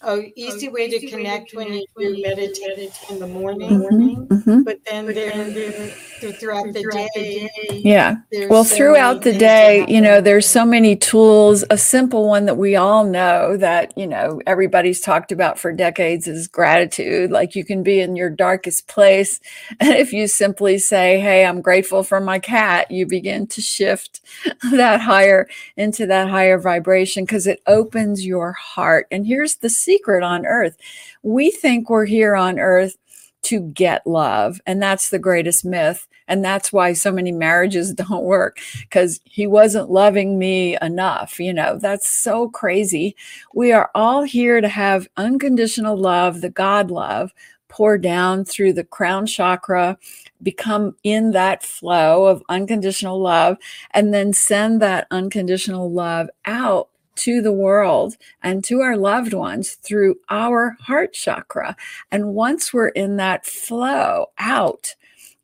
a 0.03 0.33
easy 0.37 0.69
way 0.69 0.89
to 0.89 1.07
connect 1.09 1.55
when 1.55 1.73
you 1.73 1.85
do 1.97 2.23
meditate 2.23 2.93
in 3.09 3.19
the 3.19 3.27
morning, 3.27 3.71
mm-hmm, 3.71 4.35
mm-hmm. 4.35 4.63
but 4.63 4.79
then, 4.85 5.07
then 5.07 5.91
throughout 6.33 6.73
the 6.73 6.83
day. 6.91 7.51
Yeah. 7.71 8.17
Well, 8.49 8.65
so 8.65 8.77
throughout 8.77 9.23
the 9.23 9.33
day, 9.33 9.85
you 9.89 10.01
know, 10.01 10.21
there's 10.21 10.47
so 10.47 10.65
many 10.65 10.97
tools. 10.97 11.65
A 11.71 11.79
simple 11.79 12.27
one 12.29 12.47
that 12.47 12.57
we 12.57 12.75
all 12.77 13.05
know 13.05 13.57
that, 13.57 13.97
you 13.97 14.07
know, 14.07 14.41
everybody's 14.47 15.01
talked 15.01 15.31
about 15.31 15.59
for 15.59 15.73
decades 15.73 16.27
is 16.27 16.49
gratitude. 16.49 17.31
Like 17.31 17.55
you 17.55 17.65
can 17.65 17.83
be 17.83 18.01
in 18.01 18.17
your 18.17 18.31
darkest 18.31 18.89
place. 18.89 19.41
And 19.81 19.95
if 19.95 20.13
you 20.13 20.29
simply 20.29 20.79
say, 20.79 21.19
Hey, 21.19 21.45
I'm 21.45 21.61
grateful 21.61 22.05
for 22.05 22.21
my 22.21 22.39
cat, 22.39 22.91
you 22.91 23.05
begin 23.07 23.47
to 23.49 23.61
shift 23.61 24.21
that 24.71 25.01
higher 25.01 25.49
into 25.77 26.07
that 26.07 26.29
higher 26.29 26.59
vibration 26.59 27.25
because 27.25 27.47
it 27.47 27.61
opens 27.67 28.25
your 28.25 28.53
heart. 28.53 29.09
And 29.11 29.27
here's 29.27 29.57
the 29.57 29.69
secret 29.69 29.92
on 30.23 30.47
earth 30.47 30.77
we 31.23 31.51
think 31.51 31.89
we're 31.89 32.07
here 32.07 32.37
on 32.37 32.59
earth 32.59 32.97
to 33.43 33.61
get 33.61 34.07
love. 34.07 34.61
And 34.67 34.81
that's 34.83 35.11
the 35.11 35.19
greatest 35.19 35.65
myth. 35.65 36.07
And 36.29 36.45
that's 36.45 36.73
why 36.73 36.93
so 36.93 37.11
many 37.11 37.33
marriages 37.33 37.93
don't 37.95 38.25
work 38.25 38.59
because 38.83 39.21
he 39.25 39.47
wasn't 39.47 39.91
loving 39.91 40.39
me 40.39 40.77
enough. 40.81 41.39
You 41.41 41.53
know, 41.53 41.79
that's 41.79 42.09
so 42.09 42.49
crazy. 42.49 43.17
We 43.55 43.73
are 43.73 43.91
all 43.95 44.23
here 44.23 44.61
to 44.61 44.69
have 44.69 45.09
unconditional 45.17 45.97
love, 45.97 46.41
the 46.41 46.51
God 46.51 46.91
love, 46.91 47.33
pour 47.69 47.97
down 47.97 48.45
through 48.45 48.75
the 48.75 48.85
crown 48.85 49.27
chakra, 49.27 49.97
become 50.43 50.95
in 51.03 51.31
that 51.31 51.63
flow 51.63 52.27
of 52.27 52.43
unconditional 52.51 53.19
love, 53.19 53.57
and 53.93 54.13
then 54.13 54.33
send 54.33 54.83
that 54.83 55.07
unconditional 55.11 55.91
love 55.91 56.29
out 56.45 56.91
to 57.17 57.43
the 57.43 57.53
world 57.53 58.17
and 58.43 58.65
to 58.65 58.81
our 58.81 58.97
loved 58.97 59.35
ones 59.35 59.73
through 59.75 60.17
our 60.31 60.77
heart 60.81 61.13
chakra. 61.13 61.77
And 62.11 62.35
once 62.35 62.73
we're 62.73 62.89
in 62.89 63.17
that 63.17 63.47
flow 63.47 64.27
out, 64.39 64.95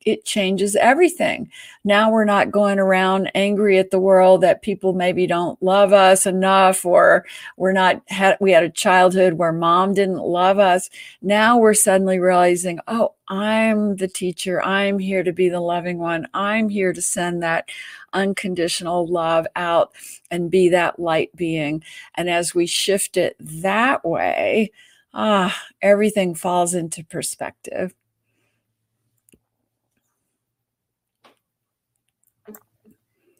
it 0.09 0.25
changes 0.25 0.75
everything. 0.77 1.51
Now 1.85 2.11
we're 2.11 2.25
not 2.25 2.51
going 2.51 2.79
around 2.79 3.31
angry 3.35 3.79
at 3.79 3.91
the 3.91 3.99
world 3.99 4.41
that 4.41 4.62
people 4.62 4.95
maybe 4.95 5.27
don't 5.27 5.62
love 5.62 5.93
us 5.93 6.25
enough, 6.25 6.85
or 6.87 7.27
we're 7.59 7.73
not 7.73 8.01
had 8.09 8.39
we 8.41 8.53
had 8.53 8.62
a 8.62 8.71
childhood 8.71 9.35
where 9.35 9.53
mom 9.53 9.93
didn't 9.93 10.23
love 10.23 10.59
us. 10.59 10.89
Now 11.21 11.59
we're 11.59 11.75
suddenly 11.75 12.19
realizing, 12.19 12.81
oh, 12.89 13.14
I'm 13.29 13.97
the 13.97 14.09
teacher. 14.09 14.62
I'm 14.62 14.99
here 14.99 15.23
to 15.23 15.33
be 15.33 15.51
the 15.51 15.61
loving 15.61 15.99
one. 15.99 16.27
I'm 16.33 16.71
here 16.71 16.95
to 16.95 17.03
send 17.03 17.43
that 17.43 17.69
unconditional 18.13 19.07
love 19.07 19.47
out 19.57 19.93
and 20.31 20.51
be 20.51 20.69
that 20.71 20.99
light 20.99 21.35
being. 21.37 21.83
And 22.15 22.29
as 22.29 22.55
we 22.55 22.67
shift 22.67 23.17
it 23.17 23.37
that 23.41 24.05
way, 24.05 24.73
ah, 25.15 25.57
everything 25.83 26.35
falls 26.35 26.75
into 26.75 27.05
perspective. 27.05 27.95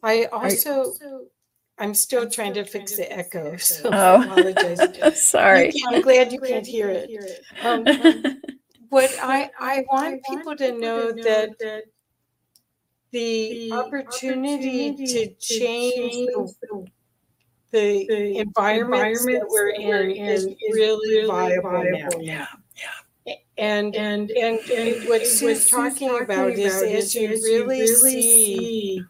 I 0.01 0.25
also, 0.25 0.93
I'm 1.77 1.93
still 1.93 2.29
trying 2.29 2.53
to 2.53 2.63
fix 2.63 2.95
the 2.95 3.11
echo, 3.11 3.57
so 3.57 3.91
I 3.91 3.97
Oh. 3.97 4.23
apologize. 4.23 4.79
Sorry. 5.15 5.73
I'm 5.89 6.01
glad 6.01 6.31
you 6.31 6.39
can't 6.39 6.65
hear 6.65 6.89
it. 6.89 7.11
Um, 7.61 7.85
What 8.89 9.11
I, 9.21 9.51
I 9.59 9.85
want 9.91 10.23
people 10.23 10.55
to 10.55 10.71
know 10.79 11.11
that 11.11 11.83
the, 13.11 13.71
opportunity, 13.71 14.93
to 14.93 15.33
change, 15.35 16.29
the, 17.71 18.05
the, 18.07 18.37
environment 18.37 19.19
that 19.25 19.45
we're 19.47 19.69
in 19.69 20.11
is 20.11 20.47
really 20.71 21.25
viable, 21.27 21.83
now. 21.83 22.09
Yeah, 22.19 23.35
And 23.57 23.95
and 23.95 24.31
and, 24.31 24.59
and 24.69 25.07
what 25.07 25.25
Sue's 25.25 25.69
talking 25.69 26.21
about 26.21 26.51
is 26.51 26.81
as 26.81 27.15
you 27.15 27.29
really 27.29 27.87
see 27.87 29.03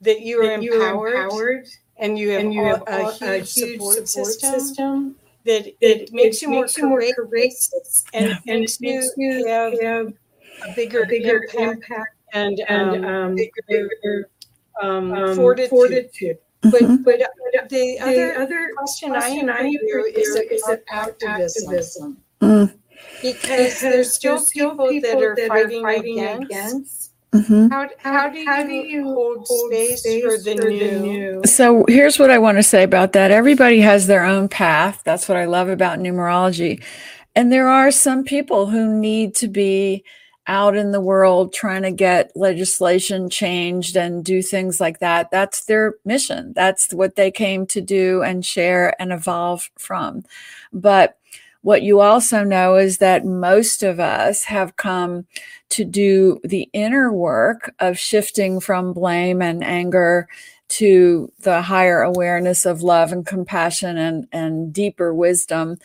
that 0.00 0.20
you 0.20 0.42
are 0.42 0.52
empowered 0.52 1.66
and 1.98 2.18
you 2.18 2.30
have, 2.30 2.40
and 2.40 2.54
you 2.54 2.64
have 2.64 2.82
a, 2.86 3.06
a, 3.20 3.38
huge 3.38 3.48
support, 3.48 4.08
support 4.08 4.40
system, 4.40 5.16
that 5.44 5.72
it, 5.80 6.12
makes 6.12 6.40
you 6.40 6.48
more 6.48 6.66
courageous 6.66 8.04
and, 8.14 8.38
yeah. 8.44 8.54
and 8.54 8.60
makes 8.80 9.10
you 9.16 9.46
have, 9.46 9.78
have 9.80 10.12
a 10.66 10.74
bigger, 10.74 11.04
bigger 11.06 11.42
impact, 11.54 11.84
impact 11.88 12.16
and, 12.32 12.60
and 12.68 13.04
um, 13.04 13.14
um 13.14 13.34
bigger 13.36 14.28
um, 14.82 15.12
um, 15.12 15.36
fortitude. 15.36 15.70
fortitude. 15.70 16.38
Mm-hmm. 16.62 16.96
But, 16.96 17.20
but 17.20 17.68
the, 17.68 17.68
the 17.70 17.98
other, 18.00 18.38
other 18.38 18.70
question, 18.76 19.10
question 19.10 19.48
I 19.48 19.62
have 19.62 19.80
here 19.80 20.00
is, 20.00 20.28
is 20.36 20.62
about 20.68 20.80
activism. 20.90 21.64
activism. 21.64 22.16
Mm. 22.40 22.74
Because, 23.22 23.42
because 23.42 23.80
there's 23.80 24.12
still, 24.12 24.38
still 24.38 24.70
people, 24.70 24.88
people 24.88 25.10
that 25.10 25.22
are 25.22 25.34
that 25.36 25.48
fighting, 25.48 25.82
fighting 25.82 26.20
against, 26.20 26.44
against 26.44 27.10
Mm-hmm. 27.32 27.68
How, 27.68 27.88
how, 27.98 28.28
do 28.28 28.38
you, 28.38 28.46
how 28.46 28.64
do 28.64 28.72
you 28.72 29.04
hold 29.04 29.46
space, 29.46 30.00
space 30.00 30.24
for, 30.24 30.36
the, 30.36 30.56
for 30.60 30.68
new? 30.68 30.78
the 30.78 31.00
new? 31.00 31.42
So 31.44 31.84
here's 31.86 32.18
what 32.18 32.30
I 32.30 32.38
want 32.38 32.58
to 32.58 32.62
say 32.62 32.82
about 32.82 33.12
that. 33.12 33.30
Everybody 33.30 33.80
has 33.80 34.08
their 34.08 34.24
own 34.24 34.48
path. 34.48 35.02
That's 35.04 35.28
what 35.28 35.38
I 35.38 35.44
love 35.44 35.68
about 35.68 36.00
numerology. 36.00 36.82
And 37.36 37.52
there 37.52 37.68
are 37.68 37.92
some 37.92 38.24
people 38.24 38.66
who 38.66 38.98
need 38.98 39.36
to 39.36 39.46
be 39.46 40.04
out 40.50 40.76
in 40.76 40.90
the 40.90 41.00
world 41.00 41.52
trying 41.52 41.82
to 41.82 41.92
get 41.92 42.32
legislation 42.34 43.30
changed 43.30 43.96
and 43.96 44.24
do 44.24 44.42
things 44.42 44.80
like 44.80 44.98
that. 44.98 45.30
That's 45.30 45.64
their 45.64 45.94
mission. 46.04 46.52
That's 46.54 46.92
what 46.92 47.14
they 47.14 47.30
came 47.30 47.66
to 47.68 47.80
do 47.80 48.22
and 48.22 48.44
share 48.44 49.00
and 49.00 49.12
evolve 49.12 49.70
from. 49.78 50.24
But 50.72 51.16
what 51.62 51.82
you 51.82 52.00
also 52.00 52.42
know 52.42 52.76
is 52.76 52.98
that 52.98 53.24
most 53.24 53.84
of 53.84 54.00
us 54.00 54.42
have 54.44 54.76
come 54.76 55.24
to 55.68 55.84
do 55.84 56.40
the 56.42 56.68
inner 56.72 57.12
work 57.12 57.72
of 57.78 57.96
shifting 57.96 58.58
from 58.58 58.92
blame 58.92 59.40
and 59.40 59.62
anger 59.62 60.26
to 60.68 61.30
the 61.40 61.62
higher 61.62 62.02
awareness 62.02 62.66
of 62.66 62.82
love 62.82 63.12
and 63.12 63.24
compassion 63.24 63.98
and, 63.98 64.26
and 64.32 64.72
deeper 64.72 65.14
wisdom. 65.14 65.76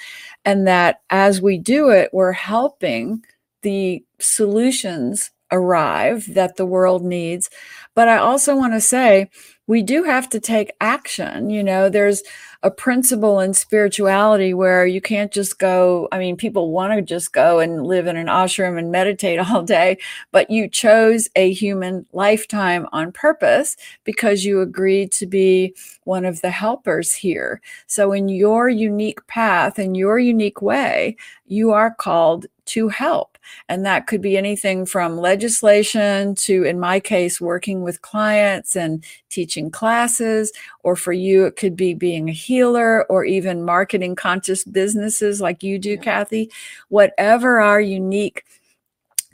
And 0.43 0.65
that 0.65 1.01
as 1.11 1.39
we 1.39 1.59
do 1.59 1.89
it, 1.89 2.09
we're 2.13 2.31
helping 2.31 3.23
the 3.65 4.05
solutions 4.19 5.31
arrive 5.51 6.35
that 6.35 6.55
the 6.55 6.65
world 6.67 7.03
needs. 7.03 7.49
But 7.95 8.07
I 8.07 8.17
also 8.17 8.55
want 8.55 8.73
to 8.73 8.81
say, 8.81 9.27
we 9.65 9.81
do 9.81 10.03
have 10.03 10.29
to 10.29 10.39
take 10.39 10.71
action. 10.79 11.49
You 11.49 11.63
know, 11.63 11.89
there's 11.89 12.21
a 12.61 12.69
principle 12.69 13.39
in 13.39 13.55
spirituality 13.55 14.53
where 14.53 14.85
you 14.85 15.01
can't 15.01 15.31
just 15.31 15.57
go. 15.57 16.07
I 16.11 16.19
mean, 16.19 16.37
people 16.37 16.71
want 16.71 16.93
to 16.93 17.01
just 17.01 17.33
go 17.33 17.59
and 17.59 17.87
live 17.87 18.05
in 18.05 18.17
an 18.17 18.27
ashram 18.27 18.77
and 18.77 18.91
meditate 18.91 19.39
all 19.49 19.63
day, 19.63 19.97
but 20.31 20.51
you 20.51 20.69
chose 20.69 21.27
a 21.35 21.51
human 21.51 22.05
lifetime 22.13 22.85
on 22.91 23.11
purpose 23.11 23.77
because 24.03 24.45
you 24.45 24.61
agreed 24.61 25.11
to 25.13 25.25
be 25.25 25.73
one 26.03 26.25
of 26.25 26.41
the 26.41 26.51
helpers 26.51 27.15
here. 27.15 27.61
So, 27.87 28.11
in 28.11 28.29
your 28.29 28.69
unique 28.69 29.25
path, 29.25 29.79
in 29.79 29.95
your 29.95 30.19
unique 30.19 30.61
way, 30.61 31.17
you 31.47 31.71
are 31.71 31.91
called 31.91 32.45
to 32.65 32.89
help. 32.89 33.34
And 33.69 33.85
that 33.85 34.07
could 34.07 34.21
be 34.21 34.37
anything 34.37 34.85
from 34.85 35.17
legislation 35.17 36.35
to, 36.35 36.63
in 36.63 36.79
my 36.79 36.99
case, 36.99 37.41
working 37.41 37.81
with 37.81 38.01
clients 38.01 38.75
and 38.75 39.03
teaching 39.29 39.71
classes. 39.71 40.51
Or 40.83 40.95
for 40.95 41.13
you, 41.13 41.45
it 41.45 41.55
could 41.55 41.75
be 41.75 41.93
being 41.93 42.29
a 42.29 42.33
healer 42.33 43.05
or 43.05 43.25
even 43.25 43.63
marketing 43.63 44.15
conscious 44.15 44.63
businesses 44.63 45.41
like 45.41 45.63
you 45.63 45.79
do, 45.79 45.91
yeah. 45.91 46.01
Kathy. 46.01 46.51
Whatever 46.89 47.59
our 47.59 47.81
unique 47.81 48.45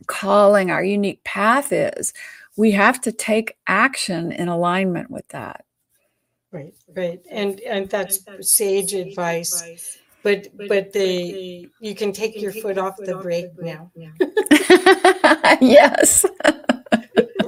calling, 0.07 0.72
our 0.72 0.84
unique 0.84 1.24
path 1.24 1.72
is, 1.72 2.14
we 2.57 2.72
have 2.72 2.99
to 3.01 3.12
take 3.12 3.57
action 3.68 4.32
in 4.32 4.47
alignment 4.47 5.09
with 5.09 5.28
that. 5.30 5.66
Right, 6.51 6.74
right. 6.95 7.22
And 7.32 7.62
and 7.62 7.89
that's, 7.89 8.18
and 8.18 8.38
that's 8.38 8.51
sage, 8.51 8.91
sage 8.91 9.07
advice. 9.07 9.62
advice 9.62 9.97
but 10.24 10.47
but, 10.55 10.67
but 10.67 10.93
the 10.93 11.69
you 11.80 11.95
can 11.95 12.11
take 12.11 12.39
your 12.39 12.51
foot 12.51 12.78
off 12.78 12.95
the 12.97 13.15
brake 13.15 13.51
now. 13.59 13.91
yes. 15.61 16.26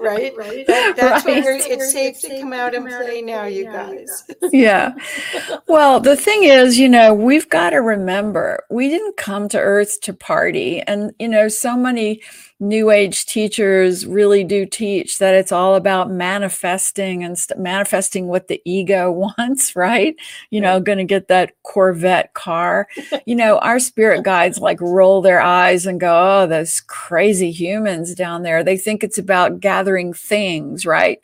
right? 0.04 0.34
Right. 0.44 0.68
That, 0.68 0.96
that's 0.98 1.26
right. 1.26 1.44
where 1.44 1.56
it's 1.58 1.92
safe 1.92 2.20
to 2.22 2.42
come 2.42 2.54
out 2.54 2.76
and 2.76 2.86
play 2.86 3.22
now, 3.22 3.46
you 3.46 3.66
guys. 3.66 4.26
yeah. 4.52 4.94
Well, 5.68 6.00
the 6.00 6.18
thing 6.18 6.44
is, 6.44 6.78
you 6.78 6.90
know, 6.90 7.14
we've 7.14 7.48
got 7.50 7.70
to 7.70 7.78
remember 7.78 8.64
we 8.70 8.90
didn't 8.90 9.16
come 9.16 9.48
to 9.50 9.60
Earth 9.60 10.02
to 10.02 10.14
party. 10.14 10.82
And, 10.82 11.14
you 11.20 11.30
know, 11.30 11.48
so 11.48 11.78
many 11.78 12.22
new 12.64 12.90
age 12.90 13.26
teachers 13.26 14.06
really 14.06 14.44
do 14.44 14.66
teach 14.66 15.18
that 15.20 15.36
it's 15.36 15.52
all 15.52 15.76
about 15.76 16.10
manifesting 16.10 17.24
and 17.24 17.38
st- 17.38 17.60
manifesting 17.60 18.28
what 18.28 18.48
the 18.48 18.62
ego 18.66 19.12
wants, 19.38 19.76
right? 19.76 20.16
You 20.50 20.62
know, 20.62 20.80
going 20.80 20.98
to 20.98 21.04
get 21.04 21.28
that 21.28 21.54
Corvette 21.64 22.34
car. 22.34 22.88
you 23.26 23.36
know, 23.36 23.60
our 23.60 23.80
spirit 23.80 24.24
guides 24.24 24.60
like 24.60 24.80
roll 24.80 25.22
their 25.22 25.42
eyes 25.42 25.86
and 25.86 26.00
go, 26.00 26.42
oh, 26.44 26.48
those 26.48 26.80
crazy 26.82 27.52
humans 27.52 28.16
down 28.16 28.44
there. 28.44 28.64
They 28.64 28.78
think 28.78 29.04
it's 29.04 29.18
about 29.18 29.60
gathering 29.60 30.14
things, 30.14 30.86
right? 30.86 31.20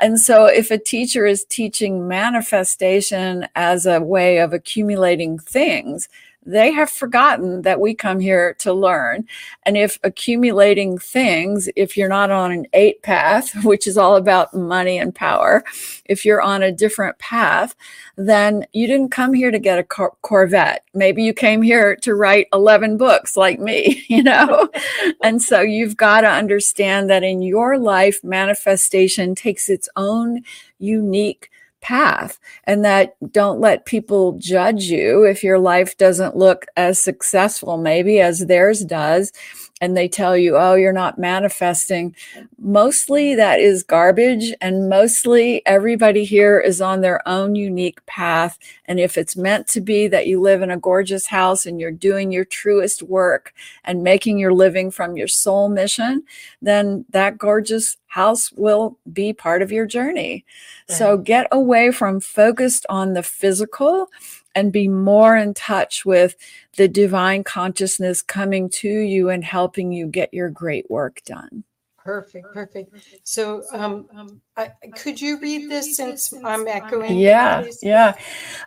And 0.00 0.20
so 0.20 0.44
if 0.44 0.70
a 0.70 0.78
teacher 0.78 1.26
is 1.26 1.44
teaching 1.44 2.06
manifestation 2.06 3.48
as 3.56 3.86
a 3.86 4.00
way 4.00 4.38
of 4.38 4.52
accumulating 4.52 5.38
things, 5.38 6.08
they 6.46 6.72
have 6.72 6.90
forgotten 6.90 7.62
that 7.62 7.80
we 7.80 7.94
come 7.94 8.20
here 8.20 8.54
to 8.54 8.72
learn. 8.72 9.26
And 9.64 9.76
if 9.76 9.98
accumulating 10.02 10.98
things, 10.98 11.68
if 11.76 11.96
you're 11.96 12.08
not 12.08 12.30
on 12.30 12.52
an 12.52 12.66
eight 12.72 13.02
path, 13.02 13.52
which 13.64 13.86
is 13.86 13.96
all 13.98 14.16
about 14.16 14.54
money 14.54 14.98
and 14.98 15.14
power, 15.14 15.64
if 16.04 16.24
you're 16.24 16.42
on 16.42 16.62
a 16.62 16.72
different 16.72 17.18
path, 17.18 17.74
then 18.16 18.66
you 18.72 18.86
didn't 18.86 19.10
come 19.10 19.32
here 19.32 19.50
to 19.50 19.58
get 19.58 19.78
a 19.78 19.84
cor- 19.84 20.16
Corvette. 20.22 20.84
Maybe 20.94 21.22
you 21.22 21.32
came 21.32 21.62
here 21.62 21.96
to 21.96 22.14
write 22.14 22.48
11 22.52 22.96
books 22.96 23.36
like 23.36 23.58
me, 23.58 24.04
you 24.08 24.22
know? 24.22 24.68
and 25.22 25.42
so 25.42 25.60
you've 25.60 25.96
got 25.96 26.22
to 26.22 26.28
understand 26.28 27.08
that 27.10 27.22
in 27.22 27.42
your 27.42 27.78
life, 27.78 28.22
manifestation 28.22 29.34
takes 29.34 29.68
its 29.68 29.88
own 29.96 30.42
unique 30.78 31.50
path 31.84 32.40
and 32.64 32.82
that 32.82 33.14
don't 33.30 33.60
let 33.60 33.84
people 33.84 34.32
judge 34.38 34.84
you 34.84 35.22
if 35.22 35.44
your 35.44 35.58
life 35.58 35.98
doesn't 35.98 36.34
look 36.34 36.64
as 36.78 37.00
successful 37.00 37.76
maybe 37.76 38.20
as 38.20 38.46
theirs 38.46 38.82
does 38.86 39.32
and 39.80 39.96
they 39.96 40.08
tell 40.08 40.36
you, 40.36 40.56
oh, 40.56 40.74
you're 40.74 40.92
not 40.92 41.18
manifesting. 41.18 42.14
Mostly 42.58 43.34
that 43.34 43.60
is 43.60 43.82
garbage. 43.82 44.54
And 44.60 44.88
mostly 44.88 45.66
everybody 45.66 46.24
here 46.24 46.60
is 46.60 46.80
on 46.80 47.00
their 47.00 47.26
own 47.28 47.54
unique 47.54 48.04
path. 48.06 48.58
And 48.86 49.00
if 49.00 49.18
it's 49.18 49.36
meant 49.36 49.66
to 49.68 49.80
be 49.80 50.06
that 50.08 50.26
you 50.26 50.40
live 50.40 50.62
in 50.62 50.70
a 50.70 50.78
gorgeous 50.78 51.26
house 51.26 51.66
and 51.66 51.80
you're 51.80 51.90
doing 51.90 52.30
your 52.30 52.44
truest 52.44 53.02
work 53.02 53.52
and 53.84 54.04
making 54.04 54.38
your 54.38 54.54
living 54.54 54.90
from 54.90 55.16
your 55.16 55.28
soul 55.28 55.68
mission, 55.68 56.22
then 56.62 57.04
that 57.10 57.36
gorgeous 57.36 57.96
house 58.06 58.52
will 58.52 58.96
be 59.12 59.32
part 59.32 59.60
of 59.60 59.72
your 59.72 59.86
journey. 59.86 60.44
Right. 60.88 60.98
So 60.98 61.16
get 61.16 61.48
away 61.50 61.90
from 61.90 62.20
focused 62.20 62.86
on 62.88 63.14
the 63.14 63.24
physical 63.24 64.08
and 64.54 64.72
be 64.72 64.88
more 64.88 65.36
in 65.36 65.54
touch 65.54 66.04
with 66.04 66.36
the 66.76 66.88
divine 66.88 67.44
consciousness 67.44 68.22
coming 68.22 68.68
to 68.68 68.88
you 68.88 69.30
and 69.30 69.44
helping 69.44 69.92
you 69.92 70.06
get 70.06 70.34
your 70.34 70.50
great 70.50 70.90
work 70.90 71.22
done. 71.24 71.64
Perfect, 72.04 72.52
perfect. 72.52 72.94
So, 73.22 73.62
um, 73.72 74.40
I, 74.58 74.70
could 74.94 75.18
you 75.18 75.40
read 75.40 75.70
this 75.70 75.96
since 75.96 76.34
I'm 76.44 76.68
echoing? 76.68 77.16
Yeah, 77.16 77.64
yeah. 77.80 78.12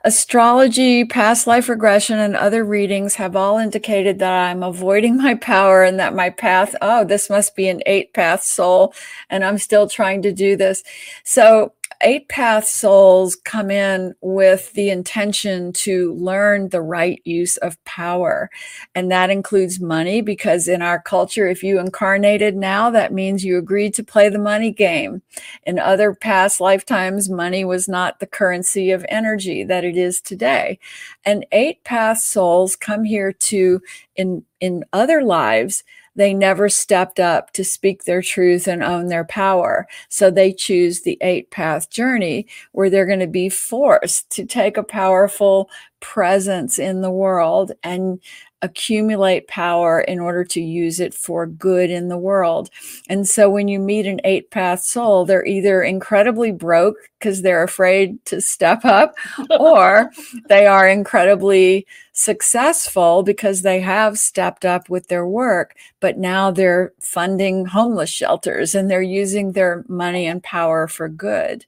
Astrology, 0.03 1.05
past 1.05 1.45
life 1.45 1.69
regression, 1.69 2.17
and 2.17 2.35
other 2.35 2.65
readings 2.65 3.13
have 3.13 3.35
all 3.35 3.59
indicated 3.59 4.17
that 4.19 4.49
I'm 4.49 4.63
avoiding 4.63 5.17
my 5.17 5.35
power 5.35 5.83
and 5.83 5.99
that 5.99 6.15
my 6.15 6.31
path, 6.31 6.75
oh, 6.81 7.03
this 7.03 7.29
must 7.29 7.55
be 7.55 7.69
an 7.69 7.83
eight 7.85 8.11
path 8.11 8.43
soul, 8.43 8.95
and 9.29 9.45
I'm 9.45 9.59
still 9.59 9.87
trying 9.87 10.23
to 10.23 10.31
do 10.31 10.55
this. 10.55 10.83
So, 11.23 11.73
eight 12.01 12.29
path 12.29 12.67
souls 12.67 13.35
come 13.35 13.71
in 13.71 14.13
with 14.21 14.73
the 14.73 14.89
intention 14.89 15.73
to 15.73 16.13
learn 16.15 16.69
the 16.69 16.81
right 16.81 17.21
use 17.25 17.57
of 17.57 17.83
power. 17.85 18.49
And 18.95 19.11
that 19.11 19.29
includes 19.29 19.79
money, 19.79 20.21
because 20.21 20.67
in 20.67 20.81
our 20.81 21.01
culture, 21.01 21.47
if 21.47 21.63
you 21.63 21.79
incarnated 21.79 22.55
now, 22.55 22.89
that 22.91 23.13
means 23.13 23.43
you 23.43 23.57
agreed 23.57 23.93
to 23.95 24.03
play 24.03 24.29
the 24.29 24.39
money 24.39 24.71
game. 24.71 25.21
In 25.63 25.79
other 25.79 26.13
past 26.13 26.61
lifetimes, 26.61 27.29
money 27.29 27.65
was 27.65 27.87
not 27.87 28.19
the 28.19 28.27
currency 28.27 28.91
of 28.91 29.05
energy 29.09 29.63
that 29.63 29.83
it 29.83 29.97
is 29.97 30.21
today. 30.21 30.79
And 31.25 31.45
eight 31.51 31.83
path 31.83 32.19
souls 32.19 32.75
come 32.75 33.03
here 33.03 33.31
to, 33.31 33.81
in, 34.15 34.43
in 34.59 34.83
other 34.93 35.23
lives, 35.23 35.83
they 36.17 36.33
never 36.33 36.67
stepped 36.67 37.19
up 37.19 37.53
to 37.53 37.63
speak 37.63 38.03
their 38.03 38.21
truth 38.21 38.67
and 38.67 38.83
own 38.83 39.07
their 39.07 39.23
power. 39.23 39.87
So 40.09 40.29
they 40.29 40.51
choose 40.51 41.01
the 41.01 41.17
eight 41.21 41.51
path 41.51 41.89
journey 41.89 42.47
where 42.73 42.89
they're 42.89 43.05
going 43.05 43.19
to 43.21 43.27
be 43.27 43.49
forced 43.49 44.29
to 44.31 44.45
take 44.45 44.77
a 44.77 44.83
powerful 44.83 45.69
presence 46.01 46.77
in 46.79 47.01
the 47.01 47.11
world 47.11 47.71
and 47.83 48.19
accumulate 48.61 49.47
power 49.47 50.01
in 50.01 50.19
order 50.19 50.43
to 50.43 50.61
use 50.61 50.99
it 50.99 51.13
for 51.13 51.45
good 51.45 51.89
in 51.89 52.07
the 52.07 52.17
world. 52.17 52.69
And 53.09 53.27
so 53.27 53.49
when 53.49 53.67
you 53.67 53.79
meet 53.79 54.05
an 54.07 54.19
eight 54.23 54.49
path 54.49 54.81
soul, 54.81 55.25
they're 55.25 55.45
either 55.45 55.83
incredibly 55.83 56.51
broke 56.51 56.97
because 57.19 57.41
they're 57.41 57.63
afraid 57.63 58.23
to 58.25 58.41
step 58.41 58.83
up, 58.85 59.15
or 59.59 60.11
they 60.49 60.65
are 60.65 60.87
incredibly 60.87 61.85
successful 62.13 63.21
because 63.21 63.61
they 63.61 63.79
have 63.79 64.17
stepped 64.17 64.65
up 64.65 64.89
with 64.89 65.07
their 65.07 65.27
work, 65.27 65.75
but 65.99 66.17
now 66.17 66.49
they're 66.49 66.91
funding 66.99 67.65
homeless 67.65 68.09
shelters 68.09 68.73
and 68.73 68.89
they're 68.89 69.01
using 69.01 69.51
their 69.51 69.83
money 69.87 70.25
and 70.25 70.41
power 70.41 70.87
for 70.87 71.07
good. 71.07 71.63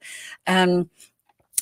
And 0.48 0.90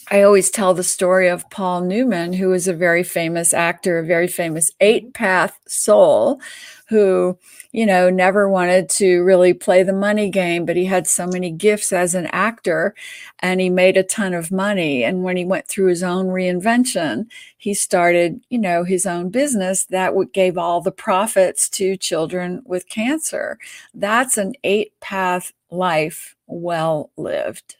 I 0.10 0.22
always 0.22 0.50
tell 0.50 0.74
the 0.74 0.84
story 0.84 1.28
of 1.28 1.50
Paul 1.50 1.82
Newman, 1.82 2.32
who 2.32 2.54
is 2.54 2.68
a 2.70 2.74
very 2.74 3.04
famous 3.04 3.54
actor, 3.54 4.00
a 4.00 4.06
very 4.06 4.28
famous 4.28 4.72
eight 4.80 5.14
path 5.14 5.60
soul 5.68 6.40
who, 6.88 7.38
you 7.74 7.86
know, 7.86 8.10
never 8.10 8.48
wanted 8.48 8.88
to 8.90 9.22
really 9.24 9.54
play 9.54 9.84
the 9.84 9.92
money 9.92 10.30
game, 10.30 10.66
but 10.66 10.78
he 10.78 10.86
had 10.86 11.08
so 11.08 11.28
many 11.28 11.52
gifts 11.52 11.92
as 11.92 12.16
an 12.16 12.28
actor 12.28 12.96
and 13.40 13.60
he 13.60 13.70
made 13.70 13.98
a 13.98 14.04
ton 14.04 14.34
of 14.34 14.50
money. 14.50 15.04
And 15.04 15.24
when 15.24 15.36
he 15.36 15.44
went 15.44 15.68
through 15.68 15.88
his 15.88 16.04
own 16.04 16.28
reinvention, 16.28 17.26
he 17.58 17.74
started, 17.74 18.40
you 18.50 18.60
know, 18.60 18.86
his 18.86 19.06
own 19.06 19.30
business 19.30 19.84
that 19.86 20.14
gave 20.32 20.58
all 20.58 20.80
the 20.80 20.92
profits 20.92 21.68
to 21.72 21.98
children 21.98 22.62
with 22.66 22.88
cancer. 22.88 23.60
That's 23.94 24.38
an 24.38 24.54
eight 24.64 24.94
path 25.02 25.52
life 25.70 26.38
well 26.48 27.12
lived. 27.18 27.76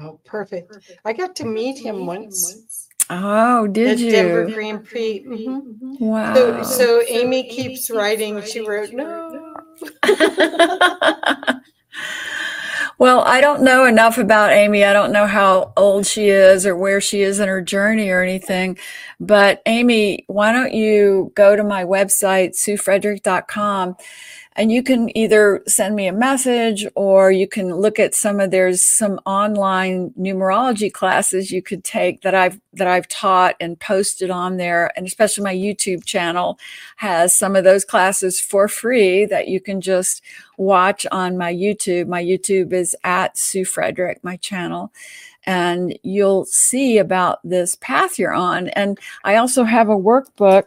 Oh, 0.00 0.20
perfect. 0.24 0.76
I 1.04 1.12
got 1.12 1.36
to 1.36 1.44
meet 1.44 1.78
him 1.78 2.06
once. 2.06 2.88
Oh, 3.10 3.66
did 3.66 4.00
you? 4.00 4.10
The 4.10 4.16
Denver 4.16 4.46
Grand 4.46 4.84
Prix. 4.84 5.24
Mm-hmm. 5.26 6.04
Wow. 6.04 6.34
So, 6.34 6.62
so 6.62 7.02
Amy 7.08 7.48
keeps 7.48 7.90
writing. 7.90 8.42
She 8.42 8.60
wrote, 8.60 8.92
no. 8.92 9.54
well, 12.98 13.20
I 13.20 13.40
don't 13.40 13.62
know 13.62 13.84
enough 13.84 14.16
about 14.16 14.52
Amy. 14.52 14.84
I 14.84 14.92
don't 14.92 15.12
know 15.12 15.26
how 15.26 15.72
old 15.76 16.06
she 16.06 16.28
is 16.28 16.66
or 16.66 16.76
where 16.76 17.00
she 17.00 17.22
is 17.22 17.40
in 17.40 17.48
her 17.48 17.60
journey 17.60 18.08
or 18.08 18.22
anything. 18.22 18.78
But 19.20 19.60
Amy, 19.66 20.24
why 20.26 20.52
don't 20.52 20.72
you 20.72 21.30
go 21.34 21.56
to 21.56 21.64
my 21.64 21.84
website, 21.84 22.54
suefrederick.com 22.54 23.96
and 24.56 24.70
you 24.70 24.82
can 24.82 25.16
either 25.16 25.62
send 25.66 25.96
me 25.96 26.06
a 26.06 26.12
message 26.12 26.86
or 26.94 27.32
you 27.32 27.48
can 27.48 27.74
look 27.74 27.98
at 27.98 28.14
some 28.14 28.38
of 28.38 28.50
there's 28.50 28.84
some 28.84 29.18
online 29.26 30.10
numerology 30.18 30.92
classes 30.92 31.50
you 31.50 31.60
could 31.60 31.82
take 31.82 32.22
that 32.22 32.34
I've 32.34 32.60
that 32.72 32.86
I've 32.86 33.08
taught 33.08 33.56
and 33.60 33.78
posted 33.78 34.30
on 34.30 34.56
there 34.56 34.92
and 34.96 35.06
especially 35.06 35.44
my 35.44 35.54
YouTube 35.54 36.04
channel 36.04 36.58
has 36.96 37.34
some 37.34 37.56
of 37.56 37.64
those 37.64 37.84
classes 37.84 38.40
for 38.40 38.68
free 38.68 39.26
that 39.26 39.48
you 39.48 39.60
can 39.60 39.80
just 39.80 40.22
watch 40.56 41.04
on 41.10 41.36
my 41.36 41.52
YouTube. 41.52 42.06
My 42.06 42.22
YouTube 42.22 42.72
is 42.72 42.94
at 43.02 43.36
Sue 43.36 43.64
Frederick, 43.64 44.22
my 44.22 44.36
channel 44.36 44.92
and 45.46 45.98
you'll 46.02 46.46
see 46.46 46.98
about 46.98 47.38
this 47.44 47.76
path 47.76 48.18
you're 48.18 48.32
on. 48.32 48.68
And 48.68 48.98
I 49.24 49.36
also 49.36 49.64
have 49.64 49.88
a 49.88 49.96
workbook 49.96 50.64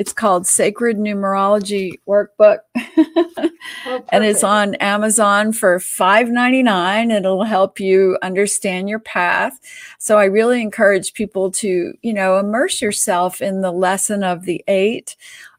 it's 0.00 0.14
called 0.14 0.46
Sacred 0.46 0.96
Numerology 0.96 2.00
Workbook. 2.08 2.60
oh, 2.74 4.02
and 4.08 4.24
it's 4.24 4.42
on 4.42 4.74
Amazon 4.76 5.52
for 5.52 5.78
$5.99. 5.78 7.12
It'll 7.14 7.44
help 7.44 7.78
you 7.78 8.16
understand 8.22 8.88
your 8.88 8.98
path. 8.98 9.60
So 9.98 10.16
I 10.16 10.24
really 10.24 10.62
encourage 10.62 11.12
people 11.12 11.50
to, 11.50 11.92
you 12.00 12.14
know, 12.14 12.38
immerse 12.38 12.80
yourself 12.80 13.42
in 13.42 13.60
the 13.60 13.72
lesson 13.72 14.24
of 14.24 14.46
the 14.46 14.64
eight 14.68 15.16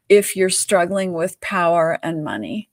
if 0.08 0.34
you're 0.34 0.50
struggling 0.50 1.12
with 1.12 1.40
power 1.40 2.00
and 2.02 2.24
money. 2.24 2.68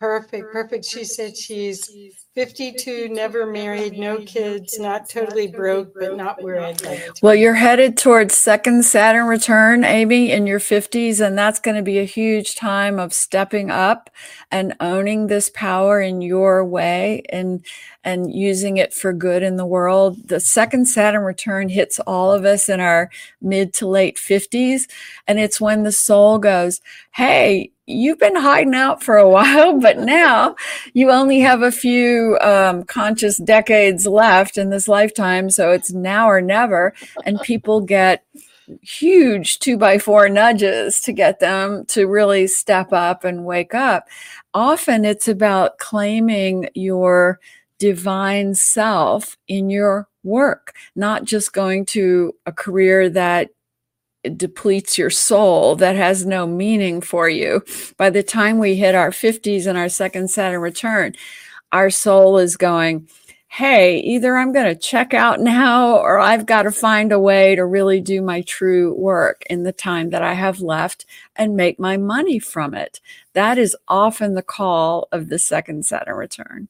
Perfect, 0.00 0.50
perfect. 0.50 0.86
She 0.86 1.04
said 1.04 1.36
she's 1.36 2.24
52, 2.36 3.08
never 3.08 3.46
married, 3.46 3.98
no 3.98 4.18
kids, 4.18 4.78
not 4.78 5.08
totally 5.08 5.46
broke, 5.46 5.94
but 5.98 6.18
not 6.18 6.42
where 6.42 6.60
I'd 6.60 6.84
like 6.84 7.02
to. 7.06 7.12
Well, 7.22 7.34
you're 7.34 7.54
headed 7.54 7.96
towards 7.96 8.36
second 8.36 8.84
Saturn 8.84 9.26
return, 9.26 9.84
Amy, 9.84 10.30
in 10.30 10.46
your 10.46 10.60
50s, 10.60 11.26
and 11.26 11.38
that's 11.38 11.58
going 11.58 11.78
to 11.78 11.82
be 11.82 11.98
a 11.98 12.04
huge 12.04 12.54
time 12.54 12.98
of 12.98 13.14
stepping 13.14 13.70
up 13.70 14.10
and 14.50 14.74
owning 14.80 15.28
this 15.28 15.48
power 15.48 16.02
in 16.02 16.20
your 16.20 16.62
way 16.62 17.22
and 17.30 17.64
and 18.06 18.32
using 18.32 18.78
it 18.78 18.94
for 18.94 19.12
good 19.12 19.42
in 19.42 19.56
the 19.56 19.66
world. 19.66 20.28
The 20.28 20.40
second 20.40 20.86
Saturn 20.86 21.24
return 21.24 21.68
hits 21.68 21.98
all 22.06 22.32
of 22.32 22.44
us 22.44 22.68
in 22.68 22.80
our 22.80 23.10
mid 23.42 23.74
to 23.74 23.88
late 23.88 24.16
50s, 24.16 24.88
and 25.26 25.40
it's 25.40 25.60
when 25.60 25.82
the 25.82 25.92
soul 25.92 26.38
goes, 26.38 26.80
"Hey, 27.10 27.72
you've 27.86 28.18
been 28.18 28.36
hiding 28.36 28.74
out 28.74 29.02
for 29.02 29.16
a 29.16 29.28
while, 29.36 29.78
but 29.80 29.98
now 29.98 30.54
you 30.94 31.10
only 31.10 31.40
have 31.40 31.62
a 31.62 31.72
few 31.72 32.38
um, 32.40 32.84
conscious 32.84 33.38
decades 33.38 34.06
left 34.06 34.56
in 34.56 34.70
this 34.70 34.88
lifetime. 34.88 35.50
So 35.50 35.72
it's 35.72 35.92
now 35.92 36.28
or 36.28 36.40
never. 36.40 36.94
And 37.24 37.40
people 37.42 37.80
get 37.80 38.24
huge 38.82 39.58
two 39.60 39.76
by 39.76 39.98
four 39.98 40.28
nudges 40.28 41.00
to 41.00 41.12
get 41.12 41.40
them 41.40 41.84
to 41.86 42.06
really 42.06 42.46
step 42.46 42.92
up 42.92 43.24
and 43.24 43.44
wake 43.44 43.74
up. 43.74 44.08
Often 44.54 45.04
it's 45.04 45.28
about 45.28 45.78
claiming 45.78 46.68
your 46.74 47.38
divine 47.78 48.54
self 48.54 49.36
in 49.48 49.70
your 49.70 50.08
work, 50.22 50.74
not 50.94 51.24
just 51.24 51.52
going 51.52 51.86
to 51.86 52.34
a 52.46 52.52
career 52.52 53.08
that 53.10 53.50
depletes 54.36 54.98
your 54.98 55.10
soul 55.10 55.76
that 55.76 55.96
has 55.96 56.26
no 56.26 56.46
meaning 56.46 57.00
for 57.00 57.28
you. 57.28 57.62
By 57.96 58.10
the 58.10 58.22
time 58.22 58.58
we 58.58 58.74
hit 58.74 58.94
our 58.94 59.10
50s 59.10 59.66
and 59.66 59.78
our 59.78 59.88
second 59.88 60.30
Saturn 60.30 60.60
return, 60.60 61.14
our 61.72 61.90
soul 61.90 62.38
is 62.38 62.56
going, 62.56 63.08
hey, 63.48 64.00
either 64.00 64.36
I'm 64.36 64.52
going 64.52 64.66
to 64.66 64.74
check 64.74 65.14
out 65.14 65.40
now 65.40 65.96
or 65.96 66.18
I've 66.18 66.46
got 66.46 66.62
to 66.62 66.72
find 66.72 67.12
a 67.12 67.20
way 67.20 67.54
to 67.54 67.64
really 67.64 68.00
do 68.00 68.20
my 68.20 68.42
true 68.42 68.94
work 68.94 69.44
in 69.48 69.62
the 69.62 69.72
time 69.72 70.10
that 70.10 70.22
I 70.22 70.34
have 70.34 70.60
left 70.60 71.06
and 71.36 71.56
make 71.56 71.78
my 71.78 71.96
money 71.96 72.38
from 72.38 72.74
it. 72.74 73.00
That 73.32 73.56
is 73.58 73.76
often 73.88 74.34
the 74.34 74.42
call 74.42 75.08
of 75.12 75.28
the 75.28 75.38
second 75.38 75.86
Saturn 75.86 76.16
return. 76.16 76.68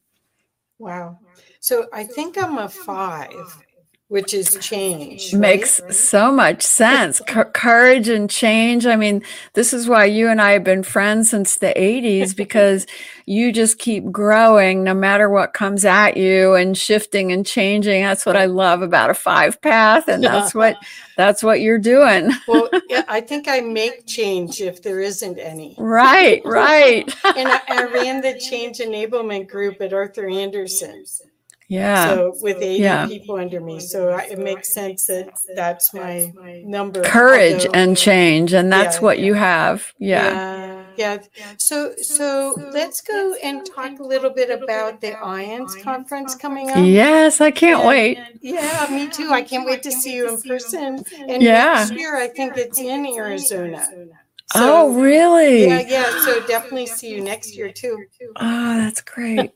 Wow. 0.79 1.19
So 1.59 1.87
I 1.93 2.03
think 2.03 2.37
I'm 2.37 2.57
a 2.57 2.69
five 2.69 3.65
which 4.09 4.33
is 4.33 4.57
change 4.61 5.33
makes 5.33 5.81
right? 5.81 5.93
so 5.93 6.31
much 6.31 6.63
sense. 6.63 7.21
C- 7.27 7.41
courage 7.53 8.07
and 8.07 8.29
change. 8.29 8.85
I 8.85 8.95
mean 8.95 9.21
this 9.53 9.73
is 9.73 9.89
why 9.89 10.05
you 10.05 10.29
and 10.29 10.41
i 10.41 10.51
have 10.51 10.63
been 10.63 10.83
friends 10.83 11.29
since 11.29 11.57
the 11.57 11.73
80s 11.75 12.35
because 12.35 12.87
you 13.25 13.51
just 13.51 13.79
keep 13.79 14.09
growing 14.09 14.83
no 14.83 14.93
matter 14.93 15.29
what 15.29 15.53
comes 15.53 15.83
at 15.83 16.15
you 16.15 16.55
and 16.55 16.77
shifting 16.77 17.33
and 17.33 17.45
changing. 17.45 18.03
That's 18.03 18.25
what 18.25 18.37
i 18.37 18.45
love 18.45 18.81
about 18.81 19.09
a 19.09 19.13
five 19.13 19.61
path 19.61 20.07
and 20.07 20.23
that's 20.23 20.55
what 20.55 20.77
that's 21.17 21.43
what 21.43 21.59
you're 21.59 21.77
doing. 21.79 22.31
Well 22.47 22.69
yeah, 22.89 23.03
i 23.09 23.19
think 23.19 23.49
i 23.49 23.59
make 23.59 24.05
change 24.07 24.61
if 24.61 24.81
there 24.81 25.01
isn't 25.01 25.37
any. 25.37 25.75
Right 25.77 26.41
right. 26.45 27.13
And 27.35 27.49
I, 27.49 27.61
I 27.67 27.83
ran 27.83 28.21
the 28.21 28.39
change 28.39 28.77
enablement 28.77 29.49
group 29.49 29.81
at 29.81 29.91
arthur 29.91 30.29
andersen 30.29 31.05
yeah. 31.67 32.07
So 32.07 32.33
with 32.41 32.57
80 32.57 32.81
yeah. 32.81 33.07
people 33.07 33.35
under 33.35 33.59
me. 33.59 33.79
So 33.79 34.09
I, 34.09 34.23
it 34.23 34.39
makes 34.39 34.73
sense 34.73 35.05
that 35.07 35.37
that's 35.55 35.93
my 35.93 36.33
number. 36.63 37.03
Courage 37.03 37.65
although, 37.65 37.79
and 37.79 37.97
change. 37.97 38.53
And 38.53 38.71
that's 38.71 38.97
yeah, 38.97 39.01
what 39.01 39.19
yeah. 39.19 39.25
you 39.25 39.33
have. 39.33 39.93
Yeah. 39.99 40.85
yeah. 40.95 41.21
So, 41.57 41.93
so 42.01 42.55
let's 42.71 43.01
go 43.01 43.35
and 43.43 43.65
talk 43.65 43.99
a 43.99 44.03
little 44.03 44.29
bit 44.29 44.49
about 44.49 45.01
the 45.01 45.11
IANDS 45.11 45.83
conference 45.83 46.35
coming 46.35 46.69
up. 46.69 46.77
Yes, 46.77 47.41
I 47.41 47.51
can't 47.51 47.79
and, 47.79 47.87
wait. 47.87 48.19
Yeah, 48.41 48.87
me 48.89 49.09
too. 49.09 49.31
I 49.31 49.41
can't 49.41 49.65
wait 49.65 49.83
to 49.83 49.91
see 49.91 50.15
you 50.15 50.29
in 50.29 50.41
person. 50.41 51.03
And 51.27 51.43
yeah. 51.43 51.73
next 51.73 51.91
year, 51.91 52.15
I 52.15 52.29
think 52.29 52.55
it's 52.55 52.79
in 52.79 53.05
Arizona. 53.05 53.85
So, 54.47 54.87
oh, 54.87 54.93
really? 55.01 55.65
Yeah, 55.67 55.79
yeah. 55.87 56.11
So 56.25 56.39
definitely 56.41 56.87
see 56.87 57.11
you 57.11 57.21
next 57.21 57.57
year 57.57 57.69
too. 57.69 58.07
Oh, 58.39 58.77
that's 58.77 59.01
great. 59.01 59.53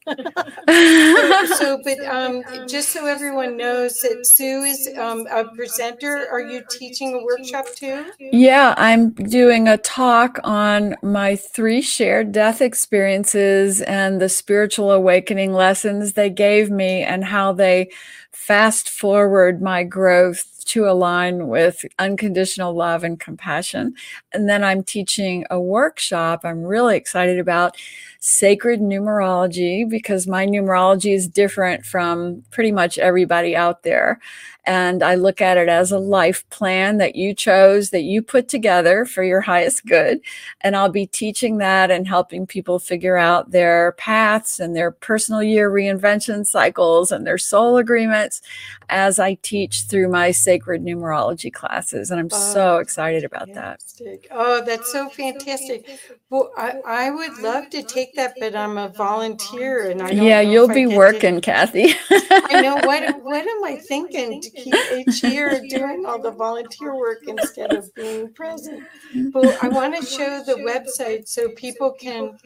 so, 0.70 1.46
so, 1.46 1.78
but 1.84 2.04
um, 2.10 2.44
just 2.68 2.90
so 2.92 3.06
everyone 3.06 3.58
knows 3.58 4.02
that 4.02 4.26
Sue 4.26 4.64
is 4.64 4.90
um, 4.98 5.28
a 5.32 5.46
presenter. 5.46 6.28
Are 6.32 6.42
you 6.42 6.64
teaching 6.68 7.14
a 7.14 7.20
workshop 7.20 7.74
too? 7.76 8.12
Yeah, 8.34 8.74
I'm 8.78 9.10
doing 9.12 9.68
a 9.68 9.78
talk 9.78 10.40
on 10.46 10.96
my 11.04 11.36
three 11.36 11.82
shared 11.82 12.32
death 12.32 12.62
experiences 12.62 13.82
and 13.82 14.22
the 14.22 14.30
spiritual 14.30 14.92
awakening 14.92 15.54
lessons 15.54 16.14
they 16.14 16.30
gave 16.30 16.72
me 16.72 17.04
and 17.04 17.26
how 17.26 17.52
they 17.52 17.90
fast 18.32 18.90
forward 18.90 19.62
my 19.62 19.84
growth 19.84 20.61
to 20.72 20.88
align 20.90 21.48
with 21.48 21.86
unconditional 22.00 22.74
love 22.74 23.04
and 23.04 23.20
compassion. 23.20 23.94
And 24.34 24.48
then 24.48 24.64
I'm 24.64 24.84
teaching 24.84 25.46
a 25.50 25.60
workshop 25.60 26.42
I'm 26.46 26.64
really 26.64 26.96
excited 26.96 27.40
about 27.40 27.76
sacred 28.24 28.80
numerology 28.80 29.90
because 29.90 30.28
my 30.28 30.46
numerology 30.46 31.12
is 31.12 31.28
different 31.28 31.84
from 31.84 32.44
pretty 32.52 32.72
much 32.72 33.00
everybody 33.00 33.56
out 33.56 33.82
there. 33.82 34.20
And 34.64 35.02
I 35.02 35.16
look 35.16 35.42
at 35.42 35.58
it 35.58 35.70
as 35.70 35.92
a 35.92 35.98
life 35.98 36.48
plan 36.52 36.98
that 36.98 37.16
you 37.16 37.34
chose, 37.34 37.90
that 37.90 38.04
you 38.04 38.22
put 38.22 38.48
together 38.48 39.06
for 39.06 39.24
your 39.24 39.42
highest 39.42 39.88
good. 39.88 40.22
And 40.62 40.76
I'll 40.76 40.92
be 40.92 41.08
teaching 41.08 41.58
that 41.58 41.90
and 41.90 42.08
helping 42.08 42.46
people 42.46 42.78
figure 42.78 43.18
out 43.18 43.50
their 43.50 43.94
paths 43.94 44.60
and 44.60 44.76
their 44.76 44.92
personal 44.92 45.42
year 45.42 45.72
reinvention 45.72 46.46
cycles 46.46 47.12
and 47.12 47.26
their 47.26 47.40
soul 47.40 47.78
agreements 47.78 48.44
as 48.90 49.18
I 49.18 49.36
teach 49.36 49.86
through 49.86 50.10
my 50.10 50.30
sacred 50.30 50.84
numerology 50.84 51.52
classes. 51.52 52.12
And 52.12 52.20
I'm 52.20 52.30
oh, 52.32 52.54
so 52.54 52.78
excited 52.78 53.24
about 53.24 53.48
fantastic. 53.48 54.30
that. 54.30 54.38
Oh, 54.38 54.62
that's 54.64 54.92
so 54.92 55.10
fantastic. 55.10 55.88
Well, 56.30 56.52
I, 56.56 56.80
I 56.86 57.10
would 57.10 57.40
love 57.40 57.72
to 57.72 57.82
take 57.82 58.11
that, 58.16 58.34
but 58.40 58.56
I'm 58.56 58.78
a 58.78 58.90
volunteer 58.90 59.90
and 59.90 60.02
I 60.02 60.12
know. 60.12 60.24
Yeah, 60.24 60.42
you'll 60.42 60.68
be 60.68 60.88
working, 60.88 61.36
to... 61.36 61.42
Kathy. 61.42 61.94
I 62.10 62.62
know 62.62 62.76
what 62.84 63.24
what 63.24 63.48
am 63.48 63.64
I 63.64 63.78
thinking 63.78 64.42
to 64.42 64.50
keep 64.50 64.76
each 64.94 65.24
year 65.24 65.62
doing 65.70 66.06
all 66.06 66.22
the 66.22 66.32
volunteer 66.32 66.96
work 66.96 67.20
instead 67.28 67.74
of 67.74 67.94
being 67.96 68.34
present? 68.34 68.84
But 69.32 69.64
I 69.64 69.68
want 69.68 69.96
to 69.96 70.06
show 70.06 70.44
the 70.44 70.56
website 70.56 71.28
so 71.28 71.50
people 71.50 71.92
can 71.92 72.38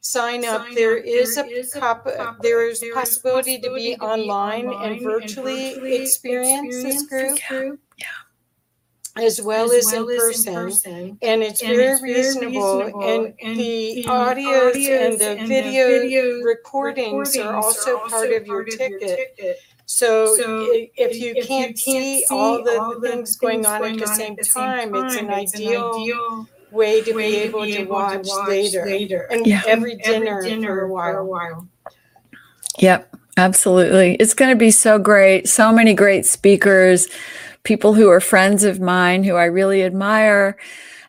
sign 0.00 0.44
up. 0.44 0.66
There 0.74 0.96
is 0.96 1.36
a 1.36 1.44
cop, 1.78 2.06
uh, 2.06 2.34
there 2.40 2.68
is 2.68 2.84
possibility 2.94 3.60
to 3.60 3.74
be 3.74 3.96
online 3.96 4.72
and 4.72 5.02
virtually 5.02 6.02
experience 6.02 6.82
this 6.82 7.06
group. 7.06 7.38
Yeah 7.98 8.06
as 9.20 9.40
well 9.40 9.70
as, 9.70 9.86
as, 9.86 9.92
well 9.92 10.08
in, 10.08 10.18
person. 10.18 10.52
in, 10.52 10.54
person. 10.54 11.18
and 11.22 11.42
it's 11.42 11.62
and 11.62 11.76
very 11.76 11.92
it's 11.92 12.02
reasonable. 12.02 12.78
reasonable. 12.78 13.02
And, 13.02 13.34
and 13.42 13.56
the, 13.58 13.94
the 13.94 14.04
audios, 14.04 14.72
audios, 14.72 15.06
and 15.06 15.18
the 15.18 15.30
and 15.30 15.48
video, 15.48 15.88
the 15.88 15.98
video 16.00 16.40
recordings, 16.42 17.12
recordings, 17.12 17.36
are 17.38 17.56
also, 17.56 17.96
are 17.96 18.02
also 18.02 18.08
part, 18.08 18.32
of 18.32 18.46
your, 18.46 18.64
ticket. 18.64 18.90
your 18.90 19.00
ticket. 19.00 19.58
So, 19.86 20.36
so 20.36 20.68
if, 20.70 20.90
if, 20.96 21.20
you, 21.20 21.34
if 21.36 21.48
can't, 21.48 21.70
you 21.70 21.94
can't 21.94 22.20
see 22.20 22.24
all 22.30 22.62
the, 22.62 22.80
all 22.80 23.00
the 23.00 23.08
things 23.08 23.36
going 23.36 23.66
on 23.66 23.84
at 23.84 23.98
the 23.98 24.06
same 24.06 24.36
time, 24.36 24.92
time, 24.92 25.04
it's 25.06 25.16
an 25.16 25.30
it's 25.30 25.54
ideal, 25.54 25.94
ideal 25.96 26.48
way 26.70 27.02
to 27.02 27.12
way 27.12 27.30
be 27.30 27.36
able, 27.38 27.60
to, 27.60 27.66
be 27.66 27.76
able 27.76 27.92
watch, 27.92 28.22
to 28.22 28.28
watch 28.28 28.48
later. 28.48 28.86
later. 28.86 29.26
And 29.30 29.46
yeah. 29.46 29.62
every 29.66 29.96
dinner, 29.96 30.38
every 30.38 30.50
dinner 30.50 30.76
for 30.76 30.84
a 30.84 30.92
while. 30.92 31.12
For 31.12 31.18
a 31.18 31.26
while. 31.26 31.68
Yep, 32.78 33.16
absolutely. 33.36 34.14
It's 34.14 34.34
going 34.34 34.50
to 34.50 34.56
be 34.56 34.70
so 34.70 34.98
great. 34.98 35.48
So 35.48 35.72
many 35.72 35.92
great 35.92 36.24
speakers 36.24 37.08
people 37.62 37.94
who 37.94 38.08
are 38.08 38.20
friends 38.20 38.64
of 38.64 38.80
mine 38.80 39.24
who 39.24 39.36
I 39.36 39.44
really 39.44 39.82
admire. 39.82 40.56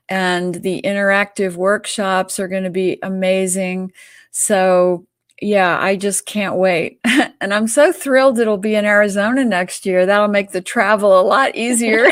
And 0.09 0.55
the 0.55 0.81
interactive 0.83 1.55
workshops 1.55 2.39
are 2.39 2.47
going 2.47 2.63
to 2.63 2.69
be 2.69 2.99
amazing. 3.01 3.93
So, 4.31 5.05
yeah, 5.41 5.79
I 5.79 5.95
just 5.95 6.25
can't 6.25 6.55
wait. 6.55 6.99
and 7.41 7.53
I'm 7.53 7.67
so 7.67 7.93
thrilled 7.93 8.37
it'll 8.37 8.57
be 8.57 8.75
in 8.75 8.85
Arizona 8.85 9.45
next 9.45 9.85
year. 9.85 10.05
That'll 10.05 10.27
make 10.27 10.51
the 10.51 10.61
travel 10.61 11.19
a 11.19 11.23
lot 11.23 11.55
easier. 11.55 12.05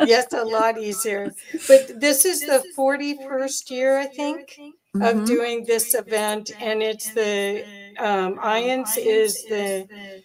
yes, 0.06 0.32
a 0.32 0.44
lot 0.44 0.78
easier. 0.78 1.32
But 1.66 2.00
this 2.00 2.24
is 2.24 2.40
the 2.40 2.62
41st 2.76 3.70
year, 3.70 3.98
I 3.98 4.06
think, 4.06 4.56
mm-hmm. 4.94 5.02
of 5.02 5.26
doing 5.26 5.64
this 5.64 5.94
event. 5.94 6.52
And 6.60 6.82
it's 6.82 7.12
the 7.14 7.64
um, 7.98 8.36
IANDS 8.36 8.96
is 8.96 9.44
the 9.44 10.19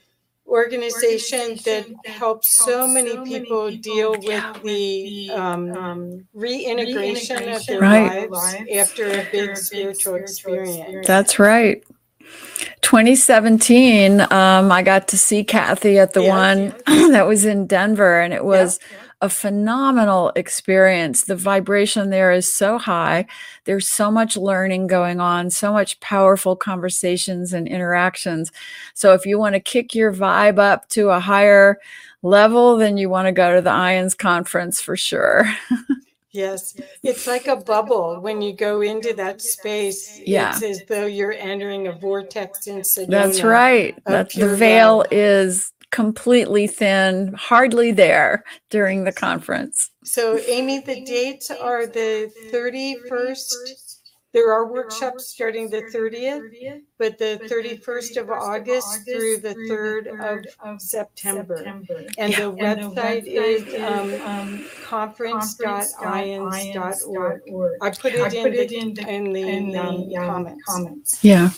organization 0.48 1.58
that 1.66 1.86
helps 2.06 2.56
so 2.56 2.88
many 2.88 3.18
people 3.24 3.72
deal 3.78 4.12
with 4.12 4.64
the 4.64 5.32
um, 5.32 5.72
um 5.76 6.28
reintegration 6.34 7.50
of 7.50 7.66
their 7.66 7.80
right. 7.80 8.30
lives 8.30 8.56
after 8.76 9.06
a 9.06 9.28
big 9.32 9.58
spiritual 9.58 10.16
experience. 10.16 11.08
That's 11.08 11.40
right. 11.40 11.84
2017, 12.82 14.22
um, 14.22 14.72
I 14.72 14.82
got 14.84 15.08
to 15.10 15.18
see 15.18 15.44
Kathy 15.44 15.98
at 15.98 16.14
the 16.14 16.24
yeah, 16.24 16.38
one 16.38 16.76
yeah. 16.88 17.08
that 17.12 17.28
was 17.28 17.46
in 17.46 17.68
Denver, 17.68 18.20
and 18.20 18.34
it 18.34 18.46
was 18.46 18.80
yeah, 18.82 19.05
a 19.22 19.30
phenomenal 19.30 20.32
experience. 20.36 21.24
The 21.24 21.36
vibration 21.36 22.10
there 22.10 22.32
is 22.32 22.52
so 22.52 22.78
high. 22.78 23.26
There's 23.64 23.88
so 23.88 24.12
much 24.12 24.38
learning 24.38 24.88
going 24.88 25.20
on, 25.20 25.50
so 25.50 25.72
much 25.72 26.00
powerful 26.00 26.56
conversations 26.56 27.54
and 27.54 27.68
interactions. 27.68 28.52
So, 28.94 29.14
if 29.14 29.26
you 29.26 29.40
want 29.40 29.56
to 29.56 29.60
kick 29.60 29.96
your 29.96 30.14
vibe 30.14 30.60
up 30.60 30.90
to 30.90 31.10
a 31.10 31.20
higher 31.20 31.80
level, 32.22 32.78
then 32.78 32.98
you 32.98 33.10
want 33.10 33.28
to 33.28 33.32
go 33.32 33.56
to 33.56 33.62
the 33.62 33.70
IANDS 33.70 34.18
conference 34.18 34.82
for 34.82 34.98
sure. 34.98 35.46
Yes, 36.36 36.76
it's 37.02 37.28
like 37.28 37.48
a 37.48 37.56
bubble 37.56 38.20
when 38.20 38.42
you 38.42 38.52
go 38.52 38.82
into 38.82 39.14
that 39.14 39.42
space. 39.42 40.20
Yeah, 40.26 40.52
it's 40.52 40.64
as 40.64 40.84
though 40.86 41.06
you're 41.06 41.32
entering 41.32 41.88
a 41.88 41.94
vortex 41.94 42.68
in 42.68 42.80
Sedona. 42.80 43.10
That's 43.10 43.42
right. 43.42 43.98
That's 44.06 44.36
the 44.36 44.54
veil 44.54 44.98
love. 44.98 45.08
is 45.12 45.72
completely 45.96 46.68
thin, 46.68 47.34
hardly 47.38 47.94
there 47.94 48.44
during 48.70 49.06
the 49.06 49.14
conference. 49.14 49.90
So, 50.04 50.38
Amy, 50.40 50.80
the 50.80 51.06
dates 51.06 51.50
are 51.50 51.88
the 51.88 52.30
31st 52.52 53.54
there 54.36 54.52
are 54.52 54.70
workshops 54.70 55.28
starting 55.28 55.70
the 55.70 55.84
30th, 55.84 56.82
but 57.00 57.18
the 57.18 57.40
31st 57.50 58.18
of 58.18 58.30
August 58.30 59.06
through 59.06 59.38
the 59.38 59.56
3rd 59.72 60.08
of 60.62 60.82
September. 60.82 61.64
And 62.18 62.34
the 62.34 62.52
website 62.52 63.28
is 63.28 63.64
um, 63.82 64.14
um 64.30 64.66
conference.iands.org. 64.84 67.42
I 67.82 67.90
put 67.92 68.14
it 68.14 68.74
in 68.74 68.94
the, 68.94 69.08
in 69.08 69.32
the 69.72 70.18
um, 70.18 70.46
um 70.46 70.58
comments. 70.68 71.24
Yeah. 71.24 71.52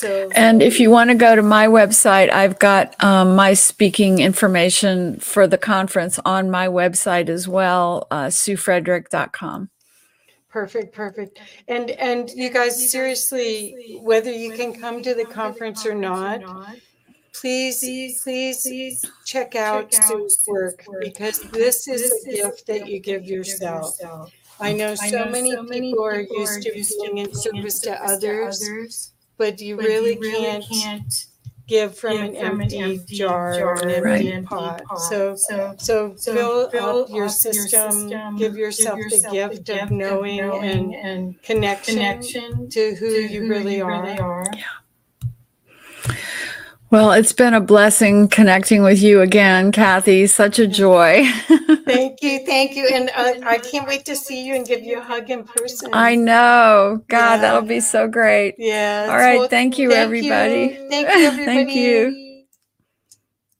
So, 0.00 0.30
and 0.34 0.62
if 0.62 0.80
you 0.80 0.90
want 0.90 1.10
to 1.10 1.14
go 1.14 1.36
to 1.36 1.42
my 1.42 1.66
website, 1.66 2.32
I've 2.32 2.58
got 2.58 3.02
um, 3.04 3.36
my 3.36 3.52
speaking 3.52 4.18
information 4.18 5.20
for 5.20 5.46
the 5.46 5.58
conference 5.58 6.18
on 6.24 6.50
my 6.50 6.68
website 6.68 7.28
as 7.28 7.46
well, 7.46 8.06
uh, 8.10 8.28
suefrederick.com. 8.28 9.68
Perfect, 10.48 10.94
perfect. 10.94 11.38
And 11.68 11.90
and 11.90 12.30
you 12.30 12.48
guys 12.48 12.90
seriously, 12.90 14.00
whether 14.02 14.32
you 14.32 14.52
can 14.52 14.72
come 14.72 15.02
to 15.02 15.12
the 15.14 15.26
conference 15.26 15.84
or 15.84 15.94
not, 15.94 16.40
please 17.34 17.80
please 18.22 19.04
check 19.26 19.54
out 19.54 19.92
Sue's 19.92 20.42
work 20.48 20.82
because 21.00 21.40
this 21.50 21.86
is 21.86 22.24
a 22.26 22.30
gift 22.32 22.66
that 22.68 22.88
you 22.88 23.00
give 23.00 23.26
yourself. 23.26 23.98
I 24.58 24.72
know 24.72 24.94
so 24.94 25.26
many 25.26 25.54
people 25.70 26.04
are 26.04 26.20
used 26.20 26.62
to 26.62 26.72
being 26.72 27.18
in 27.18 27.34
service 27.34 27.80
to 27.80 28.02
others, 28.02 29.12
but 29.40 29.58
you 29.58 29.74
really 29.78 30.16
can't 30.16 31.26
give 31.66 31.96
from 31.96 32.12
give 32.12 32.20
an 32.20 32.34
from 32.34 32.60
empty, 32.60 32.78
an 32.78 32.90
empty 32.90 33.16
jar, 33.16 33.58
jar 33.58 33.74
or 33.86 34.06
an 34.08 34.26
empty 34.26 34.46
pot. 34.46 34.84
pot. 34.84 34.96
So, 34.96 35.34
so, 35.34 35.74
so, 35.78 36.14
so 36.14 36.34
fill, 36.34 36.70
fill 36.70 37.04
up 37.04 37.10
your 37.10 37.30
system, 37.30 37.90
system, 37.90 38.36
give 38.36 38.54
yourself, 38.54 38.98
give 38.98 39.04
yourself 39.06 39.22
the, 39.22 39.32
gift 39.32 39.66
the 39.66 39.72
gift 39.72 39.82
of 39.84 39.90
knowing, 39.90 40.40
of 40.40 40.46
knowing 40.48 40.94
and, 40.94 40.94
and 40.94 41.42
connection, 41.42 41.94
connection 41.94 42.68
to 42.68 42.94
who, 42.96 43.08
to 43.08 43.22
you, 43.32 43.40
who 43.40 43.48
really 43.48 43.76
you 43.78 43.86
really 43.86 44.18
are. 44.18 44.46
Yeah. 44.54 44.64
Well, 46.90 47.12
it's 47.12 47.32
been 47.32 47.54
a 47.54 47.60
blessing 47.60 48.26
connecting 48.26 48.82
with 48.82 49.00
you 49.00 49.20
again, 49.20 49.70
Kathy. 49.70 50.26
Such 50.26 50.58
a 50.58 50.66
joy. 50.66 51.24
thank 51.84 52.20
you. 52.20 52.44
Thank 52.44 52.74
you. 52.74 52.88
And 52.92 53.10
uh, 53.14 53.46
I 53.46 53.58
can't 53.58 53.86
wait 53.86 54.04
to 54.06 54.16
see 54.16 54.44
you 54.44 54.56
and 54.56 54.66
give 54.66 54.82
you 54.82 54.98
a 54.98 55.02
hug 55.02 55.30
in 55.30 55.44
person. 55.44 55.90
I 55.92 56.16
know. 56.16 57.00
God, 57.06 57.34
yeah. 57.34 57.40
that'll 57.42 57.62
be 57.62 57.78
so 57.78 58.08
great. 58.08 58.56
Yeah. 58.58 59.06
All 59.08 59.16
right. 59.16 59.38
Well, 59.38 59.48
thank 59.48 59.78
you, 59.78 59.90
thank 59.90 60.00
everybody. 60.00 60.78
You. 60.80 60.88
Thank 60.90 61.08
you, 61.08 61.26
everybody. 61.26 61.46
thank 61.46 61.74
you. 61.74 62.26